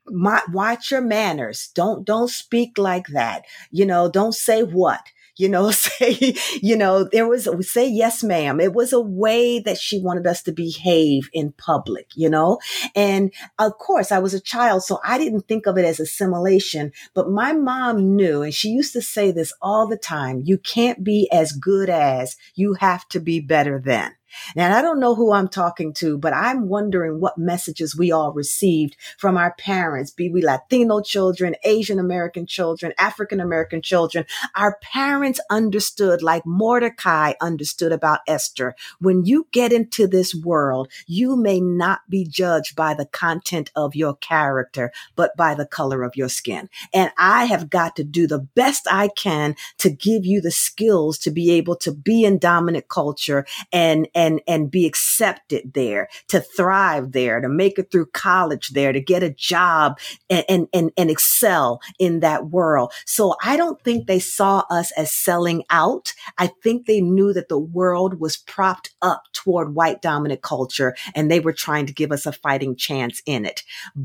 watch 0.08 0.90
your 0.90 1.00
manners. 1.00 1.70
Don't, 1.74 2.04
don't 2.04 2.30
speak 2.30 2.78
like 2.78 3.08
that. 3.08 3.44
You 3.70 3.87
know, 3.87 4.11
don't 4.11 4.34
say 4.34 4.62
what 4.62 5.00
you 5.38 5.48
know, 5.48 5.70
say, 5.72 6.35
you 6.61 6.77
know, 6.77 7.05
there 7.05 7.27
was, 7.27 7.48
say 7.70 7.88
yes, 7.88 8.22
ma'am. 8.22 8.61
It 8.61 8.74
was 8.74 8.92
a 8.92 9.01
way 9.01 9.61
that 9.61 9.79
she 9.79 10.01
wanted 10.01 10.27
us 10.27 10.42
to 10.42 10.53
behave 10.53 11.31
in 11.33 11.53
public, 11.53 12.11
you 12.14 12.29
know? 12.29 12.59
And 12.94 13.33
of 13.59 13.79
course, 13.79 14.12
I 14.12 14.18
was 14.18 14.35
a 14.35 14.40
child, 14.40 14.83
so 14.83 15.01
I 15.03 15.16
didn't 15.16 15.48
think 15.48 15.66
of 15.66 15.79
it 15.79 15.85
as 15.85 16.01
assimilation, 16.01 16.92
but 17.14 17.31
my 17.31 17.53
mom 17.53 18.16
knew, 18.16 18.42
and 18.42 18.53
she 18.53 18.68
used 18.68 18.92
to 18.92 19.01
say 19.01 19.31
this 19.31 19.53
all 19.62 19.87
the 19.87 19.96
time, 19.96 20.42
you 20.44 20.59
can't 20.59 21.03
be 21.03 21.29
as 21.33 21.53
good 21.53 21.88
as, 21.88 22.37
you 22.55 22.74
have 22.74 23.09
to 23.09 23.20
be 23.20 23.40
better 23.40 23.81
than. 23.81 24.17
Now, 24.55 24.77
I 24.77 24.83
don't 24.83 25.01
know 25.01 25.14
who 25.14 25.33
I'm 25.33 25.48
talking 25.48 25.92
to, 25.94 26.18
but 26.18 26.33
I'm 26.33 26.68
wondering 26.68 27.20
what 27.20 27.38
messages 27.38 27.96
we 27.96 28.12
all 28.12 28.33
received 28.33 28.96
from 29.18 29.37
our 29.37 29.55
parents, 29.55 30.11
be 30.11 30.29
we 30.29 30.42
Latino 30.42 31.01
children, 31.01 31.57
Asian 31.64 31.98
American 31.98 32.46
children, 32.46 32.92
African 32.98 33.40
American 33.40 33.83
children. 33.83 34.24
Our 34.55 34.79
parents 34.83 35.40
understood 35.51 36.22
like 36.22 36.44
Mordecai 36.46 37.33
understood 37.40 37.92
about 37.92 38.20
Esther. 38.27 38.74
When 39.01 39.24
you 39.24 39.46
get 39.53 39.72
into 39.72 40.07
this 40.07 40.35
world, 40.35 40.88
you 41.07 41.37
may 41.37 41.61
not 41.61 42.01
be 42.09 42.24
judged 42.24 42.77
by 42.77 42.94
the 42.94 43.07
content 43.07 43.70
of 43.74 43.94
your 43.94 44.14
character, 44.14 44.92
but 45.16 45.37
by 45.37 45.55
the 45.55 45.66
color 45.66 46.03
of 46.03 46.16
your 46.16 46.29
skin. 46.29 46.68
And 46.92 47.11
I 47.18 47.46
have 47.46 47.70
got 47.70 47.96
to 47.96 48.05
do 48.05 48.27
the 48.27 48.38
best 48.38 48.87
I 48.90 49.09
can 49.09 49.57
to 49.79 49.90
give 49.90 50.24
you 50.24 50.40
the 50.40 50.51
skills 50.51 51.18
to 51.18 51.31
be 51.31 51.51
able 51.53 51.77
to 51.77 51.92
be 51.92 52.24
in 52.24 52.38
dominant 52.38 52.88
culture 52.88 53.46
and, 53.72 54.09
and, 54.14 54.28
and 54.47 54.71
be 54.71 54.87
accepted 54.87 55.73
there, 55.75 56.09
to 56.29 56.41
thrive 56.41 57.12
there, 57.12 57.41
to 57.41 57.49
make 57.49 57.79
it 57.79 57.91
through 57.91 58.07
college 58.07 58.71
there, 58.71 58.93
to 58.93 59.01
get 59.01 59.23
a 59.23 59.31
job 59.31 59.99
and, 60.29 60.45
and, 60.49 60.69
and, 60.73 60.91
and 60.97 61.11
excel 61.11 61.81
in 61.99 62.21
that 62.21 62.51
world. 62.51 62.93
So 63.07 63.35
I 63.43 63.57
don't 63.57 63.83
think 63.83 64.07
they 64.07 64.19
saw 64.19 64.64
us 64.71 64.93
as 64.93 65.12
selling 65.12 65.64
out. 65.71 66.12
I 66.37 66.49
think 66.62 66.87
they 66.87 67.01
knew 67.01 67.33
that 67.33 67.49
the 67.49 67.59
world 67.59 68.21
was 68.21 68.37
propped 68.37 68.95
up 69.03 69.25
toward 69.33 69.75
white 69.75 70.03
dominant 70.03 70.43
culture 70.43 70.95
and 71.14 71.31
they 71.31 71.41
were 71.41 71.53
trying 71.53 71.87
to 71.87 71.93
give 71.93 72.12
us 72.12 72.27
a 72.27 72.33
fighting 72.33 72.77
chance 72.77 73.23
in 73.27 73.45
it. 73.45 73.62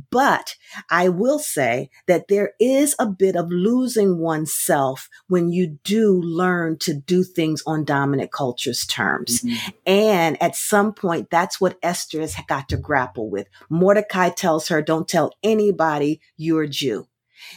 But 0.10 0.56
I 0.90 1.10
will 1.10 1.40
say 1.40 1.90
that 2.08 2.28
there 2.28 2.54
is 2.60 2.96
a 3.00 3.08
bit 3.08 3.36
of 3.36 3.50
losing 3.50 4.20
oneself 4.20 5.10
when 5.28 5.52
you 5.52 5.80
do 5.84 6.22
learn 6.22 6.78
to 6.80 6.94
do 6.94 7.24
things 7.24 7.64
on 7.66 7.84
dominant 7.84 8.32
culture's 8.32 8.86
terms. 8.86 9.42
Mm-hmm. 9.42 9.70
And 9.86 10.03
at 10.42 10.56
some 10.56 10.94
point, 10.94 11.30
that's 11.30 11.60
what 11.62 11.78
Esther 11.82 12.22
has 12.22 12.36
got 12.48 12.70
to 12.70 12.78
grapple 12.78 13.30
with. 13.30 13.48
Mordecai 13.70 14.30
tells 14.30 14.68
her, 14.68 14.82
don't 14.82 15.08
tell 15.08 15.32
anybody 15.44 16.22
you're 16.38 16.64
a 16.64 16.70
Jew. 16.70 17.08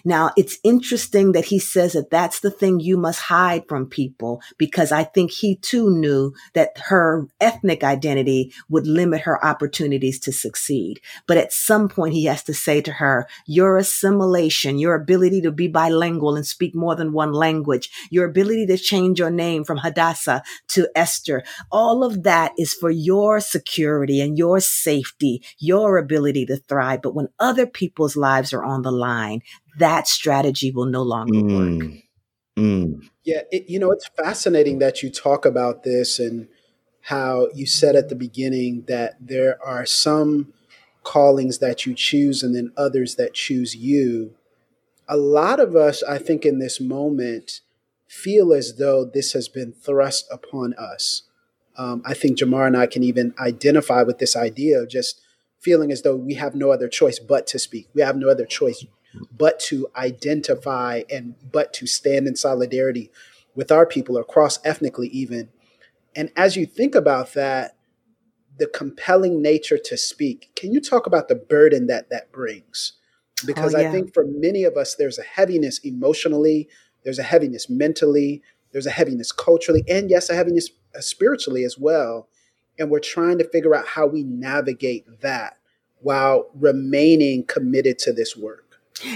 Now, 0.05 0.31
it's 0.37 0.59
interesting 0.63 1.33
that 1.33 1.47
he 1.47 1.59
says 1.59 1.93
that 1.93 2.11
that's 2.11 2.41
the 2.41 2.51
thing 2.51 2.81
you 2.81 2.97
must 2.97 3.21
hide 3.21 3.69
from 3.69 3.87
people 3.87 4.41
because 4.59 4.93
I 4.93 5.05
think 5.05 5.31
he 5.31 5.57
too 5.57 5.91
knew 5.91 6.33
that 6.55 6.79
her 6.87 7.27
ethnic 7.41 7.85
identity 7.85 8.53
would 8.69 8.87
limit 8.87 9.23
her 9.23 9.45
opportunities 9.45 10.19
to 10.21 10.33
succeed. 10.33 11.01
But 11.27 11.37
at 11.37 11.53
some 11.53 11.89
point, 11.89 12.15
he 12.15 12.25
has 12.25 12.43
to 12.45 12.55
say 12.55 12.81
to 12.83 12.93
her, 12.93 13.27
your 13.47 13.77
assimilation, 13.77 14.79
your 14.79 14.95
ability 14.95 15.41
to 15.43 15.53
be 15.53 15.69
bilingual 15.69 16.37
and 16.37 16.47
speak 16.47 16.75
more 16.75 16.95
than 16.95 17.13
one 17.13 17.33
language, 17.33 17.91
your 18.11 18.25
ability 18.25 18.67
to 18.67 18.79
change 18.79 19.19
your 19.19 19.31
name 19.31 19.65
from 19.65 19.79
Hadassah 19.79 20.43
to 20.69 20.89
Esther, 20.95 21.43
all 21.71 22.05
of 22.05 22.23
that 22.23 22.53
is 22.59 22.73
for 22.75 22.91
your 22.91 23.41
security 23.41 24.21
and 24.21 24.39
your 24.39 24.61
safety, 24.61 25.43
your 25.59 25.99
ability 25.99 26.47
to 26.47 26.57
thrive. 26.57 27.03
But 27.03 27.15
when 27.15 27.29
other 27.39 27.67
people's 27.67 28.17
lives 28.17 28.53
are 28.53 28.65
on 28.65 28.83
the 28.83 28.93
line, 28.93 29.43
that 29.79 30.09
strategy 30.09 30.71
will 30.71 30.87
no 30.87 31.03
longer 31.03 31.39
mm. 31.39 31.81
work. 31.81 32.03
Mm. 32.59 33.09
Yeah, 33.25 33.43
it, 33.51 33.69
you 33.69 33.79
know, 33.79 33.91
it's 33.91 34.09
fascinating 34.17 34.79
that 34.79 35.03
you 35.03 35.11
talk 35.11 35.45
about 35.45 35.83
this 35.83 36.19
and 36.19 36.49
how 37.03 37.49
you 37.55 37.67
said 37.67 37.95
at 37.95 38.09
the 38.09 38.15
beginning 38.15 38.85
that 38.89 39.17
there 39.21 39.59
are 39.65 39.87
some 39.87 40.53
callings 41.03 41.59
that 41.59 41.87
you 41.87 41.95
choose 41.95 42.43
and 42.43 42.55
then 42.55 42.73
others 42.77 43.15
that 43.17 43.35
choose 43.35 43.77
you. 43.77 44.35
A 45.09 45.17
lot 45.17 45.61
of 45.61 45.77
us, 45.77 46.03
I 46.03 46.19
think, 46.19 46.45
in 46.45 46.59
this 46.59 46.81
moment 46.81 47.61
feel 48.09 48.53
as 48.53 48.77
though 48.77 49.05
this 49.05 49.33
has 49.33 49.49
been 49.49 49.73
thrust 49.73 50.27
upon 50.33 50.75
us. 50.75 51.23
Um, 51.77 52.03
I 52.05 52.15
think 52.15 52.39
Jemar 52.39 52.67
and 52.67 52.77
I 52.77 52.87
can 52.87 53.05
even 53.05 53.35
identify 53.39 54.03
with 54.03 54.19
this 54.19 54.35
idea 54.35 54.81
of 54.81 54.89
just 54.89 55.21
feeling 55.61 55.93
as 55.93 56.03
though 56.03 56.17
we 56.17 56.35
have 56.35 56.55
no 56.55 56.71
other 56.71 56.89
choice 56.89 57.19
but 57.19 57.47
to 57.49 57.59
speak. 57.59 57.89
We 57.95 58.03
have 58.03 58.17
no 58.17 58.29
other 58.29 58.47
choice 58.47 58.85
but 59.37 59.61
to 59.61 59.89
identify 59.97 61.03
and 61.11 61.35
but 61.53 61.73
to 61.75 61.87
stand 61.87 62.27
in 62.27 62.37
solidarity 62.37 63.11
with 63.55 63.73
our 63.73 63.87
people 63.87 64.17
across 64.17 64.59
ethnically 64.65 65.09
even. 65.09 65.49
And 66.15 66.31
as 66.37 66.57
you 66.57 66.67
think 66.67 66.95
about 66.95 67.35
that 67.35 67.77
the 68.59 68.67
compelling 68.67 69.43
nature 69.43 69.77
to 69.77 69.99
speak 69.99 70.51
can 70.57 70.73
you 70.73 70.81
talk 70.81 71.07
about 71.07 71.29
the 71.29 71.35
burden 71.35 71.87
that 71.89 72.11
that 72.11 72.33
brings? 72.33 72.93
Because 73.45 73.75
oh, 73.75 73.79
yeah. 73.79 73.89
i 73.89 73.93
think 73.93 74.15
for 74.15 74.25
many 74.27 74.65
of 74.65 74.77
us 74.77 74.95
there's 74.95 75.19
a 75.19 75.23
heaviness 75.23 75.79
emotionally 75.81 76.69
there's 77.05 77.19
a 77.19 77.23
heaviness 77.23 77.69
mentally 77.69 78.43
there's 78.73 78.87
a 78.87 78.91
heaviness 78.91 79.31
culturally 79.31 79.85
and 79.89 80.09
yes 80.09 80.31
a 80.31 80.35
heaviness 80.35 80.71
uh, 80.97 81.01
spiritually 81.01 81.65
as 81.65 81.79
well. 81.79 82.29
And 82.79 82.91
we're 82.91 83.01
trying 83.01 83.39
to 83.39 83.49
figure 83.49 83.75
out 83.75 83.87
how 83.87 84.07
we 84.07 84.23
navigate 84.23 85.21
that 85.21 85.59
while 86.01 86.51
remaining 86.55 87.45
committed 87.45 87.99
to 88.01 88.13
this 88.13 88.37
work 88.37 88.66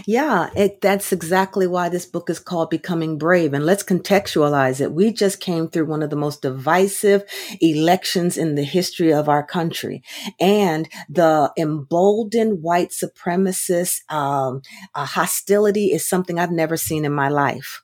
yeah, 0.06 0.50
it, 0.54 0.80
that's 0.80 1.12
exactly 1.12 1.66
why 1.66 1.88
this 1.88 2.06
book 2.06 2.28
is 2.28 2.38
called 2.38 2.70
Becoming 2.70 3.18
Brave. 3.18 3.54
And 3.54 3.64
let's 3.64 3.82
contextualize 3.82 4.80
it. 4.80 4.92
We 4.92 5.12
just 5.12 5.40
came 5.40 5.68
through 5.68 5.86
one 5.86 6.02
of 6.02 6.10
the 6.10 6.16
most 6.16 6.42
divisive 6.42 7.24
elections 7.60 8.36
in 8.36 8.54
the 8.54 8.64
history 8.64 9.12
of 9.12 9.28
our 9.28 9.44
country. 9.44 10.02
And 10.38 10.88
the 11.08 11.52
emboldened 11.58 12.62
white 12.62 12.90
supremacist 12.90 14.10
um, 14.12 14.62
uh, 14.94 15.06
hostility 15.06 15.92
is 15.92 16.06
something 16.06 16.38
I've 16.38 16.50
never 16.50 16.76
seen 16.76 17.04
in 17.04 17.12
my 17.12 17.28
life. 17.28 17.82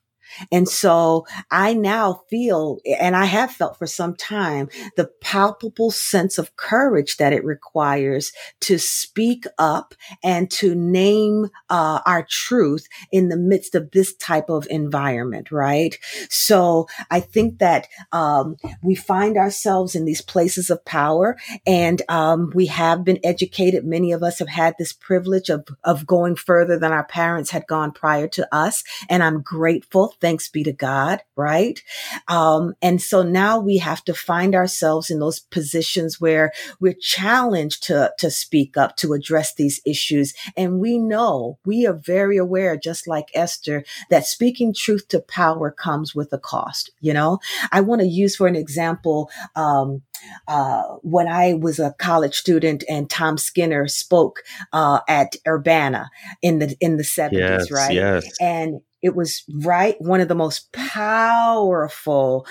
And 0.52 0.68
so 0.68 1.26
I 1.50 1.74
now 1.74 2.22
feel, 2.28 2.78
and 3.00 3.16
I 3.16 3.24
have 3.24 3.50
felt 3.50 3.78
for 3.78 3.86
some 3.86 4.14
time, 4.16 4.68
the 4.96 5.10
palpable 5.20 5.90
sense 5.90 6.38
of 6.38 6.56
courage 6.56 7.16
that 7.16 7.32
it 7.32 7.44
requires 7.44 8.32
to 8.60 8.78
speak 8.78 9.44
up 9.58 9.94
and 10.22 10.50
to 10.52 10.74
name 10.74 11.48
uh, 11.70 12.00
our 12.06 12.26
truth 12.28 12.86
in 13.12 13.28
the 13.28 13.36
midst 13.36 13.74
of 13.74 13.90
this 13.90 14.14
type 14.16 14.48
of 14.48 14.66
environment, 14.70 15.50
right? 15.50 15.98
So 16.28 16.86
I 17.10 17.20
think 17.20 17.58
that 17.58 17.88
um, 18.12 18.56
we 18.82 18.94
find 18.94 19.36
ourselves 19.36 19.94
in 19.94 20.04
these 20.04 20.22
places 20.22 20.70
of 20.70 20.84
power 20.84 21.36
and 21.66 22.02
um, 22.08 22.50
we 22.54 22.66
have 22.66 23.04
been 23.04 23.18
educated. 23.24 23.84
Many 23.84 24.12
of 24.12 24.22
us 24.22 24.38
have 24.38 24.48
had 24.48 24.74
this 24.78 24.92
privilege 24.92 25.50
of, 25.50 25.66
of 25.84 26.06
going 26.06 26.36
further 26.36 26.78
than 26.78 26.92
our 26.92 27.04
parents 27.04 27.50
had 27.50 27.66
gone 27.66 27.92
prior 27.92 28.28
to 28.28 28.54
us. 28.54 28.82
And 29.08 29.22
I'm 29.22 29.42
grateful 29.42 30.14
Thanks 30.26 30.48
be 30.48 30.64
to 30.64 30.72
God, 30.72 31.20
right? 31.36 31.80
Um, 32.26 32.74
and 32.82 33.00
so 33.00 33.22
now 33.22 33.60
we 33.60 33.78
have 33.78 34.02
to 34.06 34.12
find 34.12 34.56
ourselves 34.56 35.08
in 35.08 35.20
those 35.20 35.38
positions 35.38 36.20
where 36.20 36.50
we're 36.80 36.96
challenged 37.00 37.84
to, 37.84 38.12
to 38.18 38.28
speak 38.28 38.76
up, 38.76 38.96
to 38.96 39.12
address 39.12 39.54
these 39.54 39.80
issues. 39.86 40.34
And 40.56 40.80
we 40.80 40.98
know, 40.98 41.60
we 41.64 41.86
are 41.86 41.92
very 41.92 42.38
aware, 42.38 42.76
just 42.76 43.06
like 43.06 43.28
Esther, 43.34 43.84
that 44.10 44.26
speaking 44.26 44.74
truth 44.74 45.06
to 45.10 45.20
power 45.20 45.70
comes 45.70 46.12
with 46.12 46.32
a 46.32 46.38
cost. 46.38 46.90
You 47.00 47.14
know, 47.14 47.38
I 47.70 47.80
want 47.82 48.00
to 48.00 48.08
use 48.08 48.34
for 48.34 48.48
an 48.48 48.56
example, 48.56 49.30
um, 49.54 50.02
uh, 50.48 50.82
when 51.02 51.28
I 51.28 51.54
was 51.54 51.78
a 51.78 51.94
college 52.00 52.34
student 52.34 52.82
and 52.88 53.08
Tom 53.08 53.38
Skinner 53.38 53.86
spoke 53.86 54.42
uh, 54.72 54.98
at 55.08 55.36
Urbana 55.46 56.10
in 56.42 56.58
the 56.58 56.74
in 56.80 56.96
the 56.96 57.04
seventies, 57.04 57.68
yes, 57.68 57.70
right? 57.70 57.94
Yes. 57.94 58.36
And 58.40 58.80
It 59.06 59.14
was 59.14 59.44
right. 59.64 59.94
One 60.00 60.20
of 60.20 60.26
the 60.26 60.34
most 60.34 60.72
powerful, 60.72 62.44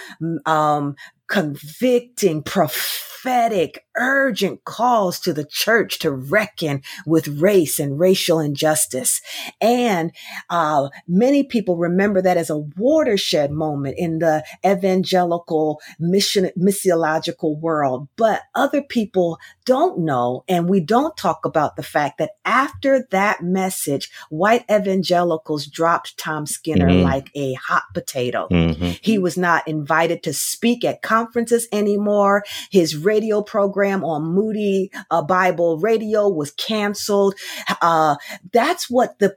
um, 0.45 0.95
convicting, 1.27 2.43
prophetic, 2.43 3.85
urgent 3.97 4.63
calls 4.65 5.19
to 5.19 5.33
the 5.33 5.45
church 5.45 5.99
to 5.99 6.11
reckon 6.11 6.81
with 7.05 7.27
race 7.27 7.79
and 7.79 7.99
racial 7.99 8.39
injustice. 8.39 9.21
And 9.61 10.11
uh, 10.49 10.89
many 11.07 11.43
people 11.43 11.77
remember 11.77 12.21
that 12.21 12.37
as 12.37 12.49
a 12.49 12.57
watershed 12.57 13.51
moment 13.51 13.95
in 13.97 14.19
the 14.19 14.43
evangelical 14.65 15.81
mission 15.99 16.51
missiological 16.57 17.59
world. 17.59 18.07
But 18.15 18.41
other 18.53 18.81
people 18.81 19.39
don't 19.65 19.99
know, 19.99 20.43
and 20.47 20.69
we 20.69 20.79
don't 20.79 21.17
talk 21.17 21.45
about 21.45 21.75
the 21.75 21.83
fact 21.83 22.19
that 22.19 22.31
after 22.45 23.07
that 23.11 23.41
message, 23.43 24.11
white 24.29 24.65
evangelicals 24.71 25.65
dropped 25.67 26.17
Tom 26.17 26.45
Skinner 26.45 26.87
mm-hmm. 26.87 27.03
like 27.03 27.31
a 27.33 27.53
hot 27.53 27.83
potato. 27.93 28.47
Mm-hmm. 28.51 28.91
He 29.01 29.17
was 29.17 29.37
not 29.37 29.67
invited 29.67 30.21
to 30.23 30.33
speak 30.33 30.85
at 30.85 31.01
conferences 31.15 31.67
anymore. 31.71 32.43
His 32.71 32.95
radio 32.95 33.41
program 33.41 34.03
on 34.03 34.23
Moody 34.23 34.91
uh, 35.11 35.21
Bible 35.21 35.79
Radio 35.79 36.27
was 36.27 36.51
canceled. 36.51 37.35
Uh, 37.81 38.15
that's 38.51 38.89
what 38.89 39.19
the 39.19 39.35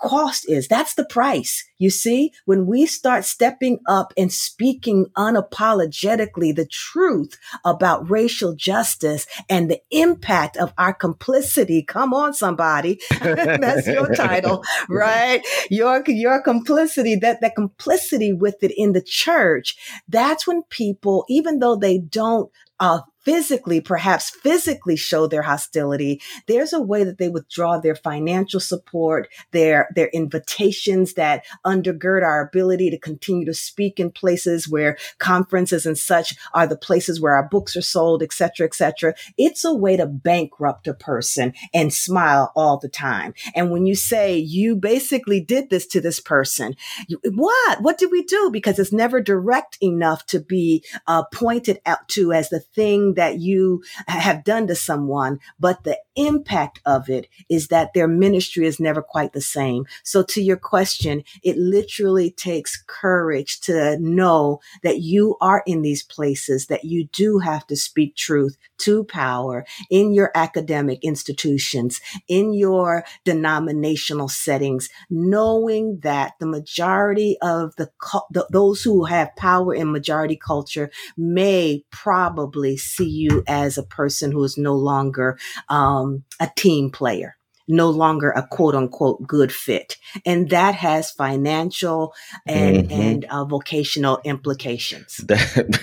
cost 0.00 0.48
is. 0.48 0.68
That's 0.68 0.94
the 0.94 1.04
price. 1.04 1.69
You 1.80 1.88
see, 1.88 2.32
when 2.44 2.66
we 2.66 2.84
start 2.84 3.24
stepping 3.24 3.80
up 3.88 4.12
and 4.16 4.30
speaking 4.30 5.06
unapologetically 5.16 6.54
the 6.54 6.66
truth 6.66 7.38
about 7.64 8.08
racial 8.08 8.54
justice 8.54 9.26
and 9.48 9.70
the 9.70 9.80
impact 9.90 10.58
of 10.58 10.74
our 10.76 10.92
complicity, 10.92 11.82
come 11.82 12.12
on, 12.12 12.34
somebody. 12.34 13.00
That's 13.20 13.86
your 13.86 14.14
title, 14.14 14.62
right? 14.90 15.42
Your, 15.70 16.04
your 16.06 16.42
complicity, 16.42 17.16
that, 17.16 17.40
that 17.40 17.54
complicity 17.54 18.34
with 18.34 18.62
it 18.62 18.72
in 18.76 18.92
the 18.92 19.02
church. 19.02 19.74
That's 20.06 20.46
when 20.46 20.62
people, 20.64 21.24
even 21.30 21.60
though 21.60 21.76
they 21.76 21.96
don't 21.96 22.50
uh, 22.78 23.00
physically, 23.30 23.80
perhaps 23.80 24.30
physically 24.30 24.96
show 24.96 25.28
their 25.28 25.42
hostility, 25.42 26.20
there's 26.48 26.72
a 26.72 26.80
way 26.80 27.04
that 27.04 27.18
they 27.18 27.28
withdraw 27.28 27.78
their 27.78 27.94
financial 27.94 28.58
support, 28.58 29.28
their, 29.52 29.88
their 29.94 30.08
invitations 30.08 31.14
that 31.14 31.44
undergird 31.64 32.24
our 32.24 32.40
ability 32.40 32.90
to 32.90 32.98
continue 32.98 33.46
to 33.46 33.54
speak 33.54 34.00
in 34.00 34.10
places 34.10 34.68
where 34.68 34.98
conferences 35.18 35.86
and 35.86 35.96
such 35.96 36.34
are 36.54 36.66
the 36.66 36.76
places 36.76 37.20
where 37.20 37.34
our 37.34 37.48
books 37.48 37.76
are 37.76 37.82
sold, 37.82 38.20
et 38.20 38.32
cetera, 38.32 38.66
et 38.66 38.74
cetera. 38.74 39.14
It's 39.38 39.64
a 39.64 39.72
way 39.72 39.96
to 39.96 40.06
bankrupt 40.06 40.88
a 40.88 40.94
person 40.94 41.52
and 41.72 41.94
smile 41.94 42.50
all 42.56 42.78
the 42.78 42.88
time. 42.88 43.32
And 43.54 43.70
when 43.70 43.86
you 43.86 43.94
say 43.94 44.36
you 44.38 44.74
basically 44.74 45.40
did 45.40 45.70
this 45.70 45.86
to 45.88 46.00
this 46.00 46.18
person, 46.18 46.74
you, 47.06 47.20
what? 47.32 47.80
What 47.80 47.96
did 47.96 48.10
we 48.10 48.24
do? 48.24 48.50
Because 48.50 48.80
it's 48.80 48.92
never 48.92 49.20
direct 49.20 49.78
enough 49.80 50.26
to 50.26 50.40
be 50.40 50.84
uh, 51.06 51.22
pointed 51.32 51.78
out 51.86 52.08
to 52.08 52.32
as 52.32 52.48
the 52.48 52.58
thing 52.58 53.14
that 53.20 53.38
you 53.38 53.82
have 54.08 54.44
done 54.44 54.66
to 54.66 54.74
someone, 54.74 55.40
but 55.60 55.84
the 55.84 55.98
impact 56.16 56.80
of 56.84 57.08
it 57.08 57.28
is 57.48 57.68
that 57.68 57.94
their 57.94 58.08
ministry 58.08 58.66
is 58.66 58.80
never 58.80 59.02
quite 59.02 59.32
the 59.32 59.40
same. 59.40 59.84
So 60.02 60.22
to 60.24 60.42
your 60.42 60.56
question, 60.56 61.22
it 61.42 61.56
literally 61.56 62.30
takes 62.30 62.82
courage 62.86 63.60
to 63.60 63.96
know 64.00 64.60
that 64.82 65.00
you 65.00 65.36
are 65.40 65.62
in 65.66 65.82
these 65.82 66.02
places, 66.02 66.66
that 66.66 66.84
you 66.84 67.04
do 67.04 67.38
have 67.38 67.66
to 67.68 67.76
speak 67.76 68.16
truth 68.16 68.56
to 68.78 69.04
power 69.04 69.64
in 69.90 70.12
your 70.12 70.30
academic 70.34 71.04
institutions, 71.04 72.00
in 72.28 72.52
your 72.52 73.04
denominational 73.24 74.28
settings, 74.28 74.88
knowing 75.08 76.00
that 76.00 76.32
the 76.40 76.46
majority 76.46 77.36
of 77.42 77.74
the, 77.76 77.90
the 78.30 78.46
those 78.50 78.82
who 78.82 79.04
have 79.04 79.34
power 79.36 79.74
in 79.74 79.92
majority 79.92 80.36
culture 80.36 80.90
may 81.16 81.84
probably 81.90 82.76
see 82.76 83.08
you 83.08 83.42
as 83.46 83.78
a 83.78 83.82
person 83.82 84.32
who 84.32 84.42
is 84.44 84.56
no 84.58 84.74
longer 84.74 85.38
um, 85.68 86.09
a 86.40 86.50
team 86.56 86.90
player 86.90 87.36
no 87.70 87.88
longer 87.88 88.30
a 88.30 88.46
quote 88.46 88.74
unquote 88.74 89.26
good 89.26 89.52
fit. 89.52 89.96
And 90.26 90.50
that 90.50 90.74
has 90.74 91.10
financial 91.10 92.12
and, 92.46 92.88
mm-hmm. 92.88 93.00
and 93.00 93.24
uh, 93.26 93.44
vocational 93.44 94.20
implications. 94.24 95.20
That, 95.30 95.78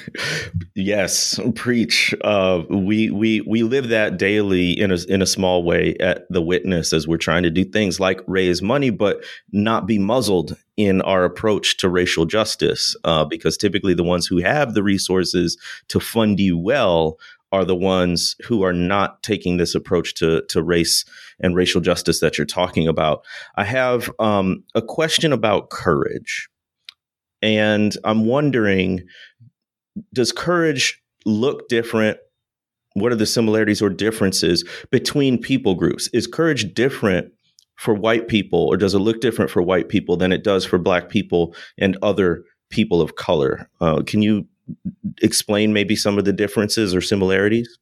yes, 0.75 1.39
preach. 1.55 2.13
Uh, 2.21 2.63
we, 2.69 3.09
we, 3.09 3.41
we 3.41 3.63
live 3.63 3.87
that 3.89 4.17
daily 4.17 4.71
in 4.71 4.91
a, 4.91 4.97
in 5.07 5.21
a 5.21 5.25
small 5.25 5.63
way 5.63 5.95
at 6.01 6.29
the 6.29 6.41
witness 6.41 6.91
as 6.91 7.07
we're 7.07 7.17
trying 7.17 7.43
to 7.43 7.49
do 7.49 7.63
things 7.63 7.97
like 7.99 8.19
raise 8.27 8.61
money, 8.61 8.89
but 8.89 9.23
not 9.53 9.87
be 9.87 9.97
muzzled 9.97 10.57
in 10.75 11.01
our 11.03 11.23
approach 11.23 11.77
to 11.77 11.87
racial 11.87 12.25
justice. 12.25 12.93
Uh, 13.05 13.23
because 13.23 13.55
typically 13.55 13.93
the 13.93 14.03
ones 14.03 14.27
who 14.27 14.39
have 14.39 14.73
the 14.73 14.83
resources 14.83 15.57
to 15.87 15.99
fund 15.99 16.39
you 16.41 16.57
well 16.57 17.17
are 17.51 17.63
the 17.63 17.75
ones 17.75 18.35
who 18.45 18.63
are 18.63 18.73
not 18.73 19.23
taking 19.23 19.57
this 19.57 19.75
approach 19.75 20.13
to 20.15 20.43
to 20.49 20.61
race 20.61 21.05
and 21.39 21.55
racial 21.55 21.81
justice 21.81 22.19
that 22.19 22.37
you're 22.37 22.45
talking 22.45 22.87
about. 22.87 23.25
I 23.55 23.63
have 23.63 24.11
um, 24.19 24.63
a 24.75 24.81
question 24.81 25.31
about 25.31 25.69
courage, 25.69 26.49
and 27.41 27.95
I'm 28.03 28.25
wondering: 28.25 29.01
Does 30.13 30.31
courage 30.31 31.01
look 31.25 31.67
different? 31.69 32.17
What 32.93 33.11
are 33.11 33.15
the 33.15 33.27
similarities 33.27 33.81
or 33.81 33.89
differences 33.89 34.67
between 34.91 35.37
people 35.37 35.75
groups? 35.75 36.09
Is 36.13 36.25
courage 36.25 36.73
different 36.73 37.31
for 37.75 37.93
white 37.93 38.27
people, 38.27 38.59
or 38.59 38.75
does 38.75 38.93
it 38.93 38.99
look 38.99 39.21
different 39.21 39.51
for 39.51 39.61
white 39.61 39.87
people 39.87 40.17
than 40.17 40.31
it 40.31 40.43
does 40.43 40.65
for 40.65 40.79
Black 40.79 41.09
people 41.09 41.55
and 41.77 41.95
other 42.01 42.43
people 42.69 43.01
of 43.01 43.15
color? 43.15 43.69
Uh, 43.79 44.01
can 44.01 44.21
you 44.21 44.47
explain 45.21 45.73
maybe 45.73 45.95
some 45.95 46.17
of 46.17 46.25
the 46.25 46.33
differences 46.33 46.95
or 46.95 47.01
similarities? 47.01 47.77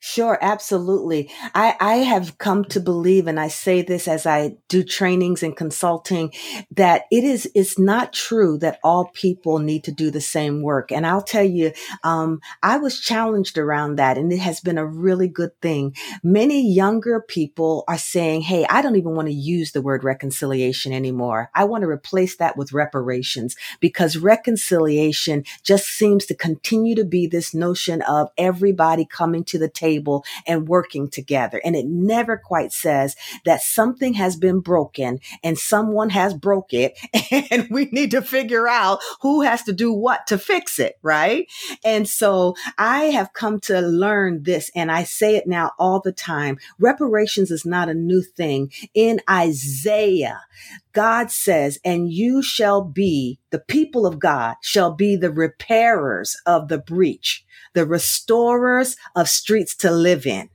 Sure, 0.00 0.38
absolutely. 0.40 1.28
I, 1.56 1.74
I 1.80 1.94
have 1.96 2.38
come 2.38 2.64
to 2.66 2.78
believe, 2.78 3.26
and 3.26 3.38
I 3.40 3.48
say 3.48 3.82
this 3.82 4.06
as 4.06 4.26
I 4.26 4.54
do 4.68 4.84
trainings 4.84 5.42
and 5.42 5.56
consulting, 5.56 6.32
that 6.70 7.02
it 7.10 7.24
is, 7.24 7.50
it's 7.52 7.80
not 7.80 8.12
true 8.12 8.58
that 8.58 8.78
all 8.84 9.10
people 9.12 9.58
need 9.58 9.82
to 9.84 9.92
do 9.92 10.12
the 10.12 10.20
same 10.20 10.62
work. 10.62 10.92
And 10.92 11.04
I'll 11.04 11.20
tell 11.22 11.42
you, 11.42 11.72
um, 12.04 12.38
I 12.62 12.78
was 12.78 13.00
challenged 13.00 13.58
around 13.58 13.96
that 13.96 14.16
and 14.16 14.32
it 14.32 14.38
has 14.38 14.60
been 14.60 14.78
a 14.78 14.86
really 14.86 15.26
good 15.26 15.50
thing. 15.60 15.96
Many 16.22 16.72
younger 16.72 17.20
people 17.20 17.82
are 17.88 17.98
saying, 17.98 18.42
Hey, 18.42 18.64
I 18.70 18.82
don't 18.82 18.96
even 18.96 19.16
want 19.16 19.26
to 19.26 19.34
use 19.34 19.72
the 19.72 19.82
word 19.82 20.04
reconciliation 20.04 20.92
anymore. 20.92 21.50
I 21.56 21.64
want 21.64 21.82
to 21.82 21.88
replace 21.88 22.36
that 22.36 22.56
with 22.56 22.72
reparations 22.72 23.56
because 23.80 24.16
reconciliation 24.16 25.42
just 25.64 25.86
seems 25.86 26.24
to 26.26 26.36
continue 26.36 26.94
to 26.94 27.04
be 27.04 27.26
this 27.26 27.52
notion 27.52 28.00
of 28.02 28.28
everybody 28.38 29.04
coming 29.04 29.42
to 29.46 29.58
the 29.58 29.68
table 29.68 29.87
table 29.88 30.24
and 30.46 30.68
working 30.68 31.08
together. 31.08 31.60
And 31.64 31.74
it 31.74 31.86
never 31.86 32.36
quite 32.36 32.72
says 32.72 33.16
that 33.44 33.62
something 33.62 34.14
has 34.14 34.36
been 34.36 34.60
broken 34.60 35.18
and 35.42 35.58
someone 35.58 36.10
has 36.10 36.34
broke 36.34 36.72
it 36.72 36.98
and 37.50 37.68
we 37.70 37.86
need 37.86 38.10
to 38.10 38.22
figure 38.22 38.68
out 38.68 39.00
who 39.22 39.42
has 39.42 39.62
to 39.64 39.72
do 39.72 39.92
what 39.92 40.26
to 40.26 40.38
fix 40.38 40.78
it. 40.78 40.98
Right. 41.02 41.46
And 41.84 42.08
so 42.08 42.54
I 42.76 43.04
have 43.04 43.32
come 43.32 43.60
to 43.60 43.80
learn 43.80 44.42
this 44.42 44.70
and 44.74 44.92
I 44.92 45.04
say 45.04 45.36
it 45.36 45.46
now 45.46 45.72
all 45.78 46.00
the 46.00 46.12
time. 46.12 46.58
Reparations 46.78 47.50
is 47.50 47.64
not 47.64 47.88
a 47.88 47.94
new 47.94 48.22
thing. 48.22 48.70
In 48.94 49.20
Isaiah, 49.28 50.42
God 50.92 51.30
says, 51.30 51.78
and 51.84 52.12
you 52.12 52.42
shall 52.42 52.82
be, 52.82 53.38
the 53.50 53.58
people 53.58 54.06
of 54.06 54.18
God 54.18 54.56
shall 54.60 54.92
be 54.92 55.16
the 55.16 55.32
repairers 55.32 56.36
of 56.44 56.68
the 56.68 56.78
breach 56.78 57.44
the 57.74 57.86
restorers 57.86 58.96
of 59.14 59.28
streets 59.28 59.74
to 59.76 59.90
live 59.90 60.26
in. 60.26 60.50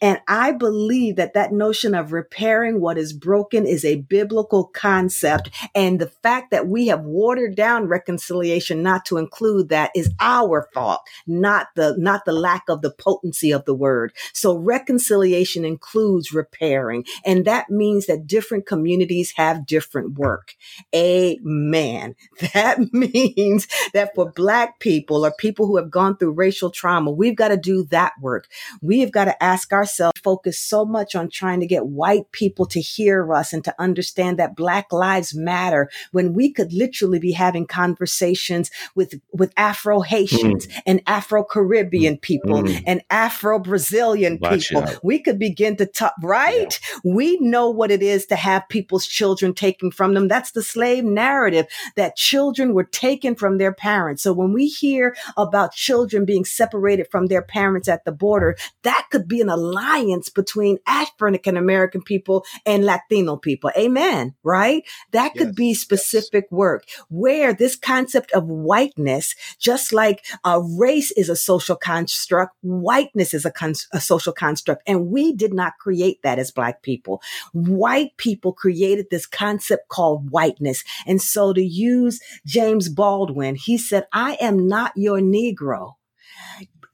And 0.00 0.20
I 0.28 0.52
believe 0.52 1.16
that 1.16 1.34
that 1.34 1.52
notion 1.52 1.94
of 1.94 2.12
repairing 2.12 2.80
what 2.80 2.98
is 2.98 3.12
broken 3.12 3.66
is 3.66 3.84
a 3.84 3.96
biblical 3.96 4.64
concept. 4.64 5.50
And 5.74 6.00
the 6.00 6.08
fact 6.08 6.50
that 6.50 6.68
we 6.68 6.88
have 6.88 7.02
watered 7.02 7.54
down 7.54 7.86
reconciliation 7.86 8.82
not 8.82 9.04
to 9.06 9.18
include 9.18 9.68
that 9.68 9.90
is 9.94 10.12
our 10.20 10.68
fault, 10.72 11.00
not 11.26 11.68
the, 11.76 11.94
not 11.98 12.24
the 12.24 12.32
lack 12.32 12.64
of 12.68 12.82
the 12.82 12.90
potency 12.90 13.50
of 13.50 13.64
the 13.64 13.74
word. 13.74 14.12
So 14.32 14.56
reconciliation 14.56 15.64
includes 15.64 16.32
repairing. 16.32 17.04
And 17.24 17.44
that 17.44 17.70
means 17.70 18.06
that 18.06 18.26
different 18.26 18.66
communities 18.66 19.32
have 19.36 19.66
different 19.66 20.18
work. 20.18 20.54
Amen. 20.94 22.14
That 22.60 22.92
means 22.92 23.68
that 23.94 24.14
for 24.14 24.30
black 24.32 24.80
people 24.80 25.24
or 25.24 25.32
people 25.32 25.66
who 25.66 25.76
have 25.76 25.90
gone 25.90 26.16
through 26.16 26.32
racial 26.32 26.70
trauma, 26.70 27.10
we've 27.10 27.36
got 27.36 27.48
to 27.48 27.56
do 27.56 27.84
that 27.84 28.12
work. 28.20 28.48
We 28.82 29.00
have 29.00 29.12
got 29.12 29.26
to 29.26 29.42
ask 29.50 29.72
ourselves, 29.72 30.20
focus 30.22 30.58
so 30.60 30.84
much 30.84 31.14
on 31.14 31.28
trying 31.28 31.60
to 31.60 31.66
get 31.66 31.86
white 31.86 32.30
people 32.30 32.66
to 32.66 32.80
hear 32.80 33.32
us 33.34 33.52
and 33.52 33.64
to 33.64 33.74
understand 33.80 34.38
that 34.38 34.54
black 34.54 34.92
lives 34.92 35.34
matter 35.34 35.90
when 36.12 36.32
we 36.34 36.52
could 36.52 36.72
literally 36.72 37.18
be 37.18 37.32
having 37.32 37.66
conversations 37.66 38.70
with, 38.94 39.14
with 39.32 39.52
Afro 39.56 40.00
Haitians 40.00 40.66
mm. 40.66 40.80
and 40.86 41.02
Afro 41.06 41.42
Caribbean 41.42 42.16
mm. 42.16 42.20
people 42.20 42.62
mm. 42.62 42.82
and 42.86 43.02
Afro 43.10 43.58
Brazilian 43.58 44.38
people. 44.38 44.84
We 45.02 45.18
could 45.18 45.38
begin 45.38 45.76
to 45.76 45.86
talk, 45.86 46.14
right? 46.22 46.78
Yeah. 47.04 47.12
We 47.12 47.38
know 47.40 47.70
what 47.70 47.90
it 47.90 48.02
is 48.02 48.26
to 48.26 48.36
have 48.36 48.68
people's 48.68 49.06
children 49.06 49.54
taken 49.54 49.90
from 49.90 50.14
them. 50.14 50.28
That's 50.28 50.52
the 50.52 50.62
slave 50.62 51.04
narrative 51.04 51.66
that 51.96 52.16
children 52.16 52.74
were 52.74 52.84
taken 52.84 53.34
from 53.34 53.58
their 53.58 53.72
parents. 53.72 54.22
So 54.22 54.32
when 54.32 54.52
we 54.52 54.66
hear 54.68 55.16
about 55.36 55.72
children 55.72 56.24
being 56.24 56.44
separated 56.44 57.08
from 57.10 57.26
their 57.26 57.42
parents 57.42 57.88
at 57.88 58.04
the 58.04 58.12
border, 58.12 58.56
that 58.82 59.08
could 59.10 59.26
be 59.26 59.39
an 59.40 59.48
alliance 59.48 60.28
between 60.28 60.78
African 60.86 61.56
American 61.56 62.02
people 62.02 62.44
and 62.66 62.84
Latino 62.84 63.36
people. 63.36 63.70
Amen. 63.76 64.34
Right? 64.42 64.84
That 65.12 65.34
could 65.34 65.48
yes. 65.48 65.56
be 65.56 65.74
specific 65.74 66.44
yes. 66.44 66.52
work 66.52 66.84
where 67.08 67.52
this 67.52 67.76
concept 67.76 68.32
of 68.32 68.46
whiteness, 68.46 69.34
just 69.58 69.92
like 69.92 70.24
a 70.44 70.60
race 70.60 71.10
is 71.12 71.28
a 71.28 71.36
social 71.36 71.76
construct, 71.76 72.56
whiteness 72.62 73.34
is 73.34 73.44
a, 73.44 73.50
con- 73.50 73.74
a 73.92 74.00
social 74.00 74.32
construct. 74.32 74.82
And 74.86 75.08
we 75.08 75.32
did 75.32 75.52
not 75.52 75.78
create 75.78 76.22
that 76.22 76.38
as 76.38 76.50
black 76.50 76.82
people. 76.82 77.22
White 77.52 78.16
people 78.16 78.52
created 78.52 79.06
this 79.10 79.26
concept 79.26 79.88
called 79.88 80.30
whiteness. 80.30 80.84
And 81.06 81.20
so 81.20 81.52
to 81.52 81.62
use 81.62 82.20
James 82.46 82.88
Baldwin, 82.88 83.54
he 83.54 83.78
said, 83.78 84.06
I 84.12 84.36
am 84.40 84.68
not 84.68 84.92
your 84.96 85.20
Negro. 85.20 85.94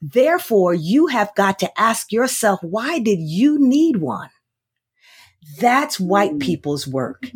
Therefore, 0.01 0.73
you 0.73 1.07
have 1.07 1.33
got 1.35 1.59
to 1.59 1.79
ask 1.79 2.11
yourself, 2.11 2.59
why 2.61 2.99
did 2.99 3.19
you 3.19 3.57
need 3.59 3.97
one? 3.97 4.29
That's 5.59 5.99
white 5.99 6.33
mm. 6.33 6.41
people's 6.41 6.87
work. 6.87 7.31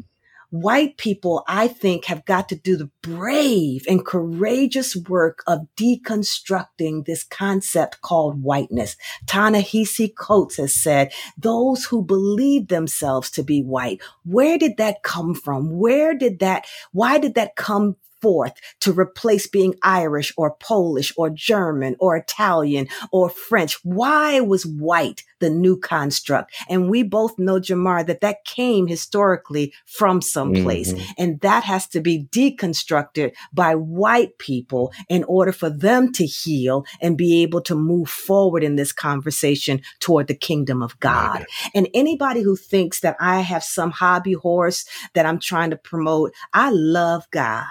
White 0.52 0.98
people, 0.98 1.46
I 1.48 1.70
think, 1.70 2.06
have 2.06 2.26
got 2.26 2.50
to 2.50 2.58
do 2.58 2.76
the 2.76 2.90
brave 3.02 3.86
and 3.88 4.06
courageous 4.06 4.98
work 4.98 5.44
of 5.48 5.66
deconstructing 5.78 7.06
this 7.06 7.24
concept 7.24 8.02
called 8.02 8.44
whiteness. 8.44 8.98
Ta-Nehisi 9.28 10.14
Coates 10.14 10.58
has 10.58 10.76
said, 10.76 11.14
those 11.38 11.86
who 11.86 12.04
believe 12.04 12.68
themselves 12.68 13.32
to 13.32 13.44
be 13.44 13.64
white, 13.64 14.02
where 14.26 14.58
did 14.58 14.76
that 14.76 15.04
come 15.04 15.34
from? 15.34 15.78
Where 15.80 16.14
did 16.14 16.40
that, 16.40 16.66
why 16.92 17.18
did 17.18 17.36
that 17.36 17.56
come 17.56 17.96
forth 18.22 18.54
to 18.82 18.92
replace 18.92 19.48
being 19.48 19.76
Irish 19.84 20.34
or 20.38 20.56
Polish 20.56 21.14
or 21.18 21.30
German 21.30 21.96
or 22.00 22.16
Italian 22.16 22.88
or 23.12 23.30
French. 23.30 23.84
Why 23.84 24.40
was 24.40 24.66
white 24.66 25.24
the 25.40 25.50
new 25.50 25.78
construct? 25.78 26.54
And 26.70 26.90
we 26.90 27.04
both 27.04 27.38
know, 27.40 27.60
Jemar, 27.60 28.06
that 28.06 28.22
that 28.22 28.46
came 28.46 28.88
historically 28.88 29.74
from 29.86 30.22
someplace. 30.22 30.94
Mm-hmm. 30.94 31.12
And 31.18 31.42
that 31.42 31.64
has 31.64 31.88
to 31.90 32.02
be 32.02 32.28
deconstructed 32.32 33.34
by 33.54 33.76
white 33.76 34.38
people 34.38 34.92
in 35.10 35.24
order 35.26 35.52
for 35.52 35.70
them 35.70 36.12
to 36.14 36.26
heal 36.26 36.86
and 37.02 37.18
be 37.18 37.42
able 37.42 37.62
to 37.62 37.76
move 37.76 38.10
forward 38.10 38.64
in 38.64 38.76
this 38.76 38.92
conversation 38.92 39.82
toward 40.00 40.28
the 40.28 40.36
kingdom 40.36 40.82
of 40.82 41.00
God. 41.00 41.46
And 41.74 41.88
anybody 41.94 42.42
who 42.42 42.56
thinks 42.56 43.00
that 43.02 43.18
I 43.20 43.42
have 43.42 43.64
some 43.64 43.92
hobby 43.92 44.34
horse 44.34 44.86
that 45.14 45.26
I'm 45.26 45.40
trying 45.40 45.72
to 45.72 45.78
promote, 45.78 46.34
I 46.54 46.72
love 46.72 47.26
God. 47.32 47.66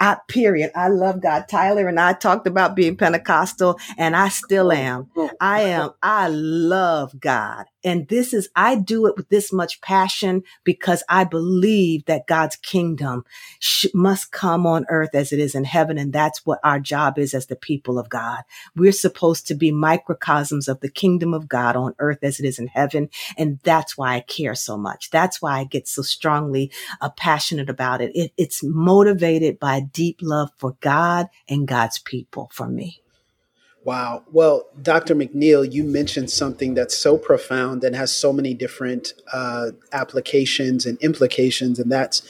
I, 0.00 0.16
period. 0.28 0.70
I 0.74 0.88
love 0.88 1.20
God. 1.20 1.46
Tyler 1.48 1.88
and 1.88 1.98
I 1.98 2.12
talked 2.12 2.46
about 2.46 2.76
being 2.76 2.96
Pentecostal 2.96 3.78
and 3.96 4.14
I 4.14 4.28
still 4.28 4.72
am. 4.72 5.10
Oh, 5.16 5.30
I 5.40 5.62
am. 5.62 5.90
I 6.02 6.28
love 6.28 7.18
God. 7.18 7.66
And 7.84 8.08
this 8.08 8.34
is, 8.34 8.48
I 8.56 8.74
do 8.74 9.06
it 9.06 9.16
with 9.16 9.28
this 9.28 9.52
much 9.52 9.80
passion 9.80 10.42
because 10.64 11.02
I 11.08 11.24
believe 11.24 12.04
that 12.06 12.26
God's 12.26 12.56
kingdom 12.56 13.24
sh- 13.60 13.86
must 13.94 14.32
come 14.32 14.66
on 14.66 14.84
earth 14.88 15.14
as 15.14 15.32
it 15.32 15.38
is 15.38 15.54
in 15.54 15.64
heaven. 15.64 15.96
And 15.98 16.12
that's 16.12 16.44
what 16.44 16.60
our 16.64 16.80
job 16.80 17.18
is 17.18 17.34
as 17.34 17.46
the 17.46 17.56
people 17.56 17.98
of 17.98 18.08
God. 18.08 18.42
We're 18.74 18.92
supposed 18.92 19.46
to 19.48 19.54
be 19.54 19.70
microcosms 19.70 20.68
of 20.68 20.80
the 20.80 20.90
kingdom 20.90 21.32
of 21.34 21.48
God 21.48 21.76
on 21.76 21.94
earth 21.98 22.18
as 22.22 22.40
it 22.40 22.46
is 22.46 22.58
in 22.58 22.66
heaven. 22.66 23.10
And 23.36 23.60
that's 23.62 23.96
why 23.96 24.16
I 24.16 24.20
care 24.20 24.54
so 24.54 24.76
much. 24.76 25.10
That's 25.10 25.40
why 25.40 25.60
I 25.60 25.64
get 25.64 25.86
so 25.86 26.02
strongly 26.02 26.72
uh, 27.00 27.10
passionate 27.10 27.70
about 27.70 28.00
it. 28.00 28.10
it. 28.14 28.32
It's 28.36 28.62
motivated 28.62 29.58
by 29.58 29.80
deep 29.80 30.18
love 30.20 30.50
for 30.56 30.76
God 30.80 31.28
and 31.48 31.68
God's 31.68 31.98
people 31.98 32.50
for 32.52 32.66
me. 32.66 33.02
Wow. 33.88 34.22
Well, 34.30 34.66
Dr. 34.82 35.14
McNeil, 35.14 35.72
you 35.72 35.82
mentioned 35.82 36.30
something 36.30 36.74
that's 36.74 36.94
so 36.94 37.16
profound 37.16 37.82
and 37.82 37.96
has 37.96 38.14
so 38.14 38.34
many 38.34 38.52
different 38.52 39.14
uh, 39.32 39.70
applications 39.92 40.84
and 40.84 40.98
implications, 41.00 41.78
and 41.78 41.90
that's 41.90 42.20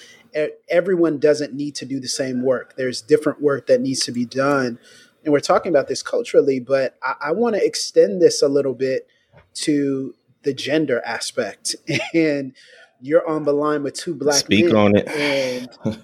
everyone 0.71 1.19
doesn't 1.19 1.55
need 1.55 1.75
to 1.75 1.85
do 1.85 1.99
the 1.99 2.07
same 2.07 2.43
work. 2.45 2.77
There's 2.77 3.03
different 3.03 3.43
work 3.43 3.67
that 3.67 3.81
needs 3.81 4.05
to 4.05 4.13
be 4.13 4.25
done. 4.25 4.79
And 5.25 5.33
we're 5.33 5.41
talking 5.41 5.73
about 5.73 5.89
this 5.89 6.01
culturally, 6.01 6.61
but 6.61 6.97
I, 7.03 7.15
I 7.21 7.33
want 7.33 7.57
to 7.57 7.67
extend 7.67 8.23
this 8.23 8.41
a 8.41 8.47
little 8.47 8.75
bit 8.75 9.09
to 9.55 10.15
the 10.45 10.55
gender 10.55 11.03
aspect. 11.05 11.75
And 12.15 12.55
you're 13.01 13.29
on 13.29 13.43
the 13.43 13.53
line 13.53 13.83
with 13.83 13.95
two 13.95 14.15
black 14.15 14.37
Speak 14.37 14.67
men. 14.67 14.77
on 14.77 14.97
it. 14.97 15.09
And 15.09 15.69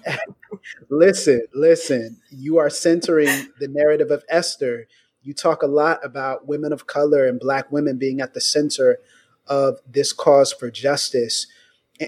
listen, 0.89 1.47
listen, 1.53 2.17
you 2.29 2.57
are 2.57 2.69
centering 2.69 3.47
the 3.61 3.69
narrative 3.69 4.11
of 4.11 4.25
Esther 4.27 4.87
you 5.25 5.33
talk 5.33 5.63
a 5.63 5.67
lot 5.67 5.99
about 6.05 6.47
women 6.47 6.71
of 6.71 6.87
color 6.87 7.25
and 7.25 7.39
black 7.39 7.71
women 7.71 7.97
being 7.97 8.21
at 8.21 8.33
the 8.33 8.41
center 8.41 8.99
of 9.47 9.79
this 9.89 10.13
cause 10.13 10.53
for 10.53 10.69
justice. 10.69 11.47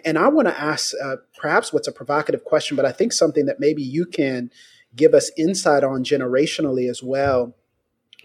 And 0.05 0.17
I 0.17 0.27
want 0.27 0.47
to 0.47 0.59
ask 0.59 0.93
uh, 1.03 1.17
perhaps 1.37 1.73
what's 1.73 1.87
a 1.87 1.91
provocative 1.91 2.43
question, 2.43 2.75
but 2.75 2.85
I 2.85 2.91
think 2.91 3.13
something 3.13 3.45
that 3.45 3.59
maybe 3.59 3.81
you 3.81 4.05
can 4.05 4.51
give 4.95 5.13
us 5.13 5.31
insight 5.37 5.83
on 5.83 6.03
generationally 6.03 6.89
as 6.89 7.01
well. 7.01 7.55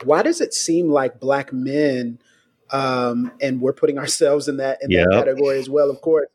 Why 0.05 0.23
does 0.23 0.41
it 0.41 0.53
seem 0.53 0.91
like 0.91 1.21
black 1.21 1.53
men, 1.53 2.19
um, 2.71 3.33
and 3.41 3.61
we're 3.61 3.73
putting 3.73 3.99
ourselves 4.01 4.49
in 4.49 4.59
that 4.59 4.79
in 4.83 4.91
yep. 4.91 5.07
that 5.09 5.25
category 5.25 5.59
as 5.59 5.71
well, 5.71 5.91
of 5.91 6.01
course. 6.01 6.27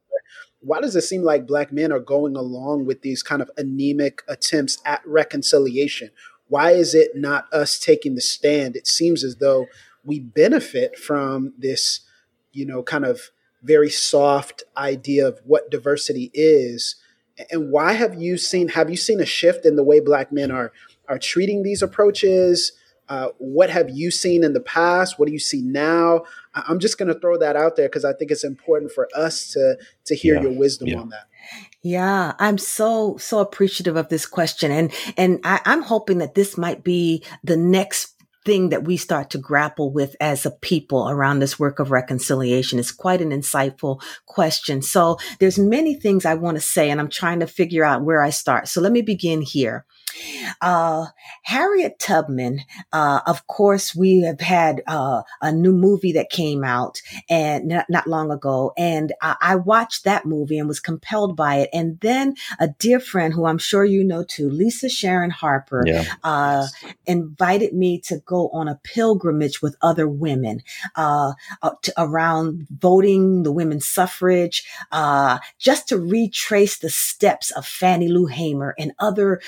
Why 0.61 0.81
does 0.81 0.95
it 0.95 1.01
seem 1.01 1.21
like 1.21 1.45
black 1.45 1.71
men 1.71 1.91
are 1.91 1.99
going 1.99 2.35
along 2.35 2.85
with 2.85 3.01
these 3.01 3.21
kind 3.21 3.41
of 3.41 3.51
anemic 3.57 4.23
attempts 4.27 4.79
at 4.85 5.01
reconciliation? 5.05 6.09
Why 6.49 6.71
is 6.71 6.95
it 6.95 7.11
not 7.15 7.51
us 7.53 7.79
taking 7.79 8.15
the 8.15 8.21
stand? 8.21 8.75
It 8.75 8.87
seems 8.87 9.23
as 9.23 9.37
though 9.37 9.67
we 10.03 10.19
benefit 10.19 10.97
from 10.97 11.53
this, 11.57 12.01
you 12.53 12.65
know, 12.65 12.83
kind 12.83 13.05
of 13.05 13.31
very 13.63 13.89
soft 13.89 14.63
idea 14.77 15.27
of 15.27 15.39
what 15.45 15.69
diversity 15.69 16.31
is. 16.33 16.95
And 17.51 17.71
why 17.71 17.93
have 17.93 18.15
you 18.15 18.37
seen 18.37 18.69
have 18.69 18.89
you 18.89 18.97
seen 18.97 19.19
a 19.19 19.25
shift 19.25 19.65
in 19.65 19.75
the 19.75 19.83
way 19.83 19.99
black 19.99 20.31
men 20.31 20.49
are 20.49 20.71
are 21.07 21.19
treating 21.19 21.63
these 21.63 21.81
approaches? 21.81 22.71
Uh, 23.09 23.29
what 23.37 23.69
have 23.69 23.89
you 23.89 24.11
seen 24.11 24.43
in 24.43 24.53
the 24.53 24.59
past? 24.59 25.17
What 25.17 25.27
do 25.27 25.31
you 25.31 25.39
see 25.39 25.61
now? 25.61 26.23
I'm 26.53 26.79
just 26.79 26.97
going 26.97 27.07
to 27.07 27.19
throw 27.19 27.37
that 27.37 27.55
out 27.55 27.77
there 27.77 27.87
because 27.87 28.03
I 28.03 28.11
think 28.11 28.31
it's 28.31 28.43
important 28.43 28.91
for 28.91 29.07
us 29.15 29.47
to 29.51 29.77
to 30.05 30.15
hear 30.15 30.35
yeah, 30.35 30.41
your 30.43 30.51
wisdom 30.51 30.87
yeah. 30.87 30.99
on 30.99 31.09
that. 31.09 31.27
Yeah, 31.87 32.33
I'm 32.37 32.57
so 32.57 33.15
so 33.15 33.39
appreciative 33.39 33.95
of 33.95 34.09
this 34.09 34.25
question, 34.25 34.71
and 34.71 34.91
and 35.15 35.39
I, 35.45 35.61
I'm 35.63 35.81
hoping 35.81 36.17
that 36.17 36.35
this 36.35 36.57
might 36.57 36.83
be 36.83 37.23
the 37.45 37.55
next 37.55 38.13
thing 38.43 38.69
that 38.69 38.83
we 38.83 38.97
start 38.97 39.29
to 39.29 39.37
grapple 39.37 39.93
with 39.93 40.13
as 40.19 40.45
a 40.45 40.51
people 40.51 41.09
around 41.09 41.39
this 41.39 41.57
work 41.57 41.79
of 41.79 41.91
reconciliation 41.91 42.77
is 42.77 42.91
quite 42.91 43.21
an 43.21 43.29
insightful 43.29 44.01
question. 44.25 44.81
So 44.81 45.17
there's 45.39 45.57
many 45.57 45.95
things 45.95 46.25
I 46.25 46.33
want 46.33 46.55
to 46.55 46.61
say 46.61 46.89
and 46.89 46.99
I'm 46.99 47.09
trying 47.09 47.39
to 47.41 47.47
figure 47.47 47.83
out 47.85 48.03
where 48.03 48.21
I 48.21 48.31
start. 48.31 48.69
So 48.69 48.79
let 48.79 48.93
me 48.93 49.01
begin 49.01 49.41
here. 49.41 49.85
Uh, 50.61 51.07
Harriet 51.43 51.99
Tubman, 51.99 52.61
uh, 52.91 53.21
of 53.25 53.47
course, 53.47 53.95
we 53.95 54.21
have 54.21 54.41
had 54.41 54.81
uh, 54.87 55.21
a 55.41 55.51
new 55.51 55.73
movie 55.73 56.11
that 56.13 56.29
came 56.29 56.63
out 56.63 57.01
and 57.29 57.67
not, 57.67 57.85
not 57.89 58.07
long 58.07 58.31
ago, 58.31 58.73
and 58.77 59.13
I, 59.21 59.35
I, 59.41 59.55
watched 59.55 60.03
that 60.03 60.25
movie 60.25 60.57
and 60.57 60.67
was 60.67 60.79
compelled 60.79 61.35
by 61.35 61.57
it. 61.57 61.69
And 61.73 61.99
then 61.99 62.35
a 62.59 62.69
dear 62.79 62.99
friend, 62.99 63.33
who 63.33 63.45
I'm 63.45 63.57
sure 63.57 63.85
you 63.85 64.03
know 64.03 64.23
too, 64.23 64.49
Lisa 64.49 64.89
Sharon 64.89 65.29
Harper, 65.29 65.83
yeah. 65.85 66.05
Uh, 66.23 66.67
invited 67.05 67.73
me 67.73 67.99
to 68.01 68.19
go 68.25 68.49
on 68.49 68.67
a 68.67 68.79
pilgrimage 68.83 69.61
with 69.61 69.75
other 69.81 70.07
women 70.07 70.61
uh, 70.95 71.33
uh, 71.61 71.71
to, 71.83 71.93
around 71.97 72.67
voting, 72.69 73.43
the 73.43 73.51
women's 73.51 73.87
suffrage, 73.87 74.65
just 75.59 75.87
to 75.89 75.97
retrace 75.97 76.77
the 76.77 76.89
steps 76.89 77.51
of 77.51 77.65
Fannie 77.65 78.09
Lou 78.09 78.25
Hamer 78.25 78.75
and 78.77 78.93
other 78.99 79.41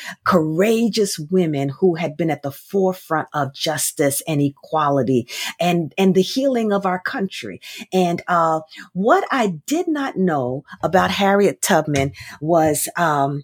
courageous 0.50 1.20
women 1.20 1.70
who 1.70 1.96
had 1.96 2.18
been 2.18 2.30
at 2.30 2.42
the 2.42 2.52
forefront 2.52 3.28
of 3.34 3.54
justice 3.54 4.22
and 4.28 4.42
equality 4.42 5.28
and, 5.60 5.94
and 5.98 6.16
the 6.16 6.22
healing 6.22 6.72
of 6.72 6.86
our 6.86 7.00
country. 7.00 7.62
And, 7.94 8.22
uh, 8.28 8.62
what 8.94 9.26
I 9.32 9.60
did 9.66 9.88
not 9.88 10.18
know 10.18 10.64
about 10.82 11.12
Harriet 11.12 11.62
Tubman 11.62 12.14
was, 12.42 12.88
um, 12.98 13.44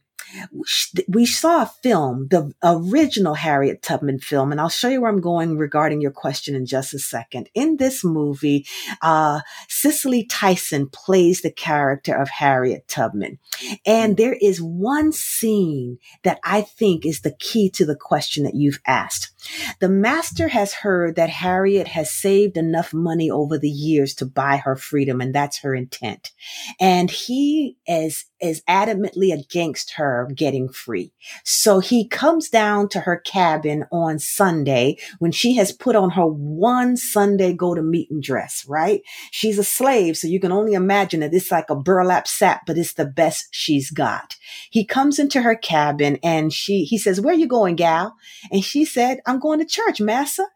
we 1.07 1.25
saw 1.25 1.63
a 1.63 1.71
film, 1.83 2.27
the 2.29 2.51
original 2.63 3.33
Harriet 3.33 3.81
Tubman 3.81 4.19
film, 4.19 4.51
and 4.51 4.59
I'll 4.59 4.69
show 4.69 4.89
you 4.89 5.01
where 5.01 5.11
I'm 5.11 5.21
going 5.21 5.57
regarding 5.57 6.01
your 6.01 6.11
question 6.11 6.55
in 6.55 6.65
just 6.65 6.93
a 6.93 6.99
second. 6.99 7.49
In 7.53 7.77
this 7.77 8.03
movie, 8.03 8.65
uh, 9.01 9.41
Cicely 9.67 10.25
Tyson 10.25 10.89
plays 10.89 11.41
the 11.41 11.51
character 11.51 12.15
of 12.15 12.29
Harriet 12.29 12.87
Tubman. 12.87 13.39
And 13.85 14.17
there 14.17 14.37
is 14.41 14.61
one 14.61 15.11
scene 15.11 15.99
that 16.23 16.39
I 16.43 16.61
think 16.61 17.05
is 17.05 17.21
the 17.21 17.35
key 17.39 17.69
to 17.71 17.85
the 17.85 17.95
question 17.95 18.43
that 18.43 18.55
you've 18.55 18.79
asked. 18.85 19.31
The 19.79 19.89
master 19.89 20.47
has 20.47 20.73
heard 20.73 21.15
that 21.15 21.29
Harriet 21.29 21.87
has 21.89 22.11
saved 22.11 22.57
enough 22.57 22.93
money 22.93 23.29
over 23.29 23.57
the 23.57 23.69
years 23.69 24.13
to 24.15 24.25
buy 24.25 24.57
her 24.57 24.75
freedom, 24.75 25.21
and 25.21 25.33
that's 25.33 25.59
her 25.59 25.75
intent. 25.75 26.31
And 26.79 27.09
he 27.09 27.77
is, 27.87 28.25
is 28.41 28.61
adamantly 28.69 29.33
against 29.33 29.93
her 29.93 30.29
getting 30.35 30.69
free. 30.69 31.13
So 31.43 31.79
he 31.79 32.07
comes 32.07 32.49
down 32.49 32.89
to 32.89 33.01
her 33.01 33.17
cabin 33.17 33.85
on 33.91 34.19
Sunday 34.19 34.97
when 35.19 35.31
she 35.31 35.55
has 35.55 35.71
put 35.71 35.95
on 35.95 36.11
her 36.11 36.25
one 36.25 36.97
Sunday 36.97 37.53
go 37.53 37.75
to 37.75 37.81
meeting 37.81 38.21
dress, 38.21 38.65
right? 38.67 39.01
She's 39.31 39.59
a 39.59 39.63
slave, 39.63 40.17
so 40.17 40.27
you 40.27 40.39
can 40.39 40.51
only 40.51 40.73
imagine 40.73 41.19
that 41.21 41.33
it's 41.33 41.51
like 41.51 41.69
a 41.69 41.75
burlap 41.75 42.27
sack, 42.27 42.63
but 42.65 42.77
it's 42.77 42.93
the 42.93 43.05
best 43.05 43.47
she's 43.51 43.91
got. 43.91 44.35
He 44.69 44.85
comes 44.85 45.19
into 45.19 45.41
her 45.41 45.55
cabin 45.55 46.17
and 46.23 46.51
she, 46.53 46.83
he 46.83 46.97
says, 46.97 47.21
where 47.21 47.33
you 47.33 47.47
going, 47.47 47.75
gal? 47.75 48.15
And 48.51 48.63
she 48.63 48.85
said, 48.85 49.19
I'm 49.25 49.34
going 49.39 49.59
to 49.59 49.65
church, 49.65 50.01
massa. 50.01 50.47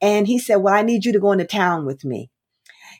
And 0.00 0.26
he 0.26 0.38
said, 0.38 0.56
well, 0.56 0.74
I 0.74 0.82
need 0.82 1.04
you 1.04 1.12
to 1.12 1.20
go 1.20 1.32
into 1.32 1.44
town 1.44 1.86
with 1.86 2.04
me. 2.04 2.30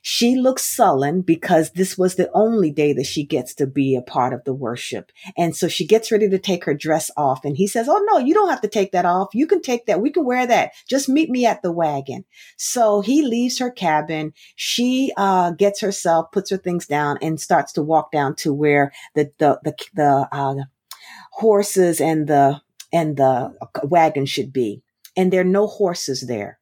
She 0.08 0.36
looks 0.36 0.64
sullen 0.64 1.22
because 1.22 1.72
this 1.72 1.98
was 1.98 2.14
the 2.14 2.30
only 2.32 2.70
day 2.70 2.92
that 2.92 3.06
she 3.06 3.24
gets 3.24 3.54
to 3.54 3.66
be 3.66 3.96
a 3.96 4.02
part 4.02 4.32
of 4.32 4.44
the 4.44 4.54
worship. 4.54 5.10
And 5.36 5.56
so 5.56 5.66
she 5.66 5.84
gets 5.84 6.12
ready 6.12 6.28
to 6.28 6.38
take 6.38 6.64
her 6.64 6.74
dress 6.74 7.10
off. 7.16 7.44
And 7.44 7.56
he 7.56 7.66
says, 7.66 7.88
Oh, 7.88 8.04
no, 8.08 8.18
you 8.18 8.32
don't 8.32 8.48
have 8.48 8.60
to 8.60 8.68
take 8.68 8.92
that 8.92 9.04
off. 9.04 9.34
You 9.34 9.48
can 9.48 9.60
take 9.60 9.86
that. 9.86 10.00
We 10.00 10.10
can 10.10 10.24
wear 10.24 10.46
that. 10.46 10.74
Just 10.88 11.08
meet 11.08 11.28
me 11.28 11.44
at 11.44 11.62
the 11.62 11.72
wagon. 11.72 12.24
So 12.56 13.00
he 13.00 13.22
leaves 13.22 13.58
her 13.58 13.70
cabin. 13.70 14.32
She, 14.54 15.12
uh, 15.16 15.50
gets 15.50 15.80
herself, 15.80 16.30
puts 16.30 16.50
her 16.50 16.56
things 16.56 16.86
down 16.86 17.18
and 17.20 17.40
starts 17.40 17.72
to 17.72 17.82
walk 17.82 18.12
down 18.12 18.36
to 18.36 18.52
where 18.52 18.92
the, 19.16 19.32
the, 19.38 19.58
the, 19.64 19.74
the, 19.94 20.28
uh, 20.30 20.54
horses 21.32 22.00
and 22.00 22.28
the, 22.28 22.60
and 22.92 23.16
the 23.16 23.54
wagon 23.82 24.24
should 24.26 24.52
be. 24.52 24.82
And 25.16 25.32
there 25.32 25.40
are 25.40 25.44
no 25.44 25.66
horses 25.66 26.22
there. 26.26 26.58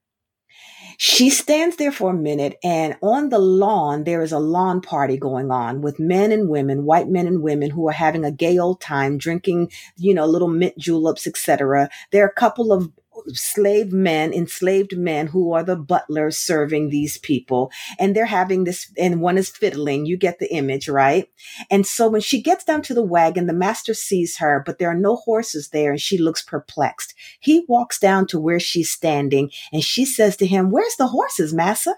She 0.96 1.28
stands 1.30 1.76
there 1.76 1.90
for 1.90 2.10
a 2.10 2.14
minute 2.14 2.56
and 2.62 2.96
on 3.02 3.28
the 3.28 3.38
lawn, 3.38 4.04
there 4.04 4.22
is 4.22 4.32
a 4.32 4.38
lawn 4.38 4.80
party 4.80 5.16
going 5.16 5.50
on 5.50 5.80
with 5.80 5.98
men 5.98 6.30
and 6.30 6.48
women, 6.48 6.84
white 6.84 7.08
men 7.08 7.26
and 7.26 7.42
women 7.42 7.70
who 7.70 7.88
are 7.88 7.92
having 7.92 8.24
a 8.24 8.30
gay 8.30 8.58
old 8.58 8.80
time 8.80 9.18
drinking, 9.18 9.72
you 9.96 10.14
know, 10.14 10.26
little 10.26 10.48
mint 10.48 10.78
juleps, 10.78 11.26
etc. 11.26 11.90
There 12.12 12.24
are 12.24 12.28
a 12.28 12.32
couple 12.32 12.72
of 12.72 12.92
slave 13.28 13.92
men, 13.92 14.32
enslaved 14.32 14.96
men 14.96 15.28
who 15.28 15.52
are 15.52 15.62
the 15.62 15.76
butlers 15.76 16.36
serving 16.36 16.88
these 16.88 17.18
people. 17.18 17.70
And 17.98 18.14
they're 18.14 18.26
having 18.26 18.64
this, 18.64 18.92
and 18.98 19.20
one 19.20 19.38
is 19.38 19.48
fiddling. 19.48 20.06
You 20.06 20.16
get 20.16 20.38
the 20.38 20.52
image, 20.52 20.88
right? 20.88 21.28
And 21.70 21.86
so 21.86 22.08
when 22.08 22.20
she 22.20 22.42
gets 22.42 22.64
down 22.64 22.82
to 22.82 22.94
the 22.94 23.02
wagon, 23.02 23.46
the 23.46 23.52
master 23.52 23.94
sees 23.94 24.38
her, 24.38 24.62
but 24.64 24.78
there 24.78 24.90
are 24.90 24.98
no 24.98 25.16
horses 25.16 25.70
there 25.70 25.92
and 25.92 26.00
she 26.00 26.18
looks 26.18 26.42
perplexed. 26.42 27.14
He 27.40 27.64
walks 27.68 27.98
down 27.98 28.26
to 28.28 28.40
where 28.40 28.60
she's 28.60 28.90
standing 28.90 29.50
and 29.72 29.82
she 29.82 30.04
says 30.04 30.36
to 30.38 30.46
him, 30.46 30.70
where's 30.70 30.96
the 30.96 31.08
horses, 31.08 31.52
massa? 31.52 31.96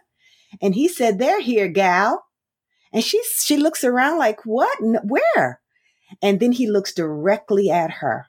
And 0.60 0.74
he 0.74 0.88
said, 0.88 1.18
they're 1.18 1.40
here, 1.40 1.68
gal. 1.68 2.24
And 2.92 3.02
she, 3.02 3.20
she 3.42 3.56
looks 3.56 3.84
around 3.84 4.18
like, 4.18 4.46
what? 4.46 4.78
Where? 4.80 5.60
And 6.22 6.40
then 6.40 6.52
he 6.52 6.68
looks 6.70 6.94
directly 6.94 7.68
at 7.68 7.90
her 7.90 8.26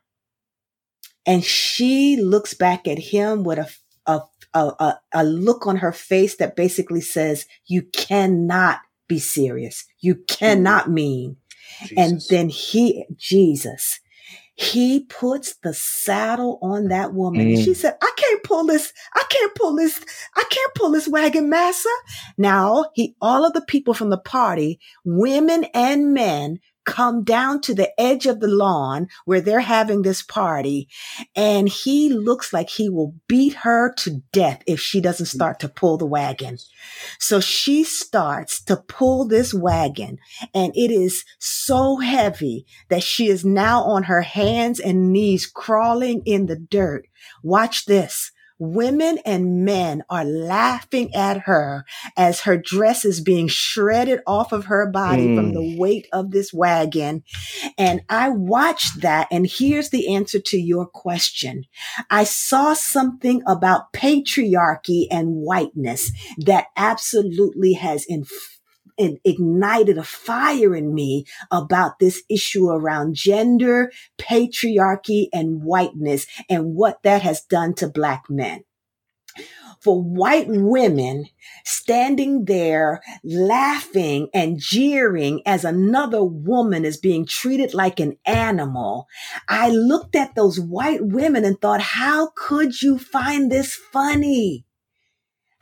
and 1.28 1.44
she 1.44 2.16
looks 2.16 2.54
back 2.54 2.88
at 2.88 2.98
him 2.98 3.44
with 3.44 3.60
a, 3.60 3.70
a, 4.06 4.22
a, 4.54 4.96
a, 5.14 5.24
look 5.26 5.68
on 5.68 5.76
her 5.76 5.92
face 5.92 6.38
that 6.38 6.56
basically 6.56 7.02
says, 7.02 7.46
you 7.68 7.84
cannot 7.94 8.80
be 9.10 9.20
serious. 9.20 9.84
You 10.00 10.16
cannot 10.28 10.90
mean. 10.90 11.36
Jesus. 11.82 11.98
And 11.98 12.22
then 12.30 12.50
he, 12.50 13.06
Jesus, 13.18 14.00
he 14.56 15.02
puts 15.02 15.58
the 15.58 15.74
saddle 15.74 16.60
on 16.62 16.88
that 16.88 17.14
woman. 17.14 17.46
Mm. 17.46 17.56
And 17.56 17.64
she 17.64 17.72
mm. 17.72 17.76
said, 17.76 17.98
I 18.02 18.12
can't 18.16 18.44
pull 18.44 18.66
this. 18.66 18.94
I 19.14 19.24
can't 19.30 19.54
pull 19.54 19.76
this. 19.76 20.02
I 20.36 20.44
can't 20.50 20.74
pull 20.76 20.92
this 20.92 21.10
wagon, 21.10 21.50
massa. 21.50 21.90
Now 22.38 22.86
he, 22.96 23.16
all 23.22 23.46
of 23.46 23.52
the 23.52 23.62
people 23.62 23.94
from 23.94 24.10
the 24.10 24.18
party, 24.18 24.80
women 25.04 25.66
and 25.74 26.14
men 26.14 26.60
come 26.88 27.24
down 27.24 27.60
to 27.60 27.76
the 27.76 27.92
edge 28.00 28.26
of 28.26 28.40
the 28.40 28.48
lawn 28.48 29.10
where 29.26 29.42
they're 29.42 29.60
having 29.60 30.02
this 30.02 30.24
party 30.24 30.88
and 31.36 31.68
he 31.68 32.10
looks 32.10 32.54
like 32.54 32.70
he 32.70 32.90
will 32.90 33.14
beat 33.28 33.54
her 33.54 33.94
to 33.94 34.22
death 34.32 34.64
if 34.66 34.80
she 34.80 35.02
doesn't 35.02 35.26
mm. 35.26 35.36
start 35.36 35.60
to 35.60 35.68
pull 35.68 35.98
the 35.98 36.06
wagon. 36.06 36.58
So 37.20 37.42
she 37.42 37.84
starts 37.84 38.64
to 38.64 38.78
pull 38.78 39.28
this 39.28 39.54
wagon 39.54 40.18
and 40.54 40.72
it 40.76 40.90
is 40.90 41.26
so 41.40 41.98
heavy 41.98 42.66
that 42.88 43.04
she 43.04 43.28
is 43.28 43.44
now 43.44 43.84
on 43.84 44.04
her 44.04 44.22
hands 44.22 44.80
and 44.80 45.12
knees 45.12 45.46
crawling 45.46 46.22
in 46.26 46.46
the 46.46 46.56
dirt. 46.56 47.06
Watch 47.44 47.86
this. 47.86 48.32
Women 48.60 49.20
and 49.26 49.66
men 49.66 50.04
are 50.10 50.26
laughing 50.26 51.14
at 51.14 51.42
her 51.42 51.86
as 52.16 52.42
her 52.42 52.58
dress 52.58 53.06
is 53.06 53.22
being 53.22 53.48
shredded 53.48 54.22
off 54.26 54.52
of 54.52 54.66
her 54.66 54.90
body 54.90 55.28
mm. 55.28 55.36
from 55.36 55.54
the 55.54 55.60
mm. 55.60 55.78
weight 55.78 56.08
of 56.12 56.32
this 56.32 56.52
wagon. 56.54 57.24
And 57.78 58.02
I 58.10 58.30
watched 58.30 59.02
that. 59.02 59.28
And 59.32 59.48
here's 59.48 59.90
the 59.90 60.14
answer 60.14 60.40
to 60.40 60.58
your 60.58 60.86
question. 60.86 61.66
I 62.10 62.24
saw 62.24 62.74
something 62.74 63.44
about 63.48 63.94
patriarchy 63.94 65.08
and 65.12 65.30
whiteness 65.36 66.12
that 66.38 66.68
absolutely 66.76 67.74
has 67.74 68.06
influenced 68.10 68.57
and 68.98 69.20
ignited 69.24 69.98
a 69.98 70.04
fire 70.04 70.76
in 70.76 70.94
me 70.94 71.26
about 71.52 72.00
this 72.00 72.24
issue 72.30 72.70
around 72.70 73.16
gender, 73.16 73.92
patriarchy, 74.18 75.28
and 75.34 75.64
whiteness 75.64 76.26
and 76.50 76.76
what 76.76 77.02
that 77.04 77.22
has 77.22 77.42
done 77.42 77.74
to 77.76 77.88
black 77.88 78.26
men 78.30 78.64
for 79.82 80.02
white 80.02 80.48
women 80.50 81.26
standing 81.64 82.46
there 82.46 83.02
laughing 83.24 84.28
and 84.34 84.60
jeering 84.60 85.42
as 85.46 85.64
another 85.64 86.24
woman 86.24 86.86
is 86.86 86.98
being 86.98 87.26
treated 87.26 87.74
like 87.74 88.00
an 88.00 88.18
animal. 88.26 89.08
I 89.48 89.70
looked 89.70 90.16
at 90.16 90.36
those 90.36 90.60
white 90.60 91.06
women 91.06 91.46
and 91.46 91.60
thought, 91.60 91.82
how 91.82 92.32
could 92.36 92.82
you 92.82 92.98
find 92.98 93.52
this 93.52 93.76
funny? 93.76 94.67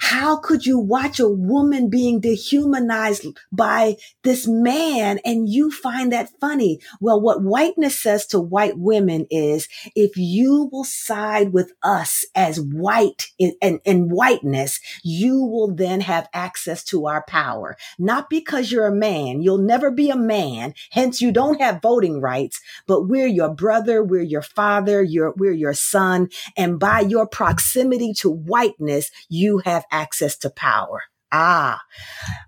How 0.07 0.37
could 0.37 0.67
you 0.67 0.77
watch 0.77 1.19
a 1.19 1.27
woman 1.27 1.89
being 1.89 2.19
dehumanized 2.19 3.25
by 3.51 3.95
this 4.23 4.47
man 4.47 5.19
and 5.25 5.49
you 5.49 5.71
find 5.71 6.13
that 6.13 6.29
funny? 6.39 6.79
Well, 7.01 7.19
what 7.19 7.41
whiteness 7.41 7.99
says 7.99 8.27
to 8.27 8.39
white 8.39 8.77
women 8.77 9.25
is 9.31 9.67
if 9.95 10.15
you 10.15 10.69
will 10.71 10.83
side 10.83 11.53
with 11.53 11.71
us 11.81 12.23
as 12.35 12.61
white 12.61 13.29
in, 13.39 13.55
in, 13.63 13.79
in 13.83 14.09
whiteness, 14.09 14.79
you 15.03 15.43
will 15.43 15.73
then 15.73 16.01
have 16.01 16.29
access 16.33 16.83
to 16.83 17.07
our 17.07 17.25
power. 17.27 17.75
Not 17.97 18.29
because 18.29 18.71
you're 18.71 18.85
a 18.85 18.95
man. 18.95 19.41
You'll 19.41 19.57
never 19.57 19.89
be 19.89 20.11
a 20.11 20.15
man. 20.15 20.75
Hence 20.91 21.19
you 21.19 21.31
don't 21.31 21.59
have 21.59 21.81
voting 21.81 22.21
rights, 22.21 22.61
but 22.85 23.07
we're 23.07 23.25
your 23.25 23.55
brother. 23.55 24.03
We're 24.03 24.21
your 24.21 24.43
father. 24.43 25.01
You're, 25.01 25.33
we're 25.35 25.51
your 25.51 25.73
son. 25.73 26.29
And 26.55 26.79
by 26.79 26.99
your 26.99 27.25
proximity 27.25 28.13
to 28.19 28.29
whiteness, 28.29 29.09
you 29.29 29.63
have 29.65 29.83
access 29.95 30.37
to 30.39 30.49
power. 30.49 31.01
Ah, 31.31 31.81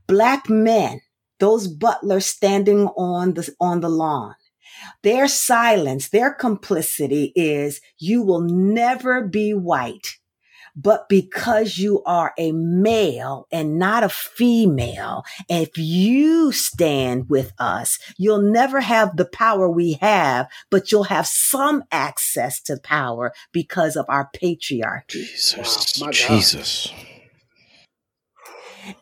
black 0.07 0.49
men, 0.49 1.01
those 1.39 1.67
butlers 1.67 2.25
standing 2.25 2.87
on 2.89 3.33
the, 3.33 3.49
on 3.59 3.81
the 3.81 3.89
lawn. 3.89 4.35
Their 5.03 5.27
silence, 5.27 6.09
their 6.09 6.33
complicity 6.33 7.31
is 7.35 7.81
you 7.97 8.21
will 8.21 8.41
never 8.41 9.21
be 9.21 9.53
white. 9.53 10.17
But 10.75 11.09
because 11.09 11.79
you 11.79 12.03
are 12.05 12.33
a 12.37 12.51
male 12.51 13.47
and 13.51 13.79
not 13.79 14.03
a 14.03 14.09
female, 14.09 15.23
if 15.49 15.71
you 15.75 16.51
stand 16.51 17.29
with 17.29 17.51
us, 17.57 17.97
you'll 18.17 18.43
never 18.43 18.79
have 18.79 19.17
the 19.17 19.25
power 19.25 19.67
we 19.67 19.93
have, 19.93 20.47
but 20.69 20.91
you'll 20.91 21.05
have 21.05 21.25
some 21.25 21.83
access 21.91 22.61
to 22.61 22.77
power 22.83 23.33
because 23.51 23.95
of 23.95 24.05
our 24.07 24.29
patriarchy. 24.35 25.07
Jesus. 25.07 25.99
Wow, 25.99 26.11
Jesus. 26.11 26.93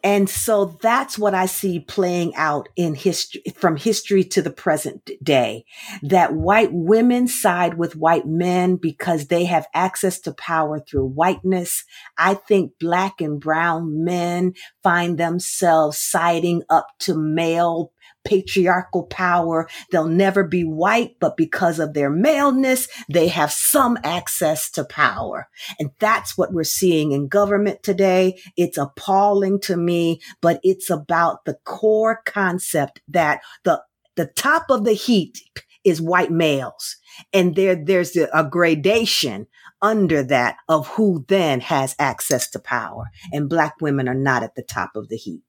And 0.04 0.30
so 0.30 0.78
that's 0.82 1.18
what 1.18 1.34
I 1.34 1.46
see 1.46 1.80
playing 1.80 2.36
out 2.36 2.70
in 2.76 2.96
history, 2.96 3.44
from 3.56 3.76
history 3.76 4.24
to 4.26 4.42
the 4.42 4.52
present 4.52 5.10
day, 5.24 5.66
that 6.02 6.34
white 6.34 6.72
women 6.72 7.28
side 7.28 7.78
with 7.78 7.96
white 7.96 8.28
men 8.28 8.76
because 8.76 9.28
they 9.28 9.46
have 9.46 9.68
access 9.74 10.20
to 10.22 10.34
power 10.34 10.80
through 10.80 11.08
whiteness. 11.08 11.84
I 12.18 12.36
think 12.36 12.74
black 12.80 13.22
and 13.22 13.40
brown 13.40 14.04
men 14.04 14.54
find 14.84 15.18
themselves 15.18 15.98
siding 15.98 16.64
up 16.70 16.88
to 17.00 17.18
male 17.18 17.92
patriarchal 18.26 19.04
power. 19.04 19.68
They'll 19.92 20.08
never 20.08 20.44
be 20.44 20.64
white, 20.64 21.16
but 21.20 21.38
because 21.38 21.80
of 21.80 21.94
their 21.94 22.10
maleness, 22.10 22.88
they 23.10 23.28
have 23.30 23.52
some 23.52 23.98
access 24.04 24.70
to 24.72 24.84
power. 24.84 25.48
And 25.80 25.92
that's 26.00 26.38
what 26.38 26.54
we're 26.54 26.64
seeing 26.64 27.12
in 27.12 27.28
government 27.28 27.84
today. 27.84 28.42
It's 28.58 28.78
appalling 28.78 29.60
to 29.62 29.78
me, 29.78 30.22
but 30.42 30.60
it's 30.64 30.90
about 30.90 31.46
the 31.46 31.58
core 31.64 32.22
concept 32.26 33.02
that 33.08 33.42
the 33.64 33.82
the 34.16 34.28
top 34.28 34.68
of 34.70 34.86
the 34.86 34.94
heap 34.94 35.36
is 35.84 36.02
white 36.02 36.32
males. 36.32 36.98
And 37.32 37.56
there, 37.56 37.76
there's 37.76 38.16
a 38.18 38.48
gradation 38.50 39.48
under 39.82 40.24
that 40.24 40.58
of 40.68 40.88
who 40.88 41.26
then 41.28 41.62
has 41.62 41.96
access 42.00 42.50
to 42.52 42.60
power. 42.60 43.06
And 43.32 43.50
black 43.50 43.76
women 43.80 44.10
are 44.10 44.16
not 44.16 44.42
at 44.44 44.56
the 44.56 44.64
top 44.64 44.96
of 44.96 45.10
the 45.10 45.18
heap. 45.18 45.44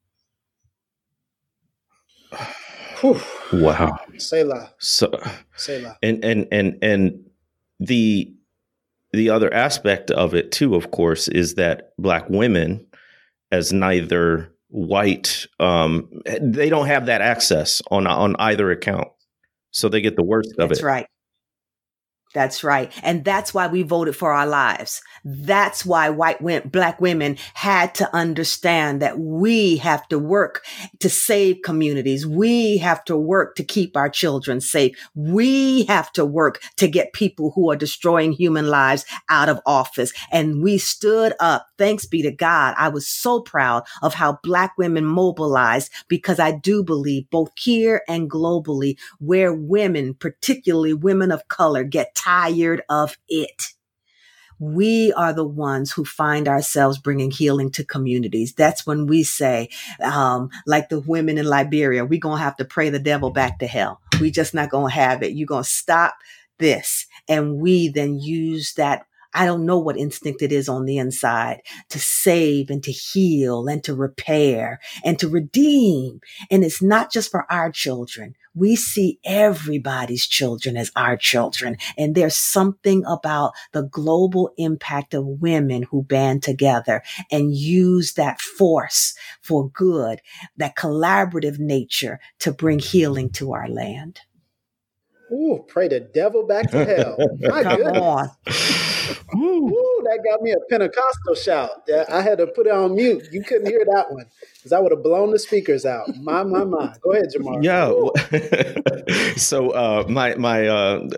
Wow. 3.52 3.98
Selah. 4.18 4.72
So 4.78 5.10
Selah. 5.56 5.96
and 6.02 6.24
and 6.24 6.46
and 6.50 6.78
and 6.82 7.24
the 7.80 8.32
the 9.12 9.30
other 9.30 9.52
aspect 9.52 10.10
of 10.10 10.34
it 10.34 10.52
too, 10.52 10.74
of 10.74 10.90
course, 10.90 11.28
is 11.28 11.54
that 11.54 11.92
black 11.98 12.28
women, 12.28 12.86
as 13.52 13.72
neither 13.72 14.52
white, 14.68 15.46
um, 15.60 16.08
they 16.40 16.68
don't 16.68 16.86
have 16.86 17.06
that 17.06 17.20
access 17.22 17.80
on 17.90 18.06
on 18.06 18.36
either 18.38 18.70
account, 18.70 19.08
so 19.70 19.88
they 19.88 20.00
get 20.00 20.16
the 20.16 20.24
worst 20.24 20.52
of 20.58 20.66
it. 20.66 20.68
That's 20.68 20.80
it. 20.80 20.84
right. 20.84 21.06
That's 22.34 22.62
right. 22.62 22.92
And 23.02 23.24
that's 23.24 23.54
why 23.54 23.66
we 23.66 23.82
voted 23.82 24.14
for 24.14 24.32
our 24.32 24.46
lives. 24.46 25.00
That's 25.24 25.86
why 25.86 26.10
white 26.10 26.42
women, 26.42 26.68
black 26.68 27.00
women 27.00 27.38
had 27.54 27.94
to 27.96 28.14
understand 28.14 29.00
that 29.00 29.18
we 29.18 29.78
have 29.78 30.06
to 30.08 30.18
work 30.18 30.64
to 31.00 31.08
save 31.08 31.62
communities. 31.64 32.26
We 32.26 32.76
have 32.78 33.04
to 33.04 33.16
work 33.16 33.54
to 33.56 33.64
keep 33.64 33.96
our 33.96 34.10
children 34.10 34.60
safe. 34.60 34.96
We 35.14 35.84
have 35.84 36.12
to 36.12 36.26
work 36.26 36.60
to 36.76 36.88
get 36.88 37.12
people 37.14 37.52
who 37.54 37.70
are 37.70 37.76
destroying 37.76 38.32
human 38.32 38.68
lives 38.68 39.06
out 39.30 39.48
of 39.48 39.60
office. 39.64 40.12
And 40.30 40.62
we 40.62 40.78
stood 40.78 41.32
up. 41.40 41.66
Thanks 41.78 42.04
be 42.04 42.22
to 42.22 42.30
God. 42.30 42.74
I 42.76 42.88
was 42.88 43.08
so 43.08 43.40
proud 43.40 43.84
of 44.02 44.14
how 44.14 44.38
black 44.42 44.76
women 44.76 45.06
mobilized 45.06 45.90
because 46.08 46.38
I 46.38 46.52
do 46.52 46.82
believe 46.82 47.30
both 47.30 47.52
here 47.56 48.02
and 48.08 48.30
globally 48.30 48.98
where 49.20 49.54
women, 49.54 50.14
particularly 50.14 50.92
women 50.92 51.30
of 51.30 51.48
color, 51.48 51.84
get 51.84 52.14
tired 52.16 52.82
of 52.88 53.16
it. 53.28 53.62
We 54.58 55.12
are 55.12 55.34
the 55.34 55.44
ones 55.44 55.92
who 55.92 56.04
find 56.04 56.48
ourselves 56.48 56.98
bringing 56.98 57.30
healing 57.30 57.70
to 57.72 57.84
communities. 57.84 58.54
That's 58.54 58.86
when 58.86 59.06
we 59.06 59.22
say, 59.22 59.68
um, 60.02 60.48
like 60.66 60.88
the 60.88 61.00
women 61.00 61.36
in 61.36 61.44
Liberia, 61.44 62.06
we're 62.06 62.20
going 62.20 62.38
to 62.38 62.44
have 62.44 62.56
to 62.56 62.64
pray 62.64 62.88
the 62.88 62.98
devil 62.98 63.30
back 63.30 63.58
to 63.58 63.66
hell. 63.66 64.00
We 64.18 64.30
just 64.30 64.54
not 64.54 64.70
going 64.70 64.90
to 64.90 64.98
have 64.98 65.22
it. 65.22 65.34
You're 65.34 65.46
going 65.46 65.64
to 65.64 65.68
stop 65.68 66.14
this. 66.58 67.06
And 67.28 67.58
we 67.58 67.88
then 67.88 68.18
use 68.18 68.72
that 68.74 69.06
I 69.34 69.44
don't 69.44 69.66
know 69.66 69.78
what 69.78 69.98
instinct 69.98 70.40
it 70.40 70.50
is 70.50 70.66
on 70.66 70.86
the 70.86 70.96
inside 70.96 71.60
to 71.90 71.98
save 71.98 72.70
and 72.70 72.82
to 72.84 72.90
heal 72.90 73.68
and 73.68 73.84
to 73.84 73.94
repair 73.94 74.80
and 75.04 75.18
to 75.18 75.28
redeem. 75.28 76.20
And 76.50 76.64
it's 76.64 76.80
not 76.80 77.12
just 77.12 77.30
for 77.30 77.50
our 77.52 77.70
children. 77.70 78.34
We 78.56 78.76
see 78.76 79.20
everybody's 79.24 80.26
children 80.26 80.76
as 80.76 80.90
our 80.96 81.16
children. 81.16 81.76
And 81.98 82.16
there's 82.16 82.36
something 82.36 83.04
about 83.06 83.52
the 83.72 83.84
global 83.84 84.52
impact 84.58 85.14
of 85.14 85.26
women 85.26 85.84
who 85.84 86.02
band 86.02 86.42
together 86.42 87.02
and 87.30 87.54
use 87.54 88.14
that 88.14 88.40
force 88.40 89.14
for 89.42 89.68
good, 89.70 90.20
that 90.56 90.76
collaborative 90.76 91.60
nature 91.60 92.20
to 92.40 92.52
bring 92.52 92.80
healing 92.80 93.30
to 93.32 93.52
our 93.52 93.68
land. 93.68 94.20
Ooh, 95.32 95.64
pray 95.68 95.88
the 95.88 96.00
devil 96.00 96.46
back 96.46 96.70
to 96.72 96.84
hell. 96.84 97.26
My 97.46 97.62
Come 97.62 97.72
goodness. 97.76 98.04
on. 98.04 98.30
Ooh, 99.36 99.76
that 100.06 100.20
got 100.28 100.42
me 100.42 100.52
a 100.52 100.56
Pentecostal 100.70 101.34
shout. 101.36 101.70
Yeah, 101.88 102.04
I 102.08 102.22
had 102.22 102.38
to 102.38 102.46
put 102.48 102.66
it 102.66 102.72
on 102.72 102.96
mute. 102.96 103.28
You 103.32 103.42
couldn't 103.44 103.66
hear 103.66 103.84
that 103.94 104.10
one 104.12 104.26
because 104.56 104.72
I 104.72 104.80
would 104.80 104.92
have 104.92 105.02
blown 105.02 105.30
the 105.32 105.38
speakers 105.38 105.86
out. 105.86 106.08
My, 106.16 106.42
my, 106.44 106.64
my. 106.64 106.94
Go 107.02 107.12
ahead, 107.12 107.26
Jemar. 107.36 107.62
Yeah. 107.62 107.92
So 109.36 109.70
uh, 109.70 110.04
my 110.08 110.34
my 110.36 110.66
uh, 110.66 111.08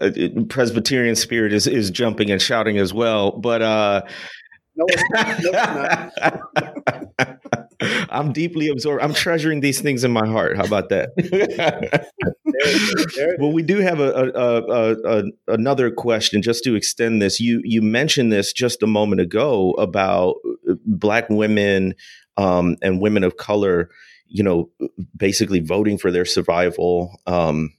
Presbyterian 0.49 1.16
spirit 1.16 1.53
is 1.53 1.66
is 1.66 1.91
jumping 1.91 2.30
and 2.30 2.43
shouting 2.43 2.78
as 2.78 2.93
well, 2.95 3.32
but. 3.32 3.62
Uh, 3.62 4.03
No, 4.76 4.86
it's 4.89 5.05
not. 5.11 5.43
No, 5.43 5.51
it's 5.55 6.16
not. 7.18 7.28
I'm 8.11 8.33
deeply 8.33 8.69
absorbed. 8.69 9.03
I'm 9.03 9.15
treasuring 9.15 9.61
these 9.61 9.81
things 9.81 10.05
in 10.05 10.13
my 10.13 10.27
heart. 10.27 10.57
How 10.57 10.65
about 10.65 10.89
that? 10.91 11.11
There. 12.61 13.05
There 13.17 13.37
well, 13.39 13.53
we 13.53 13.63
do 13.63 13.79
have 13.79 14.01
a, 14.01 14.11
a, 14.11 14.63
a, 14.63 14.97
a 15.05 15.23
another 15.49 15.91
question 15.91 16.43
just 16.43 16.65
to 16.65 16.75
extend 16.75 17.23
this. 17.23 17.39
You 17.39 17.61
you 17.63 17.83
mentioned 17.83 18.33
this 18.33 18.53
just 18.53 18.83
a 18.83 18.87
moment 18.87 19.21
ago 19.21 19.73
about 19.73 20.37
uh, 20.69 20.75
black 20.85 21.29
women 21.29 21.95
um, 22.37 22.77
and 22.83 23.01
women 23.01 23.23
of 23.23 23.37
color. 23.37 23.91
You 24.27 24.43
know, 24.43 24.71
basically 25.17 25.61
voting 25.61 25.99
for 25.99 26.11
their 26.11 26.25
survival. 26.25 27.19
Um, 27.27 27.75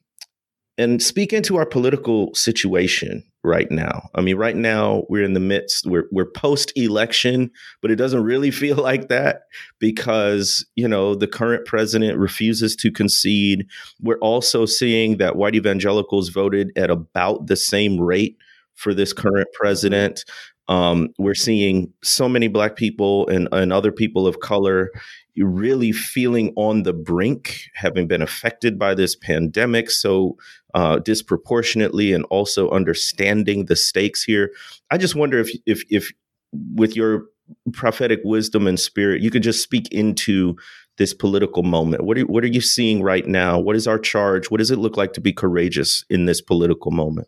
and 0.78 1.04
speak 1.04 1.34
into 1.34 1.58
our 1.58 1.66
political 1.66 2.34
situation 2.34 3.29
right 3.44 3.72
now. 3.72 4.10
I 4.16 4.22
mean, 4.22 4.36
right 4.36 4.56
now 4.56 5.04
we're 5.10 5.24
in 5.24 5.34
the 5.34 5.40
midst, 5.40 5.86
we're, 5.86 6.08
we're 6.12 6.26
post 6.26 6.74
election, 6.76 7.52
but 7.82 7.92
it 7.92 7.96
doesn't 7.96 8.24
really 8.24 8.52
feel 8.64 8.78
like 8.78 9.10
that 9.10 9.44
because, 9.80 10.66
you 10.76 10.88
know, 10.88 11.16
the 11.16 11.28
current 11.28 11.66
president 11.66 12.18
refuses 12.18 12.76
to 12.78 12.92
concede. 12.92 13.68
We're 14.02 14.20
also 14.20 14.66
seeing 14.66 15.18
that 15.18 15.36
white 15.36 15.56
evangelicals 15.56 16.30
voted 16.30 16.72
at 16.76 16.90
about 16.90 17.48
the 17.48 17.56
same 17.56 18.00
rate 18.00 18.38
for 18.76 18.94
this 18.94 19.14
current 19.14 19.48
president. 19.54 20.26
Um, 20.68 21.10
we're 21.18 21.36
seeing 21.36 21.92
so 22.04 22.30
many 22.30 22.48
black 22.48 22.76
people 22.76 23.28
and, 23.28 23.50
and 23.52 23.74
other 23.74 23.92
people 23.92 24.28
of 24.28 24.40
color 24.40 24.92
really 25.38 25.92
feeling 25.92 26.54
on 26.56 26.84
the 26.84 26.94
brink, 26.94 27.62
having 27.74 28.08
been 28.08 28.22
affected 28.22 28.78
by 28.78 28.94
this 28.94 29.16
pandemic 29.16 29.90
so 29.90 30.38
uh, 30.74 31.00
disproportionately, 31.00 32.14
and 32.14 32.26
also 32.26 32.70
understanding 32.70 33.66
the 33.66 33.76
stakes 33.76 34.24
here. 34.24 34.52
I 34.92 34.98
just 34.98 35.16
wonder 35.16 35.40
if, 35.40 35.50
if, 35.66 35.84
if, 35.90 36.12
with 36.76 36.96
your 36.96 37.26
prophetic 37.74 38.20
wisdom 38.24 38.68
and 38.68 38.80
spirit, 38.80 39.22
you 39.22 39.32
could 39.32 39.44
just 39.44 39.64
speak 39.64 39.88
into 39.92 40.56
this 40.98 41.14
political 41.14 41.64
moment. 41.64 42.04
What 42.04 42.18
are, 42.18 42.26
what 42.26 42.44
are 42.44 42.48
you 42.48 42.62
seeing 42.62 43.02
right 43.02 43.26
now? 43.26 43.58
What 43.58 43.76
is 43.76 43.88
our 43.88 43.98
charge? 43.98 44.52
What 44.52 44.58
does 44.60 44.70
it 44.70 44.80
look 44.80 44.98
like 44.98 45.14
to 45.14 45.22
be 45.22 45.34
courageous 45.34 46.04
in 46.10 46.26
this 46.26 46.42
political 46.42 46.92
moment? 46.92 47.28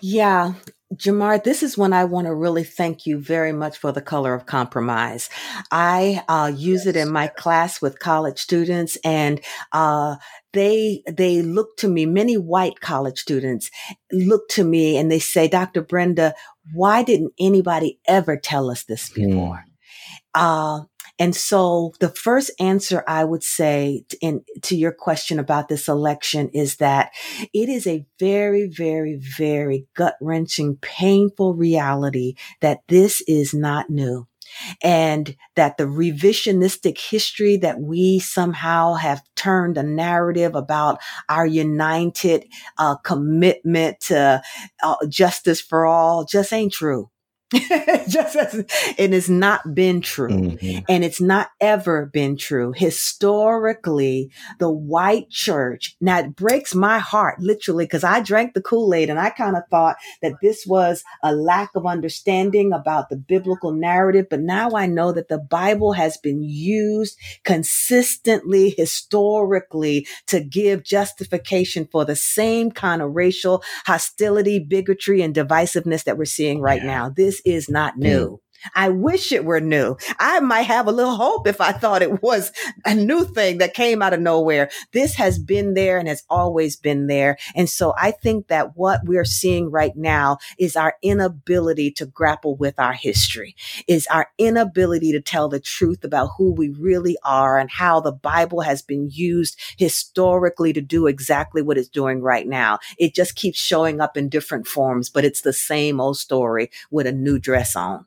Yeah, 0.00 0.54
Jemar, 0.96 1.42
this 1.42 1.62
is 1.62 1.78
when 1.78 1.92
I 1.92 2.04
want 2.04 2.26
to 2.26 2.34
really 2.34 2.64
thank 2.64 3.06
you 3.06 3.18
very 3.18 3.52
much 3.52 3.78
for 3.78 3.92
the 3.92 4.02
color 4.02 4.34
of 4.34 4.46
compromise. 4.46 5.28
I 5.70 6.22
uh, 6.28 6.52
use 6.54 6.86
it 6.86 6.96
in 6.96 7.10
my 7.10 7.28
class 7.28 7.80
with 7.80 7.98
college 7.98 8.38
students, 8.38 8.96
and 9.04 9.40
uh, 9.72 10.16
they 10.52 11.02
they 11.10 11.42
look 11.42 11.76
to 11.78 11.88
me. 11.88 12.06
Many 12.06 12.36
white 12.36 12.80
college 12.80 13.18
students 13.18 13.70
look 14.12 14.48
to 14.50 14.64
me 14.64 14.96
and 14.96 15.10
they 15.10 15.18
say, 15.18 15.48
"Dr. 15.48 15.82
Brenda, 15.82 16.34
why 16.72 17.02
didn't 17.02 17.32
anybody 17.38 17.98
ever 18.06 18.36
tell 18.36 18.70
us 18.70 18.84
this 18.84 19.10
before?" 19.10 19.64
Uh, 20.34 20.80
and 21.18 21.34
so 21.34 21.92
the 22.00 22.08
first 22.08 22.50
answer 22.58 23.04
I 23.06 23.24
would 23.24 23.44
say 23.44 24.04
in, 24.20 24.42
to 24.62 24.76
your 24.76 24.92
question 24.92 25.38
about 25.38 25.68
this 25.68 25.88
election 25.88 26.48
is 26.52 26.76
that 26.76 27.12
it 27.52 27.68
is 27.68 27.86
a 27.86 28.04
very, 28.18 28.66
very, 28.66 29.16
very 29.16 29.86
gut 29.94 30.16
wrenching, 30.20 30.76
painful 30.80 31.54
reality 31.54 32.34
that 32.60 32.80
this 32.88 33.22
is 33.28 33.54
not 33.54 33.90
new. 33.90 34.26
And 34.82 35.36
that 35.56 35.78
the 35.78 35.84
revisionistic 35.84 36.98
history 36.98 37.56
that 37.56 37.80
we 37.80 38.20
somehow 38.20 38.94
have 38.94 39.22
turned 39.34 39.78
a 39.78 39.82
narrative 39.82 40.54
about 40.54 41.00
our 41.28 41.46
united 41.46 42.46
uh, 42.78 42.96
commitment 42.96 43.98
to 44.00 44.42
uh, 44.82 44.96
justice 45.08 45.60
for 45.60 45.86
all 45.86 46.24
just 46.24 46.52
ain't 46.52 46.72
true. 46.72 47.10
just 48.08 48.36
as 48.36 48.64
it 48.98 49.12
has 49.12 49.28
not 49.28 49.74
been 49.74 50.00
true 50.00 50.24
Mm-hmm. 50.24 50.78
and 50.88 51.04
it's 51.04 51.20
not 51.20 51.50
ever 51.60 52.06
been 52.06 52.36
true 52.36 52.72
historically 52.74 54.30
the 54.58 54.70
white 54.70 55.28
church 55.30 55.94
now 56.00 56.18
it 56.20 56.34
breaks 56.34 56.74
my 56.74 56.98
heart 56.98 57.38
literally 57.40 57.84
because 57.84 58.02
i 58.02 58.20
drank 58.20 58.54
the 58.54 58.62
kool-aid 58.62 59.10
and 59.10 59.18
i 59.20 59.30
kind 59.30 59.56
of 59.56 59.62
thought 59.70 59.96
that 60.22 60.34
this 60.42 60.64
was 60.66 61.04
a 61.22 61.34
lack 61.34 61.70
of 61.74 61.86
understanding 61.86 62.72
about 62.72 63.08
the 63.10 63.16
biblical 63.16 63.72
narrative 63.72 64.26
but 64.30 64.40
now 64.40 64.70
i 64.72 64.86
know 64.86 65.12
that 65.12 65.28
the 65.28 65.38
bible 65.38 65.92
has 65.92 66.16
been 66.16 66.42
used 66.42 67.16
consistently 67.44 68.70
historically 68.76 70.06
to 70.26 70.40
give 70.40 70.82
justification 70.82 71.86
for 71.92 72.04
the 72.04 72.16
same 72.16 72.70
kind 72.70 73.02
of 73.02 73.14
racial 73.14 73.62
hostility 73.86 74.58
bigotry 74.58 75.20
and 75.22 75.34
divisiveness 75.34 76.04
that 76.04 76.16
we're 76.18 76.24
seeing 76.24 76.60
right 76.60 76.80
Yeah. 76.82 76.86
now 76.86 77.08
this 77.10 77.33
is 77.44 77.68
not 77.68 77.94
hmm. 77.94 78.00
new 78.00 78.40
I 78.74 78.88
wish 78.88 79.32
it 79.32 79.44
were 79.44 79.60
new. 79.60 79.96
I 80.18 80.40
might 80.40 80.62
have 80.62 80.86
a 80.86 80.92
little 80.92 81.16
hope 81.16 81.46
if 81.46 81.60
I 81.60 81.72
thought 81.72 82.02
it 82.02 82.22
was 82.22 82.52
a 82.84 82.94
new 82.94 83.24
thing 83.24 83.58
that 83.58 83.74
came 83.74 84.02
out 84.02 84.12
of 84.12 84.20
nowhere. 84.20 84.70
This 84.92 85.14
has 85.16 85.38
been 85.38 85.74
there 85.74 85.98
and 85.98 86.08
has 86.08 86.22
always 86.30 86.76
been 86.76 87.06
there. 87.06 87.36
And 87.54 87.68
so 87.68 87.94
I 87.98 88.10
think 88.10 88.48
that 88.48 88.76
what 88.76 89.00
we're 89.04 89.24
seeing 89.24 89.70
right 89.70 89.94
now 89.96 90.38
is 90.58 90.76
our 90.76 90.94
inability 91.02 91.90
to 91.92 92.06
grapple 92.06 92.56
with 92.56 92.78
our 92.78 92.92
history, 92.92 93.54
is 93.86 94.06
our 94.08 94.28
inability 94.38 95.12
to 95.12 95.20
tell 95.20 95.48
the 95.48 95.60
truth 95.60 96.04
about 96.04 96.30
who 96.38 96.52
we 96.52 96.68
really 96.70 97.16
are 97.24 97.58
and 97.58 97.70
how 97.70 98.00
the 98.00 98.12
Bible 98.12 98.62
has 98.62 98.82
been 98.82 99.10
used 99.10 99.58
historically 99.76 100.72
to 100.72 100.80
do 100.80 101.06
exactly 101.06 101.62
what 101.62 101.78
it's 101.78 101.88
doing 101.88 102.20
right 102.20 102.46
now. 102.46 102.78
It 102.98 103.14
just 103.14 103.36
keeps 103.36 103.58
showing 103.58 104.00
up 104.00 104.16
in 104.16 104.28
different 104.28 104.66
forms, 104.66 105.10
but 105.10 105.24
it's 105.24 105.42
the 105.42 105.52
same 105.52 106.00
old 106.00 106.16
story 106.16 106.70
with 106.90 107.06
a 107.06 107.12
new 107.12 107.38
dress 107.38 107.76
on 107.76 108.06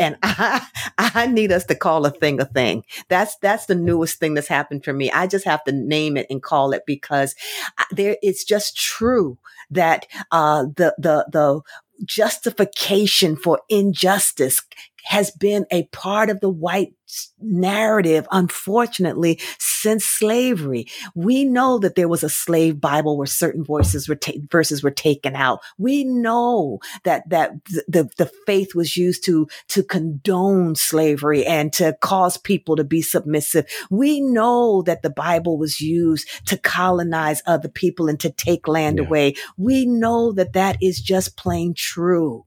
and 0.00 0.16
I, 0.22 0.66
I 0.98 1.26
need 1.26 1.52
us 1.52 1.64
to 1.66 1.74
call 1.76 2.06
a 2.06 2.10
thing 2.10 2.40
a 2.40 2.44
thing. 2.46 2.84
That's 3.08 3.36
that's 3.36 3.66
the 3.66 3.74
newest 3.74 4.18
thing 4.18 4.34
that's 4.34 4.48
happened 4.48 4.84
for 4.84 4.92
me. 4.92 5.10
I 5.12 5.26
just 5.26 5.44
have 5.44 5.62
to 5.64 5.72
name 5.72 6.16
it 6.16 6.26
and 6.30 6.42
call 6.42 6.72
it 6.72 6.82
because 6.86 7.34
there 7.92 8.16
it's 8.22 8.42
just 8.42 8.76
true 8.76 9.38
that 9.70 10.06
uh, 10.32 10.64
the 10.76 10.94
the 10.98 11.26
the 11.30 11.60
justification 12.04 13.36
for 13.36 13.60
injustice 13.68 14.62
has 15.04 15.30
been 15.30 15.66
a 15.70 15.84
part 15.84 16.30
of 16.30 16.40
the 16.40 16.50
white 16.50 16.94
narrative, 17.40 18.26
unfortunately, 18.30 19.40
since 19.58 20.04
slavery. 20.04 20.86
We 21.14 21.44
know 21.44 21.78
that 21.78 21.94
there 21.94 22.08
was 22.08 22.22
a 22.22 22.28
slave 22.28 22.80
Bible 22.80 23.16
where 23.16 23.26
certain 23.26 23.64
voices 23.64 24.08
were 24.08 24.16
ta- 24.16 24.32
verses 24.50 24.82
were 24.82 24.90
taken 24.90 25.34
out. 25.34 25.60
We 25.78 26.04
know 26.04 26.78
that 27.04 27.28
that 27.30 27.52
the, 27.88 28.08
the 28.16 28.30
faith 28.46 28.74
was 28.74 28.96
used 28.96 29.24
to 29.24 29.48
to 29.68 29.82
condone 29.82 30.74
slavery 30.74 31.44
and 31.44 31.72
to 31.74 31.96
cause 32.00 32.36
people 32.36 32.76
to 32.76 32.84
be 32.84 33.02
submissive. 33.02 33.66
We 33.90 34.20
know 34.20 34.82
that 34.82 35.02
the 35.02 35.10
Bible 35.10 35.58
was 35.58 35.80
used 35.80 36.28
to 36.46 36.58
colonize 36.58 37.42
other 37.46 37.68
people 37.68 38.08
and 38.08 38.20
to 38.20 38.30
take 38.30 38.68
land 38.68 38.98
yeah. 38.98 39.06
away. 39.06 39.34
We 39.56 39.86
know 39.86 40.32
that 40.32 40.52
that 40.52 40.76
is 40.82 41.00
just 41.00 41.36
plain 41.36 41.74
true. 41.74 42.44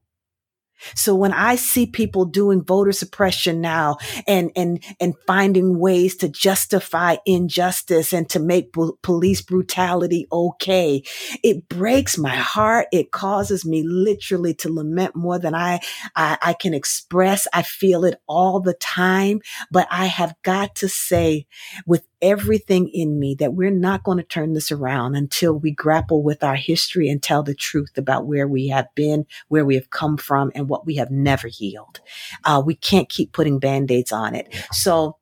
So 0.94 1.14
when 1.14 1.32
I 1.32 1.56
see 1.56 1.86
people 1.86 2.24
doing 2.24 2.62
voter 2.62 2.92
suppression 2.92 3.60
now 3.60 3.96
and, 4.26 4.50
and, 4.56 4.82
and 5.00 5.14
finding 5.26 5.78
ways 5.78 6.16
to 6.16 6.28
justify 6.28 7.16
injustice 7.26 8.12
and 8.12 8.28
to 8.30 8.40
make 8.40 8.74
police 9.02 9.42
brutality 9.42 10.26
okay, 10.32 11.02
it 11.42 11.68
breaks 11.68 12.18
my 12.18 12.34
heart. 12.34 12.86
It 12.92 13.10
causes 13.10 13.64
me 13.64 13.82
literally 13.86 14.54
to 14.54 14.72
lament 14.72 15.16
more 15.16 15.38
than 15.38 15.54
I, 15.54 15.80
I, 16.16 16.38
I 16.42 16.52
can 16.54 16.74
express. 16.74 17.46
I 17.52 17.62
feel 17.62 18.04
it 18.04 18.20
all 18.28 18.60
the 18.60 18.74
time, 18.74 19.40
but 19.70 19.86
I 19.90 20.06
have 20.06 20.34
got 20.42 20.74
to 20.76 20.88
say 20.88 21.46
with 21.86 22.04
everything 22.24 22.88
in 22.88 23.18
me 23.20 23.34
that 23.38 23.52
we're 23.52 23.70
not 23.70 24.02
going 24.02 24.16
to 24.16 24.24
turn 24.24 24.54
this 24.54 24.72
around 24.72 25.14
until 25.14 25.52
we 25.52 25.70
grapple 25.70 26.22
with 26.22 26.42
our 26.42 26.56
history 26.56 27.10
and 27.10 27.22
tell 27.22 27.42
the 27.42 27.54
truth 27.54 27.98
about 27.98 28.26
where 28.26 28.48
we 28.48 28.68
have 28.68 28.88
been, 28.94 29.26
where 29.48 29.64
we 29.64 29.74
have 29.74 29.90
come 29.90 30.16
from, 30.16 30.50
and 30.54 30.68
what 30.68 30.86
we 30.86 30.96
have 30.96 31.10
never 31.10 31.48
healed. 31.48 32.00
Uh, 32.44 32.62
we 32.64 32.74
can't 32.74 33.10
keep 33.10 33.32
putting 33.32 33.58
band-aids 33.58 34.10
on 34.10 34.34
it. 34.34 34.52
So 34.72 35.18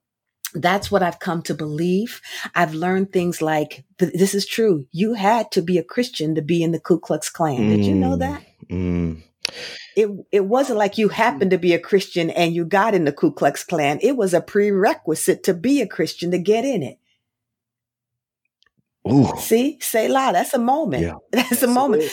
that's 0.55 0.91
what 0.91 1.03
I've 1.03 1.19
come 1.19 1.43
to 1.43 1.55
believe. 1.55 2.21
I've 2.55 2.75
learned 2.75 3.13
things 3.13 3.43
like 3.43 3.85
this 3.99 4.35
is 4.35 4.47
true. 4.47 4.87
You 4.93 5.15
had 5.15 5.51
to 5.53 5.63
be 5.63 5.79
a 5.79 5.85
Christian 5.85 6.35
to 6.37 6.43
be 6.43 6.63
in 6.63 6.73
the 6.73 6.81
Ku 6.81 7.01
Klux 7.01 7.31
Klan. 7.31 7.69
Did 7.69 7.85
you 7.85 7.95
know 7.95 8.17
mm, 8.17 8.19
that? 8.21 8.43
Mm. 8.71 9.23
It 9.97 10.09
it 10.31 10.47
wasn't 10.47 10.79
like 10.79 10.99
you 10.99 11.09
happened 11.09 11.51
to 11.51 11.59
be 11.59 11.75
a 11.75 11.79
Christian 11.79 12.31
and 12.31 12.55
you 12.55 12.65
got 12.65 12.95
in 12.95 13.05
the 13.05 13.13
Ku 13.13 13.33
Klux 13.33 13.65
Klan. 13.65 13.99
It 14.03 14.17
was 14.17 14.33
a 14.33 14.41
prerequisite 14.41 15.43
to 15.45 15.55
be 15.55 15.81
a 15.81 15.87
Christian 15.87 16.31
to 16.31 16.39
get 16.39 16.65
in 16.65 16.83
it. 16.83 16.99
Ooh. 19.11 19.37
See, 19.39 19.79
Selah. 19.81 20.31
That's 20.33 20.55
a 20.55 20.61
moment. 20.61 21.03
Yeah. 21.03 21.15
That's 21.33 21.51
yes, 21.51 21.63
a 21.63 21.67
moment. 21.67 22.05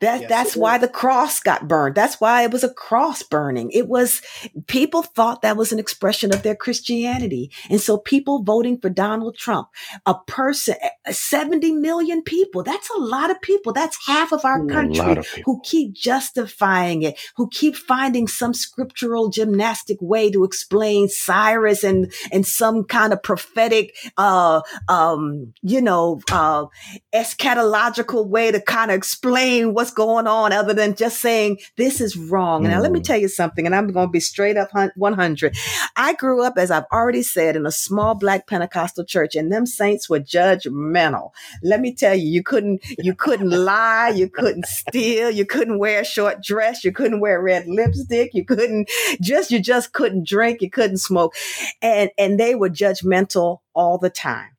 That 0.00 0.22
yes, 0.22 0.28
that's 0.30 0.56
why 0.56 0.76
is. 0.76 0.82
the 0.82 0.88
cross 0.88 1.40
got 1.40 1.66
burned. 1.66 1.96
That's 1.96 2.20
why 2.20 2.44
it 2.44 2.52
was 2.52 2.62
a 2.62 2.72
cross 2.72 3.22
burning. 3.22 3.70
It 3.72 3.88
was 3.88 4.22
people 4.68 5.02
thought 5.02 5.42
that 5.42 5.56
was 5.56 5.72
an 5.72 5.80
expression 5.80 6.32
of 6.32 6.44
their 6.44 6.54
Christianity, 6.54 7.50
and 7.68 7.80
so 7.80 7.98
people 7.98 8.44
voting 8.44 8.78
for 8.78 8.88
Donald 8.88 9.36
Trump, 9.36 9.68
a 10.06 10.14
person, 10.14 10.76
seventy 11.10 11.72
million 11.72 12.22
people. 12.22 12.62
That's 12.62 12.88
a 12.90 13.00
lot 13.00 13.32
of 13.32 13.42
people. 13.42 13.72
That's 13.72 14.06
half 14.06 14.32
of 14.32 14.44
our 14.44 14.64
country 14.66 15.18
of 15.18 15.26
who 15.44 15.60
keep 15.64 15.92
justifying 15.92 17.02
it, 17.02 17.18
who 17.36 17.48
keep 17.50 17.74
finding 17.74 18.28
some 18.28 18.54
scriptural 18.54 19.28
gymnastic 19.28 19.98
way 20.00 20.30
to 20.30 20.44
explain 20.44 21.08
Cyrus 21.08 21.82
and 21.82 22.12
and 22.30 22.46
some 22.46 22.84
kind 22.84 23.12
of 23.12 23.22
prophetic, 23.22 23.96
uh, 24.16 24.62
um, 24.88 25.52
you 25.62 25.82
know. 25.82 26.20
Uh, 26.30 26.37
uh, 26.38 26.66
eschatological 27.12 28.28
way 28.28 28.52
to 28.52 28.60
kind 28.60 28.92
of 28.92 28.96
explain 28.96 29.74
what's 29.74 29.90
going 29.90 30.28
on 30.28 30.52
other 30.52 30.72
than 30.72 30.94
just 30.94 31.20
saying 31.20 31.58
this 31.76 32.00
is 32.00 32.16
wrong. 32.16 32.62
Mm. 32.62 32.68
Now, 32.68 32.80
let 32.80 32.92
me 32.92 33.00
mm. 33.00 33.04
tell 33.04 33.18
you 33.18 33.26
something, 33.26 33.66
and 33.66 33.74
I'm 33.74 33.88
going 33.88 34.06
to 34.06 34.12
be 34.12 34.20
straight 34.20 34.56
up 34.56 34.70
100. 34.72 35.56
I 35.96 36.14
grew 36.14 36.44
up, 36.44 36.56
as 36.56 36.70
I've 36.70 36.84
already 36.92 37.24
said, 37.24 37.56
in 37.56 37.66
a 37.66 37.72
small 37.72 38.14
black 38.14 38.46
Pentecostal 38.46 39.04
church, 39.04 39.34
and 39.34 39.50
them 39.50 39.66
saints 39.66 40.08
were 40.08 40.20
judgmental. 40.20 41.32
Let 41.62 41.80
me 41.80 41.92
tell 41.92 42.14
you, 42.14 42.28
you 42.28 42.44
couldn't, 42.44 42.84
you 42.98 43.14
couldn't 43.14 43.50
lie, 43.64 44.10
you 44.10 44.28
couldn't 44.30 44.66
steal, 44.66 45.30
you 45.30 45.44
couldn't 45.44 45.80
wear 45.80 46.02
a 46.02 46.04
short 46.04 46.40
dress, 46.40 46.84
you 46.84 46.92
couldn't 46.92 47.18
wear 47.18 47.42
red 47.42 47.66
lipstick, 47.66 48.32
you 48.32 48.44
couldn't 48.44 48.88
just, 49.20 49.50
you 49.50 49.58
just 49.58 49.92
couldn't 49.92 50.26
drink, 50.26 50.62
you 50.62 50.70
couldn't 50.70 50.98
smoke, 50.98 51.34
and 51.82 52.10
and 52.16 52.38
they 52.38 52.54
were 52.54 52.70
judgmental 52.70 53.58
all 53.74 53.98
the 53.98 54.10
time. 54.10 54.50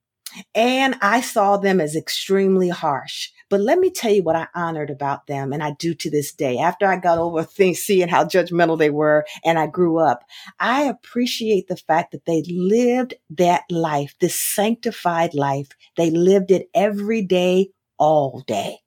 And 0.53 0.95
I 1.01 1.21
saw 1.21 1.57
them 1.57 1.79
as 1.81 1.95
extremely 1.95 2.69
harsh. 2.69 3.29
But 3.49 3.61
let 3.61 3.79
me 3.79 3.89
tell 3.89 4.11
you 4.11 4.21
what 4.21 4.35
I 4.35 4.47
honored 4.53 4.91
about 4.91 5.25
them, 5.25 5.51
and 5.53 5.63
I 5.63 5.71
do 5.79 5.95
to 5.95 6.09
this 6.11 6.31
day. 6.31 6.59
After 6.59 6.85
I 6.85 6.97
got 6.97 7.17
over 7.17 7.43
seeing 7.73 8.07
how 8.07 8.25
judgmental 8.25 8.77
they 8.77 8.91
were, 8.91 9.25
and 9.43 9.57
I 9.57 9.67
grew 9.67 9.97
up, 9.97 10.23
I 10.59 10.83
appreciate 10.83 11.67
the 11.67 11.77
fact 11.77 12.11
that 12.11 12.25
they 12.25 12.43
lived 12.47 13.15
that 13.31 13.63
life, 13.71 14.13
this 14.21 14.39
sanctified 14.39 15.33
life. 15.33 15.69
They 15.97 16.11
lived 16.11 16.51
it 16.51 16.69
every 16.75 17.21
day, 17.23 17.71
all 17.97 18.43
day. 18.45 18.77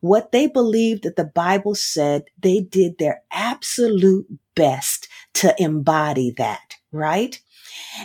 What 0.00 0.32
they 0.32 0.46
believed 0.46 1.04
that 1.04 1.16
the 1.16 1.24
Bible 1.24 1.74
said, 1.74 2.24
they 2.38 2.60
did 2.60 2.98
their 2.98 3.22
absolute 3.32 4.26
best 4.54 5.08
to 5.34 5.54
embody 5.62 6.32
that, 6.36 6.76
right? 6.92 7.40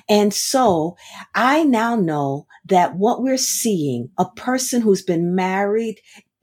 And 0.09 0.33
so 0.33 0.95
I 1.35 1.63
now 1.63 1.95
know 1.95 2.47
that 2.65 2.95
what 2.95 3.21
we're 3.21 3.37
seeing, 3.37 4.09
a 4.17 4.25
person 4.25 4.81
who's 4.81 5.01
been 5.01 5.35
married, 5.35 5.99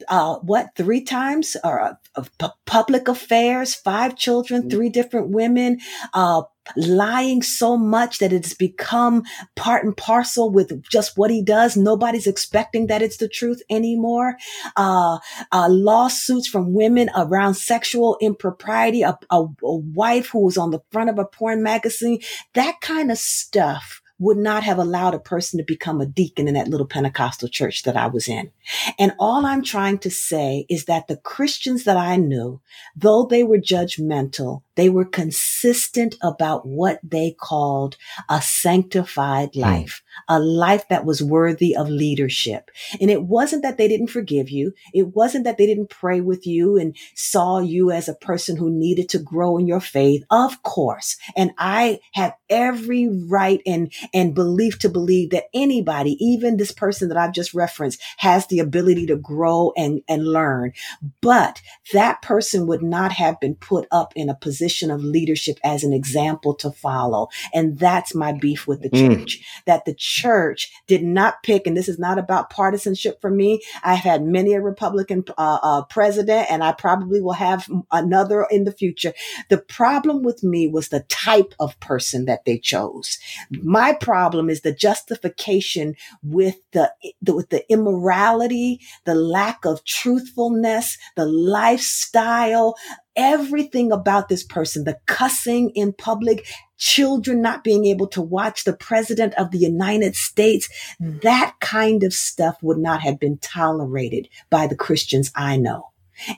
uh, 0.09 0.37
what 0.37 0.69
three 0.77 1.03
times 1.03 1.57
or 1.65 1.97
uh, 2.17 2.49
public 2.67 3.09
affairs, 3.09 3.75
five 3.75 4.17
children, 4.17 4.63
mm-hmm. 4.63 4.71
three 4.71 4.89
different 4.89 5.31
women, 5.31 5.79
uh, 6.15 6.43
lying 6.77 7.43
so 7.43 7.77
much 7.77 8.19
that 8.19 8.33
it's 8.33 8.55
become 8.55 9.23
part 9.57 9.85
and 9.85 9.97
parcel 9.97 10.51
with 10.51 10.83
just 10.83 11.17
what 11.17 11.31
he 11.31 11.43
does. 11.43 11.77
Nobody's 11.77 12.27
expecting 12.27 12.87
that 12.87 13.03
it's 13.03 13.19
the 13.19 13.29
truth 13.29 13.63
anymore. 13.71 14.37
Uh, 14.77 15.19
uh, 15.53 15.69
lawsuits 15.69 16.49
from 16.49 16.73
women 16.73 17.11
around 17.17 17.55
sexual 17.55 18.17
impropriety, 18.21 19.03
a, 19.03 19.19
a, 19.31 19.45
a 19.63 19.77
wife 19.77 20.29
who 20.29 20.45
was 20.45 20.59
on 20.59 20.71
the 20.71 20.81
front 20.91 21.11
of 21.11 21.19
a 21.19 21.25
porn 21.25 21.63
magazine, 21.63 22.21
that 22.55 22.81
kind 22.81 23.11
of 23.11 23.19
stuff 23.19 24.01
would 24.21 24.37
not 24.37 24.63
have 24.63 24.79
allowed 24.79 25.15
a 25.15 25.19
person 25.19 25.59
to 25.59 25.65
become 25.65 26.01
a 26.01 26.07
deacon 26.07 26.47
in 26.47 26.55
that 26.55 26.69
little 26.69 26.87
Pentecostal 26.87 27.49
church 27.49 27.83
that 27.85 27.97
I 27.97 28.07
was 28.07 28.29
in. 28.29 28.53
And 28.99 29.15
all 29.19 29.47
I'm 29.47 29.65
trying 29.65 29.99
to 30.01 30.11
say 30.11 30.67
is 30.69 30.85
that 30.85 31.09
the 31.09 31.17
Christians 31.17 31.85
that 31.85 31.97
I 31.97 32.17
knew, 32.17 32.61
though 32.95 33.25
they 33.25 33.43
were 33.43 33.59
judgmental, 33.59 34.63
they 34.81 34.89
were 34.89 35.05
consistent 35.05 36.15
about 36.23 36.65
what 36.65 37.01
they 37.03 37.37
called 37.39 37.99
a 38.31 38.41
sanctified 38.41 39.51
hmm. 39.53 39.61
life, 39.61 40.03
mm. 40.03 40.37
a 40.37 40.41
life 40.41 40.89
that 40.89 41.05
was 41.05 41.23
worthy 41.23 41.77
of 41.77 41.91
leadership. 41.91 42.71
And 42.99 43.11
it 43.11 43.25
wasn't 43.25 43.63
that 43.63 43.77
they 43.77 43.89
didn't 43.89 44.07
forgive 44.07 44.49
you. 44.49 44.73
It 44.95 45.15
wasn't 45.15 45.45
that 45.45 45.59
they 45.59 45.67
didn't 45.67 45.91
pray 45.91 46.23
with 46.23 46.47
you 46.47 46.79
and 46.79 46.97
saw 47.15 47.59
you 47.59 47.91
as 47.91 48.09
a 48.09 48.15
person 48.15 48.57
who 48.57 48.71
needed 48.71 49.11
to 49.11 49.19
grow 49.19 49.59
in 49.59 49.67
your 49.67 49.81
faith. 49.81 50.25
Of 50.31 50.63
course. 50.63 51.19
And 51.37 51.51
I 51.59 52.01
have 52.15 52.33
every 52.49 53.07
right 53.07 53.61
and, 53.67 53.93
and 54.15 54.35
belief 54.35 54.79
to 54.79 54.89
believe 54.89 55.29
that 55.29 55.51
anybody, 55.53 56.13
even 56.25 56.57
this 56.57 56.73
person 56.73 57.11
that 57.11 57.19
I've 57.19 57.35
just 57.35 57.53
referenced, 57.53 58.01
has 58.17 58.47
the 58.47 58.61
ability 58.61 59.05
to 59.09 59.17
grow 59.17 59.75
and, 59.77 60.01
and 60.09 60.27
learn. 60.27 60.73
But 61.21 61.61
that 61.93 62.23
person 62.23 62.67
would 62.67 62.83
not 62.83 63.13
have 63.13 63.39
been 63.41 63.57
put 63.57 63.87
up 63.91 64.15
in 64.17 64.31
a 64.31 64.35
position 64.35 64.70
position 64.71 64.91
of 64.91 65.03
leadership 65.03 65.59
as 65.65 65.83
an 65.83 65.93
example 65.93 66.55
to 66.55 66.71
follow. 66.71 67.29
And 67.53 67.79
that's 67.79 68.15
my 68.15 68.33
beef 68.33 68.67
with 68.67 68.83
the 68.83 68.91
mm. 68.91 69.19
church, 69.19 69.63
that 69.67 69.85
the 69.85 69.95
church 69.95 70.71
did 70.87 71.03
not 71.03 71.43
pick, 71.43 71.67
and 71.67 71.77
this 71.77 71.89
is 71.89 71.99
not 71.99 72.19
about 72.19 72.51
partisanship 72.51 73.21
for 73.21 73.31
me. 73.31 73.61
I've 73.83 73.99
had 73.99 74.23
many 74.23 74.55
a 74.55 74.61
Republican 74.61 75.25
uh, 75.37 75.59
uh, 75.63 75.83
president, 75.85 76.51
and 76.51 76.63
I 76.63 76.73
probably 76.73 77.21
will 77.21 77.33
have 77.33 77.69
another 77.91 78.47
in 78.51 78.65
the 78.65 78.73
future. 78.73 79.13
The 79.49 79.59
problem 79.59 80.23
with 80.23 80.45
me 80.45 80.69
was 80.69 80.89
the 80.89 81.05
type 81.09 81.55
of 81.59 81.79
person 81.81 82.27
that 82.27 82.45
they 82.45 82.59
chose. 82.59 83.19
My 83.51 83.93
problem 83.93 84.49
is 84.51 84.61
the 84.61 84.73
justification 84.73 85.97
with 86.23 86.57
the, 86.73 86.93
the 87.23 87.35
with 87.35 87.51
the 87.51 87.71
immorality, 87.73 88.81
the 89.05 89.15
lack 89.15 89.65
of 89.65 89.85
truthfulness, 89.85 90.97
the 91.17 91.27
lifestyle, 91.27 92.77
everything 93.21 93.93
about 93.93 94.29
this 94.29 94.43
person, 94.43 94.85
the 94.85 94.99
cussing 95.07 95.71
in 95.71 95.93
public, 95.93 96.47
children 96.79 97.43
not 97.43 97.63
being 97.63 97.85
able 97.85 98.07
to 98.09 98.23
watch 98.23 98.65
the 98.65 98.73
president 98.73 99.35
of 99.35 99.51
the 99.51 99.59
United 99.59 100.17
States, 100.17 100.69
that 100.99 101.55
kind 101.61 102.03
of 102.03 102.15
stuff 102.15 102.57
would 102.63 102.79
not 102.79 103.03
have 103.03 103.21
been 103.21 103.37
tolerated 103.39 104.29
by 104.49 104.67
the 104.67 104.75
Christians 104.75 105.31
I 105.37 105.59
know. 105.59 105.91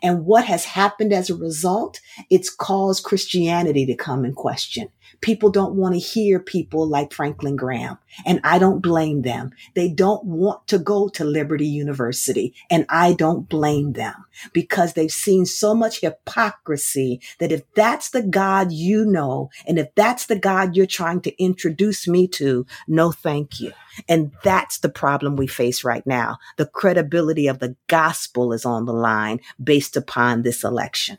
And 0.03 0.24
what 0.26 0.45
has 0.45 0.64
happened 0.64 1.12
as 1.12 1.30
a 1.30 1.37
result? 1.37 2.01
It's 2.30 2.51
caused 2.51 3.05
Christianity 3.05 3.87
to 3.87 3.95
come 3.95 4.24
in 4.24 4.35
question. 4.35 4.89
People 5.22 5.50
don't 5.50 5.74
want 5.74 5.94
to 5.94 6.00
hear 6.00 6.38
people 6.38 6.86
like 6.86 7.12
Franklin 7.12 7.56
Graham, 7.56 7.98
and 8.26 8.40
I 8.44 8.58
don't 8.58 8.80
blame 8.80 9.22
them. 9.22 9.52
They 9.74 9.88
don't 9.88 10.24
want 10.24 10.66
to 10.68 10.78
go 10.78 11.08
to 11.10 11.24
Liberty 11.24 11.66
University, 11.66 12.54
and 12.70 12.84
I 12.90 13.14
don't 13.14 13.48
blame 13.48 13.92
them 13.92 14.26
because 14.52 14.92
they've 14.92 15.10
seen 15.10 15.46
so 15.46 15.74
much 15.74 16.00
hypocrisy 16.00 17.20
that 17.38 17.52
if 17.52 17.62
that's 17.74 18.10
the 18.10 18.22
God 18.22 18.72
you 18.72 19.04
know, 19.04 19.50
and 19.66 19.78
if 19.78 19.94
that's 19.94 20.26
the 20.26 20.38
God 20.38 20.76
you're 20.76 20.86
trying 20.86 21.20
to 21.22 21.42
introduce 21.42 22.06
me 22.06 22.26
to, 22.28 22.66
no 22.86 23.12
thank 23.12 23.60
you. 23.60 23.72
And 24.08 24.32
that's 24.42 24.78
the 24.78 24.88
problem 24.88 25.36
we 25.36 25.46
face 25.46 25.84
right 25.84 26.06
now. 26.06 26.38
The 26.56 26.66
credibility 26.66 27.46
of 27.46 27.58
the 27.58 27.76
gospel 27.86 28.52
is 28.52 28.64
on 28.64 28.86
the 28.86 28.92
line 28.92 29.40
based 29.62 29.96
upon 29.96 30.42
this 30.42 30.64
election 30.64 31.18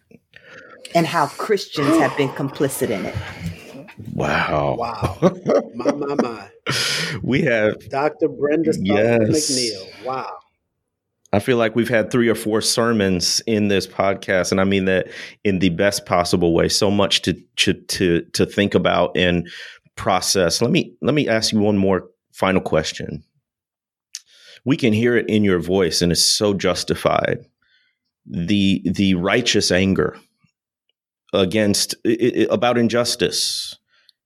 and 0.96 1.08
how 1.08 1.28
Christians 1.28 1.98
have 1.98 2.16
been 2.18 2.30
complicit 2.30 2.90
in 2.90 3.06
it. 3.06 3.16
Wow. 4.12 4.76
Wow. 4.78 5.18
my, 5.76 5.92
my, 5.92 6.16
my. 6.16 6.50
We 7.22 7.42
have 7.44 7.90
Dr. 7.90 8.28
Brenda 8.28 8.74
yes. 8.78 9.20
McNeil. 9.22 10.06
Wow. 10.06 10.40
I 11.32 11.40
feel 11.40 11.58
like 11.58 11.76
we've 11.76 11.90
had 11.90 12.12
three 12.12 12.30
or 12.30 12.36
four 12.36 12.62
sermons 12.62 13.42
in 13.48 13.68
this 13.68 13.88
podcast, 13.88 14.52
and 14.52 14.62
I 14.62 14.66
mean 14.66 14.86
that 14.86 15.08
in 15.44 15.60
the 15.60 15.70
best 15.70 16.06
possible 16.06 16.54
way. 16.54 16.70
So 16.70 16.92
much 16.92 17.24
to 17.24 17.34
to 17.58 17.74
to, 17.74 18.22
to 18.34 18.46
think 18.46 18.76
about 18.76 19.18
and 19.18 19.50
process. 19.96 20.62
Let 20.62 20.72
me 20.72 20.96
let 21.02 21.16
me 21.16 21.28
ask 21.28 21.52
you 21.52 21.60
one 21.60 21.78
more 21.78 22.08
final 22.34 22.62
question. 22.62 23.24
We 24.66 24.78
can 24.78 24.94
hear 24.94 25.16
it 25.18 25.28
in 25.28 25.44
your 25.44 25.60
voice, 25.60 26.02
and 26.02 26.12
it's 26.12 26.24
so 26.24 26.54
justified. 26.54 27.40
The 28.26 28.82
the 28.86 29.16
righteous 29.16 29.72
anger 29.72 30.18
against 31.34 31.96
it, 32.04 32.48
about 32.52 32.78
injustice. 32.78 33.78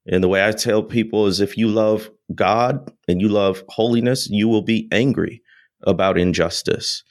And 0.07 0.23
the 0.23 0.27
way 0.27 0.45
I 0.45 0.51
tell 0.51 0.83
people 0.83 1.27
is 1.27 1.39
if 1.39 1.57
you 1.57 1.67
love 1.67 2.09
God 2.33 2.91
and 3.07 3.21
you 3.21 3.29
love 3.29 3.63
holiness, 3.69 4.29
you 4.29 4.47
will 4.47 4.61
be 4.61 4.87
angry 4.91 5.41
about 5.83 6.17
injustice. 6.17 7.03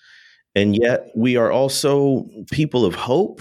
And 0.54 0.76
yet 0.76 1.08
we 1.14 1.36
are 1.36 1.52
also 1.52 2.26
people 2.50 2.84
of 2.84 2.94
hope. 2.94 3.40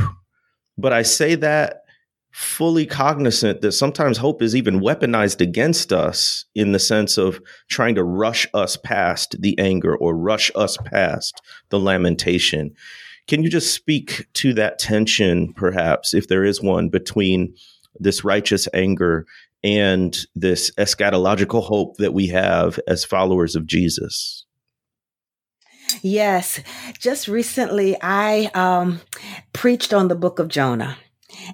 But 0.78 0.92
I 0.92 1.04
say 1.04 1.36
that 1.36 1.84
fully 2.32 2.86
cognizant 2.86 3.62
that 3.62 3.72
sometimes 3.72 4.18
hope 4.18 4.42
is 4.42 4.58
even 4.58 4.82
weaponized 4.82 5.40
against 5.40 5.94
us 5.94 6.44
in 6.54 6.74
the 6.74 6.80
sense 6.80 7.18
of 7.18 7.40
trying 7.70 7.96
to 7.96 8.04
rush 8.04 8.46
us 8.54 8.76
past 8.76 9.38
the 9.40 9.58
anger 9.58 9.96
or 9.96 10.18
rush 10.18 10.52
us 10.54 10.76
past 10.84 11.42
the 11.70 11.80
lamentation. 11.80 12.74
Can 13.28 13.42
you 13.42 13.50
just 13.50 13.74
speak 13.74 14.28
to 14.34 14.54
that 14.56 14.80
tension, 14.80 15.54
perhaps, 15.54 16.14
if 16.14 16.28
there 16.28 16.44
is 16.44 16.62
one, 16.62 16.90
between 16.90 17.56
this 18.02 18.26
righteous 18.26 18.68
anger 18.74 19.26
and 19.66 20.16
this 20.36 20.70
eschatological 20.78 21.64
hope 21.64 21.98
that 21.98 22.14
we 22.14 22.28
have 22.28 22.80
as 22.88 23.04
followers 23.04 23.56
of 23.56 23.66
Jesus? 23.66 24.46
Yes. 26.04 26.62
Just 27.00 27.28
recently, 27.28 27.98
I 28.00 28.52
um, 28.54 29.02
preached 29.54 29.92
on 29.92 30.08
the 30.08 30.16
book 30.16 30.38
of 30.38 30.50
Jonah. 30.50 30.98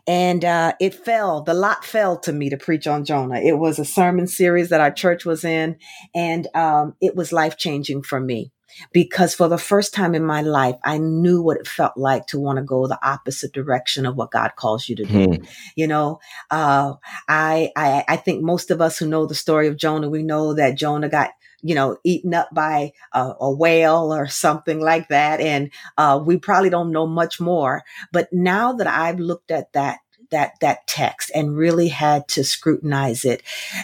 And 0.05 0.43
uh, 0.43 0.73
it 0.79 0.93
fell, 0.93 1.41
the 1.41 1.53
lot 1.53 1.85
fell 1.85 2.17
to 2.19 2.33
me 2.33 2.49
to 2.49 2.57
preach 2.57 2.85
on 2.85 3.05
Jonah. 3.05 3.39
It 3.39 3.57
was 3.57 3.79
a 3.79 3.85
sermon 3.85 4.27
series 4.27 4.69
that 4.69 4.81
our 4.81 4.91
church 4.91 5.25
was 5.25 5.43
in, 5.43 5.77
and 6.13 6.47
um, 6.53 6.93
it 7.01 7.15
was 7.15 7.33
life 7.33 7.57
changing 7.57 8.03
for 8.03 8.19
me 8.19 8.51
because 8.91 9.33
for 9.35 9.47
the 9.47 9.57
first 9.57 9.93
time 9.93 10.15
in 10.15 10.23
my 10.23 10.41
life, 10.41 10.75
I 10.83 10.97
knew 10.97 11.41
what 11.41 11.57
it 11.57 11.67
felt 11.67 11.97
like 11.97 12.27
to 12.27 12.39
want 12.39 12.57
to 12.57 12.63
go 12.63 12.87
the 12.87 12.99
opposite 13.05 13.53
direction 13.53 14.05
of 14.05 14.15
what 14.15 14.31
God 14.31 14.55
calls 14.55 14.87
you 14.89 14.95
to 14.97 15.05
do. 15.05 15.25
Hmm. 15.25 15.43
You 15.75 15.87
know, 15.87 16.19
uh, 16.49 16.93
I, 17.27 17.71
I, 17.75 18.03
I 18.07 18.15
think 18.17 18.43
most 18.43 18.71
of 18.71 18.81
us 18.81 18.97
who 18.97 19.07
know 19.07 19.25
the 19.25 19.35
story 19.35 19.67
of 19.67 19.77
Jonah, 19.77 20.09
we 20.09 20.23
know 20.23 20.53
that 20.53 20.77
Jonah 20.77 21.09
got 21.09 21.31
you 21.63 21.75
know, 21.75 21.95
eaten 22.03 22.33
up 22.33 22.49
by 22.51 22.91
a, 23.13 23.33
a 23.39 23.51
whale 23.51 24.11
or 24.11 24.27
something 24.27 24.79
like 24.79 25.09
that. 25.09 25.39
And 25.39 25.69
uh, 25.95 26.19
we 26.25 26.37
probably 26.37 26.71
don't 26.71 26.91
know 26.91 27.05
much 27.05 27.39
more. 27.39 27.83
But 28.11 28.33
now 28.33 28.73
that 28.73 28.87
I've 28.87 29.19
looked 29.19 29.51
at 29.51 29.71
that 29.73 29.99
that 30.31 30.53
that 30.61 30.87
text 30.87 31.29
and 31.35 31.55
really 31.55 31.89
had 31.89 32.27
to 32.29 32.43
scrutinize 32.43 33.23
it. 33.23 33.43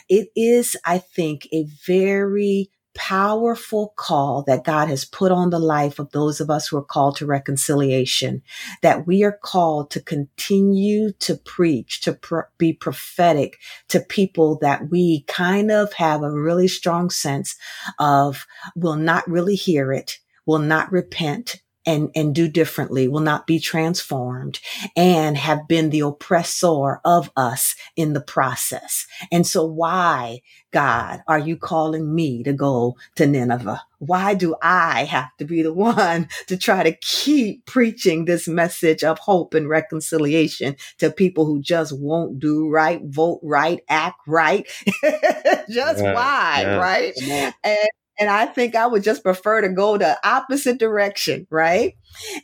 It 0.09 0.29
is, 0.35 0.75
I 0.85 0.97
think, 0.97 1.47
a 1.53 1.65
very 1.85 2.71
powerful 2.97 3.93
call 3.95 4.43
that 4.47 4.65
God 4.65 4.89
has 4.89 5.05
put 5.05 5.31
on 5.31 5.51
the 5.51 5.59
life 5.59 5.99
of 5.99 6.11
those 6.11 6.41
of 6.41 6.49
us 6.49 6.67
who 6.67 6.77
are 6.77 6.83
called 6.83 7.15
to 7.17 7.27
reconciliation, 7.27 8.41
that 8.81 9.05
we 9.05 9.23
are 9.23 9.37
called 9.43 9.91
to 9.91 10.01
continue 10.01 11.11
to 11.19 11.35
preach, 11.35 12.01
to 12.01 12.13
pr- 12.13 12.49
be 12.57 12.73
prophetic 12.73 13.59
to 13.89 13.99
people 13.99 14.57
that 14.59 14.89
we 14.89 15.21
kind 15.27 15.71
of 15.71 15.93
have 15.93 16.23
a 16.23 16.31
really 16.31 16.67
strong 16.67 17.11
sense 17.11 17.55
of 17.99 18.47
will 18.75 18.95
not 18.95 19.29
really 19.29 19.55
hear 19.55 19.93
it, 19.93 20.17
will 20.47 20.59
not 20.59 20.91
repent, 20.91 21.61
and, 21.87 22.11
and 22.13 22.35
do 22.35 22.47
differently, 22.49 23.07
will 23.07 23.21
not 23.21 23.47
be 23.47 23.59
transformed 23.59 24.59
and 24.95 25.37
have 25.37 25.67
been 25.67 25.89
the 25.89 26.01
oppressor 26.01 26.97
of 27.05 27.31
us 27.35 27.75
in 27.95 28.13
the 28.13 28.21
process. 28.21 29.07
And 29.31 29.47
so 29.47 29.65
why, 29.65 30.41
God, 30.71 31.21
are 31.27 31.39
you 31.39 31.57
calling 31.57 32.13
me 32.13 32.43
to 32.43 32.51
go 32.51 32.97
to 33.15 33.25
Nineveh? 33.25 33.81
Why 33.99 34.35
do 34.35 34.55
I 34.61 35.05
have 35.05 35.29
to 35.39 35.45
be 35.45 35.63
the 35.63 35.73
one 35.87 36.27
to 36.47 36.57
try 36.57 36.83
to 36.83 36.91
keep 36.91 37.65
preaching 37.65 38.25
this 38.25 38.47
message 38.47 39.03
of 39.03 39.17
hope 39.19 39.53
and 39.53 39.69
reconciliation 39.69 40.75
to 40.99 41.09
people 41.09 41.45
who 41.45 41.61
just 41.61 41.97
won't 41.97 42.39
do 42.39 42.69
right, 42.69 43.01
vote 43.03 43.39
right, 43.41 43.79
act 43.89 44.19
right? 44.27 44.67
just 45.69 46.03
yeah, 46.03 46.13
why, 46.13 46.61
yeah. 46.61 46.77
right? 46.77 47.13
And 47.63 47.89
and 48.19 48.29
I 48.29 48.45
think 48.45 48.75
I 48.75 48.87
would 48.87 49.03
just 49.03 49.23
prefer 49.23 49.61
to 49.61 49.69
go 49.69 49.97
the 49.97 50.17
opposite 50.27 50.79
direction, 50.79 51.47
right? 51.49 51.95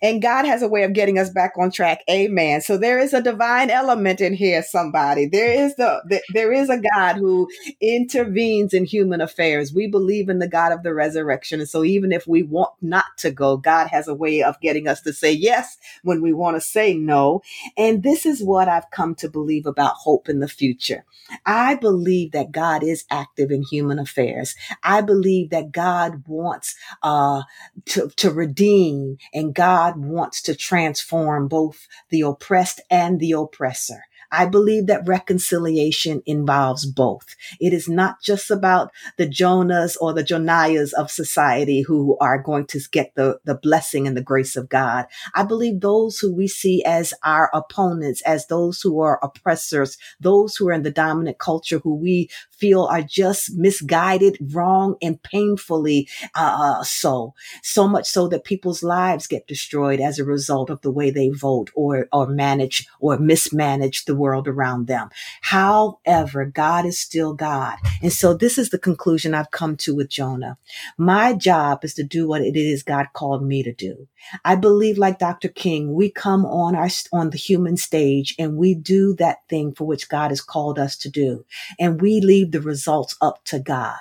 And 0.02 0.22
God 0.22 0.46
has 0.46 0.62
a 0.62 0.68
way 0.68 0.84
of 0.84 0.94
getting 0.94 1.18
us 1.18 1.30
back 1.30 1.54
on 1.58 1.72
track. 1.72 2.04
Amen. 2.10 2.62
So 2.62 2.78
there 2.78 3.00
is 3.00 3.14
a 3.14 3.22
divine 3.22 3.70
element 3.70 4.22
in 4.22 4.34
here, 4.34 4.64
somebody. 4.64 5.26
There 5.26 5.52
is 5.52 5.76
the, 5.76 6.02
the, 6.08 6.22
there 6.34 6.52
is 6.52 6.70
a 6.70 6.82
God 6.96 7.16
who 7.16 7.50
intervenes 7.82 8.74
in 8.74 8.86
human 8.86 9.22
affairs. 9.22 9.74
We 9.74 9.88
believe 9.88 10.30
in 10.30 10.40
the 10.40 10.48
God 10.48 10.72
of 10.72 10.84
the 10.84 10.94
resurrection. 10.94 11.60
And 11.60 11.70
so 11.70 11.84
even 11.84 12.12
if 12.12 12.28
we 12.28 12.44
want 12.44 12.74
not 12.82 13.06
to 13.20 13.32
go, 13.32 13.58
God 13.58 13.88
has 13.88 14.08
a 14.08 14.14
way 14.14 14.44
of 14.44 14.60
getting 14.62 14.88
us 14.88 15.02
to 15.02 15.14
say 15.14 15.32
yes 15.32 15.78
when 16.04 16.22
we 16.22 16.34
want 16.34 16.56
to 16.58 16.62
say 16.62 16.94
no. 16.94 17.42
And 17.78 18.04
this 18.04 18.26
is 18.26 18.44
what 18.44 18.68
I've 18.68 18.92
come 18.92 19.16
to 19.16 19.30
believe 19.30 19.66
about 19.66 19.96
hope 19.96 20.30
in 20.30 20.40
the 20.40 20.48
future. 20.48 21.06
I 21.46 21.76
believe 21.76 22.32
that 22.34 22.52
God 22.52 22.84
is 22.84 23.06
active 23.10 23.50
in 23.52 23.64
human 23.64 24.00
affairs. 24.00 24.56
I 24.84 25.02
believe 25.02 25.50
that 25.50 25.72
God 25.72 26.24
wants 26.28 26.76
uh, 27.02 27.44
to, 27.86 28.10
to 28.18 28.32
redeem 28.32 29.18
and 29.34 29.53
God 29.54 29.98
wants 29.98 30.42
to 30.44 30.56
transform 30.56 31.48
both 31.48 31.88
the 32.10 32.22
oppressed 32.22 32.82
and 32.90 33.20
the 33.20 33.34
oppressor. 33.34 34.04
I 34.34 34.48
believe 34.48 34.88
that 34.88 35.08
reconciliation 35.08 36.24
involves 36.26 36.88
both. 36.88 37.36
It 37.60 37.72
is 37.72 37.88
not 37.88 38.20
just 38.24 38.50
about 38.50 38.90
the 39.18 39.28
Jonahs 39.28 39.96
or 40.02 40.12
the 40.12 40.24
Joniahs 40.24 40.92
of 40.94 41.12
society 41.12 41.84
who 41.84 42.18
are 42.20 42.42
going 42.42 42.66
to 42.68 42.82
get 42.92 43.14
the, 43.14 43.40
the 43.46 43.54
blessing 43.54 44.08
and 44.08 44.18
the 44.18 44.24
grace 44.24 44.56
of 44.56 44.70
God. 44.70 45.06
I 45.36 45.44
believe 45.44 45.82
those 45.82 46.18
who 46.18 46.34
we 46.34 46.48
see 46.48 46.84
as 46.84 47.14
our 47.24 47.52
opponents, 47.54 48.24
as 48.24 48.48
those 48.48 48.82
who 48.82 49.00
are 49.02 49.20
oppressors, 49.22 50.00
those 50.20 50.56
who 50.56 50.68
are 50.68 50.74
in 50.74 50.82
the 50.82 50.90
dominant 50.90 51.38
culture 51.38 51.78
who 51.78 51.96
we 51.96 52.30
feel 52.64 52.86
are 52.86 53.02
just 53.02 53.54
misguided, 53.58 54.38
wrong, 54.54 54.96
and 55.02 55.22
painfully 55.22 56.08
uh, 56.34 56.78
uh 56.80 56.84
so. 56.84 57.34
So 57.62 57.90
much 57.90 58.08
so 58.08 58.30
that 58.30 58.46
people's 58.46 58.84
lives 58.84 59.28
get 59.28 59.48
destroyed 59.48 60.00
as 60.00 60.18
a 60.18 60.24
result 60.24 60.70
of 60.70 60.80
the 60.80 60.92
way 60.92 61.12
they 61.12 61.28
vote 61.28 61.72
or, 61.76 62.08
or 62.14 62.28
manage 62.28 62.88
or 63.02 63.18
mismanage 63.18 64.06
the 64.06 64.16
world 64.16 64.48
around 64.48 64.88
them. 64.88 65.10
However, 65.42 66.46
God 66.46 66.86
is 66.86 66.98
still 66.98 67.34
God. 67.34 67.76
And 68.02 68.14
so 68.14 68.34
this 68.34 68.58
is 68.58 68.70
the 68.70 68.80
conclusion 68.80 69.34
I've 69.34 69.52
come 69.52 69.76
to 69.78 69.94
with 69.94 70.10
Jonah. 70.10 70.58
My 70.98 71.34
job 71.34 71.84
is 71.84 71.94
to 71.96 72.04
do 72.04 72.26
what 72.30 72.42
it 72.42 72.56
is 72.56 72.82
God 72.82 73.08
called 73.12 73.44
me 73.44 73.62
to 73.64 73.74
do. 73.74 74.08
I 74.46 74.56
believe 74.56 74.98
like 74.98 75.20
Dr. 75.20 75.50
King, 75.50 75.94
we 75.94 76.10
come 76.10 76.46
on 76.46 76.76
our, 76.76 76.90
on 77.12 77.32
the 77.32 77.38
human 77.38 77.76
stage 77.76 78.36
and 78.40 78.56
we 78.56 78.74
do 78.74 79.14
that 79.16 79.40
thing 79.50 79.74
for 79.74 79.86
which 79.86 80.08
God 80.08 80.32
has 80.32 80.40
called 80.40 80.80
us 80.80 80.96
to 80.98 81.10
do. 81.10 81.46
And 81.78 82.02
we 82.02 82.22
leave 82.22 82.52
the 82.54 82.62
results 82.62 83.18
up 83.22 83.44
to 83.46 83.60
God. 83.60 84.00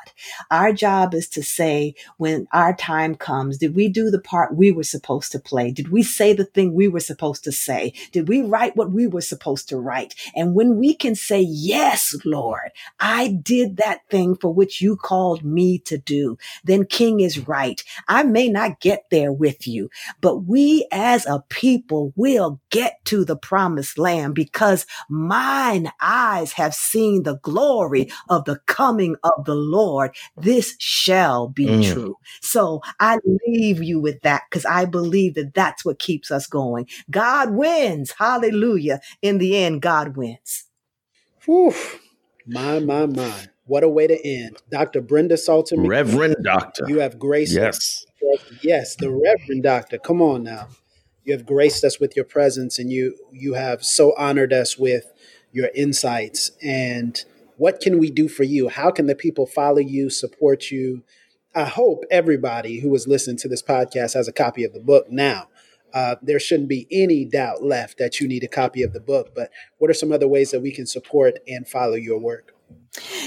Our 0.50 0.72
job 0.72 1.14
is 1.14 1.28
to 1.30 1.42
say 1.42 1.94
when 2.18 2.46
our 2.52 2.74
time 2.74 3.16
comes, 3.16 3.58
did 3.58 3.74
we 3.74 3.88
do 3.88 4.10
the 4.10 4.20
part 4.20 4.56
we 4.56 4.70
were 4.70 4.84
supposed 4.84 5.32
to 5.32 5.40
play? 5.40 5.72
Did 5.72 5.90
we 5.90 6.02
say 6.02 6.32
the 6.32 6.44
thing 6.44 6.74
we 6.74 6.86
were 6.86 7.00
supposed 7.00 7.44
to 7.44 7.52
say? 7.52 7.94
Did 8.12 8.28
we 8.28 8.42
write 8.42 8.76
what 8.76 8.92
we 8.92 9.06
were 9.06 9.22
supposed 9.22 9.68
to 9.70 9.78
write? 9.78 10.14
And 10.36 10.54
when 10.54 10.78
we 10.78 10.94
can 10.94 11.14
say, 11.14 11.40
yes, 11.40 12.14
Lord, 12.24 12.70
I 13.00 13.28
did 13.28 13.78
that 13.78 14.08
thing 14.10 14.36
for 14.36 14.52
which 14.54 14.80
you 14.80 14.96
called 14.96 15.44
me 15.44 15.78
to 15.80 15.98
do, 15.98 16.38
then 16.62 16.84
King 16.84 17.20
is 17.20 17.48
right. 17.48 17.82
I 18.08 18.22
may 18.22 18.48
not 18.48 18.80
get 18.80 19.06
there 19.10 19.32
with 19.32 19.66
you, 19.66 19.90
but 20.20 20.44
we 20.44 20.86
as 20.92 21.26
a 21.26 21.44
people 21.48 22.12
will 22.16 22.60
get 22.70 23.04
to 23.06 23.24
the 23.24 23.36
promised 23.36 23.98
land 23.98 24.34
because 24.34 24.86
mine 25.08 25.90
eyes 26.00 26.52
have 26.52 26.74
seen 26.74 27.22
the 27.22 27.38
glory 27.38 28.10
of 28.28 28.41
the 28.44 28.60
coming 28.66 29.16
of 29.22 29.44
the 29.44 29.54
Lord. 29.54 30.14
This 30.36 30.76
shall 30.78 31.48
be 31.48 31.66
mm. 31.66 31.92
true. 31.92 32.16
So 32.40 32.80
I 33.00 33.18
leave 33.46 33.82
you 33.82 34.00
with 34.00 34.22
that 34.22 34.42
because 34.50 34.64
I 34.64 34.84
believe 34.84 35.34
that 35.34 35.54
that's 35.54 35.84
what 35.84 35.98
keeps 35.98 36.30
us 36.30 36.46
going. 36.46 36.86
God 37.10 37.50
wins. 37.50 38.12
Hallelujah. 38.18 39.00
In 39.20 39.38
the 39.38 39.56
end, 39.56 39.82
God 39.82 40.16
wins. 40.16 40.64
Whew. 41.44 41.74
My, 42.46 42.78
my, 42.80 43.06
my. 43.06 43.46
What 43.66 43.84
a 43.84 43.88
way 43.88 44.06
to 44.06 44.26
end. 44.26 44.58
Dr. 44.70 45.00
Brenda 45.00 45.36
Salter. 45.36 45.76
Reverend 45.78 46.36
Doctor. 46.42 46.84
You 46.88 46.98
have 46.98 47.18
grace. 47.18 47.54
Yes. 47.54 48.04
Yes, 48.62 48.96
the 48.96 49.10
Reverend 49.10 49.62
Doctor. 49.62 49.98
Come 49.98 50.20
on 50.20 50.42
now. 50.42 50.68
You 51.24 51.32
have 51.32 51.46
graced 51.46 51.84
us 51.84 52.00
with 52.00 52.16
your 52.16 52.24
presence 52.24 52.78
and 52.78 52.90
you 52.90 53.16
you 53.30 53.54
have 53.54 53.84
so 53.84 54.14
honored 54.16 54.52
us 54.52 54.76
with 54.76 55.12
your 55.52 55.70
insights. 55.74 56.50
And 56.62 57.24
what 57.62 57.78
can 57.78 58.00
we 58.00 58.10
do 58.10 58.26
for 58.26 58.42
you? 58.42 58.68
How 58.68 58.90
can 58.90 59.06
the 59.06 59.14
people 59.14 59.46
follow 59.46 59.78
you, 59.78 60.10
support 60.10 60.72
you? 60.72 61.04
I 61.54 61.62
hope 61.62 62.02
everybody 62.10 62.80
who 62.80 62.92
is 62.96 63.06
listening 63.06 63.36
to 63.36 63.46
this 63.46 63.62
podcast 63.62 64.14
has 64.14 64.26
a 64.26 64.32
copy 64.32 64.64
of 64.64 64.72
the 64.72 64.80
book 64.80 65.12
now. 65.12 65.46
Uh, 65.94 66.16
there 66.20 66.40
shouldn't 66.40 66.68
be 66.68 66.88
any 66.90 67.24
doubt 67.24 67.62
left 67.62 67.98
that 67.98 68.18
you 68.18 68.26
need 68.26 68.42
a 68.42 68.48
copy 68.48 68.82
of 68.82 68.92
the 68.92 68.98
book. 68.98 69.32
But 69.32 69.52
what 69.78 69.88
are 69.88 69.94
some 69.94 70.10
other 70.10 70.26
ways 70.26 70.50
that 70.50 70.58
we 70.58 70.72
can 70.72 70.86
support 70.86 71.38
and 71.46 71.68
follow 71.68 71.94
your 71.94 72.18
work? 72.18 72.51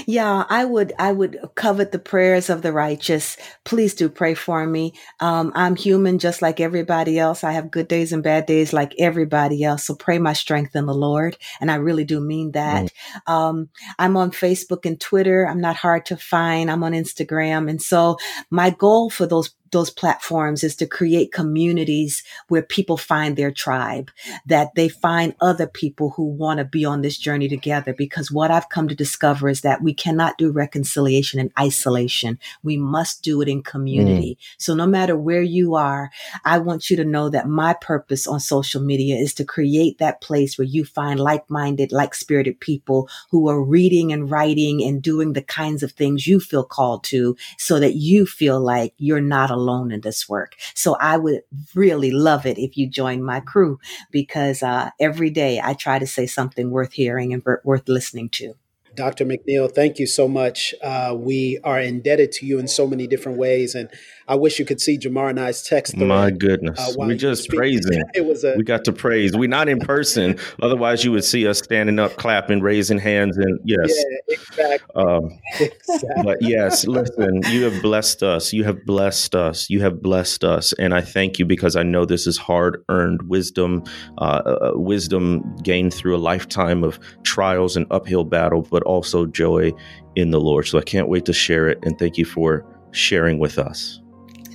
Yeah, 0.06 0.44
I 0.48 0.64
would, 0.64 0.92
I 0.98 1.10
would 1.10 1.40
covet 1.56 1.90
the 1.90 1.98
prayers 1.98 2.48
of 2.50 2.62
the 2.62 2.72
righteous. 2.72 3.36
Please 3.64 3.94
do 3.94 4.08
pray 4.08 4.34
for 4.34 4.64
me. 4.64 4.94
Um, 5.18 5.52
I'm 5.56 5.74
human 5.74 6.18
just 6.20 6.40
like 6.40 6.60
everybody 6.60 7.18
else. 7.18 7.42
I 7.42 7.52
have 7.52 7.72
good 7.72 7.88
days 7.88 8.12
and 8.12 8.22
bad 8.22 8.46
days 8.46 8.72
like 8.72 8.94
everybody 8.98 9.64
else. 9.64 9.84
So 9.84 9.96
pray 9.96 10.18
my 10.18 10.34
strength 10.34 10.76
in 10.76 10.86
the 10.86 10.94
Lord. 10.94 11.36
And 11.60 11.70
I 11.70 11.76
really 11.76 12.04
do 12.04 12.20
mean 12.20 12.52
that. 12.52 12.92
Mm. 13.26 13.32
Um, 13.32 13.68
I'm 13.98 14.16
on 14.16 14.30
Facebook 14.30 14.86
and 14.86 15.00
Twitter. 15.00 15.48
I'm 15.48 15.60
not 15.60 15.76
hard 15.76 16.06
to 16.06 16.16
find. 16.16 16.70
I'm 16.70 16.84
on 16.84 16.92
Instagram. 16.92 17.68
And 17.68 17.82
so 17.82 18.18
my 18.50 18.70
goal 18.70 19.10
for 19.10 19.26
those 19.26 19.50
those 19.76 19.90
platforms 19.90 20.64
is 20.64 20.74
to 20.74 20.86
create 20.86 21.32
communities 21.32 22.22
where 22.48 22.62
people 22.62 22.96
find 22.96 23.36
their 23.36 23.50
tribe, 23.50 24.10
that 24.46 24.74
they 24.74 24.88
find 24.88 25.34
other 25.38 25.66
people 25.66 26.14
who 26.16 26.24
want 26.24 26.56
to 26.56 26.64
be 26.64 26.82
on 26.82 27.02
this 27.02 27.18
journey 27.18 27.46
together. 27.46 27.92
Because 27.92 28.32
what 28.32 28.50
I've 28.50 28.70
come 28.70 28.88
to 28.88 28.94
discover 28.94 29.50
is 29.50 29.60
that 29.60 29.82
we 29.82 29.92
cannot 29.92 30.38
do 30.38 30.50
reconciliation 30.50 31.38
in 31.38 31.52
isolation. 31.60 32.38
We 32.62 32.78
must 32.78 33.22
do 33.22 33.42
it 33.42 33.48
in 33.48 33.62
community. 33.62 34.38
Mm. 34.40 34.54
So 34.56 34.74
no 34.74 34.86
matter 34.86 35.14
where 35.14 35.42
you 35.42 35.74
are, 35.74 36.10
I 36.42 36.56
want 36.56 36.88
you 36.88 36.96
to 36.96 37.04
know 37.04 37.28
that 37.28 37.46
my 37.46 37.74
purpose 37.74 38.26
on 38.26 38.40
social 38.40 38.80
media 38.80 39.16
is 39.16 39.34
to 39.34 39.44
create 39.44 39.98
that 39.98 40.22
place 40.22 40.56
where 40.56 40.64
you 40.64 40.86
find 40.86 41.20
like-minded, 41.20 41.92
like-spirited 41.92 42.60
people 42.60 43.10
who 43.30 43.50
are 43.50 43.62
reading 43.62 44.10
and 44.10 44.30
writing 44.30 44.82
and 44.82 45.02
doing 45.02 45.34
the 45.34 45.42
kinds 45.42 45.82
of 45.82 45.92
things 45.92 46.26
you 46.26 46.40
feel 46.40 46.64
called 46.64 47.04
to 47.04 47.36
so 47.58 47.78
that 47.78 47.96
you 47.96 48.24
feel 48.24 48.58
like 48.58 48.94
you're 48.96 49.20
not 49.20 49.50
alone 49.50 49.65
in 49.68 50.00
this 50.00 50.28
work. 50.28 50.56
So 50.74 50.96
I 51.00 51.16
would 51.16 51.42
really 51.74 52.10
love 52.10 52.46
it 52.46 52.58
if 52.58 52.76
you 52.76 52.88
join 52.88 53.22
my 53.22 53.40
crew 53.40 53.78
because 54.10 54.62
uh, 54.62 54.90
every 55.00 55.30
day 55.30 55.60
I 55.62 55.74
try 55.74 55.98
to 55.98 56.06
say 56.06 56.26
something 56.26 56.70
worth 56.70 56.92
hearing 56.92 57.32
and 57.32 57.42
worth 57.64 57.88
listening 57.88 58.28
to. 58.30 58.54
Dr. 58.96 59.26
McNeil, 59.26 59.72
thank 59.72 59.98
you 59.98 60.06
so 60.06 60.26
much. 60.26 60.74
Uh, 60.82 61.14
we 61.16 61.58
are 61.62 61.78
indebted 61.78 62.32
to 62.32 62.46
you 62.46 62.58
in 62.58 62.66
so 62.66 62.86
many 62.86 63.06
different 63.06 63.38
ways, 63.38 63.74
and 63.74 63.90
I 64.28 64.34
wish 64.34 64.58
you 64.58 64.64
could 64.64 64.80
see 64.80 64.98
Jemar 64.98 65.30
and 65.30 65.38
I's 65.38 65.62
text. 65.62 65.96
My 65.96 66.30
goodness, 66.30 66.78
uh, 66.80 67.06
we 67.06 67.16
just 67.16 67.48
praising. 67.48 68.02
it 68.14 68.24
was 68.24 68.42
a, 68.42 68.54
we 68.56 68.64
got 68.64 68.84
to 68.84 68.92
praise. 68.92 69.36
We're 69.36 69.48
not 69.48 69.68
in 69.68 69.78
person, 69.78 70.38
otherwise 70.62 71.04
you 71.04 71.12
would 71.12 71.24
see 71.24 71.46
us 71.46 71.58
standing 71.58 71.98
up, 71.98 72.16
clapping, 72.16 72.60
raising 72.60 72.98
hands, 72.98 73.36
and 73.36 73.60
yes, 73.64 73.92
yeah, 73.94 74.34
exactly. 74.34 75.02
Um, 75.02 75.38
exactly. 75.60 76.22
But 76.24 76.42
yes, 76.42 76.86
listen, 76.86 77.42
you 77.46 77.64
have 77.64 77.80
blessed 77.82 78.22
us. 78.24 78.52
You 78.52 78.64
have 78.64 78.84
blessed 78.84 79.34
us. 79.36 79.70
You 79.70 79.80
have 79.82 80.02
blessed 80.02 80.42
us, 80.42 80.72
and 80.74 80.92
I 80.92 81.02
thank 81.02 81.38
you 81.38 81.44
because 81.44 81.76
I 81.76 81.84
know 81.84 82.04
this 82.04 82.26
is 82.26 82.36
hard 82.36 82.84
earned 82.88 83.22
wisdom, 83.28 83.84
uh, 84.18 84.42
uh, 84.44 84.72
wisdom 84.74 85.56
gained 85.62 85.94
through 85.94 86.16
a 86.16 86.18
lifetime 86.18 86.82
of 86.82 86.98
trials 87.22 87.76
and 87.76 87.86
uphill 87.92 88.24
battle, 88.24 88.62
but 88.62 88.82
also 88.82 89.26
joy 89.26 89.72
in 90.16 90.30
the 90.30 90.40
Lord. 90.40 90.66
So 90.66 90.78
I 90.78 90.82
can't 90.82 91.08
wait 91.08 91.24
to 91.26 91.32
share 91.32 91.68
it, 91.68 91.78
and 91.84 91.96
thank 91.96 92.18
you 92.18 92.24
for 92.24 92.66
sharing 92.90 93.38
with 93.38 93.58
us. 93.58 94.00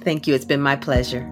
Thank 0.01 0.27
you. 0.27 0.33
It's 0.35 0.45
been 0.45 0.61
my 0.61 0.75
pleasure. 0.75 1.29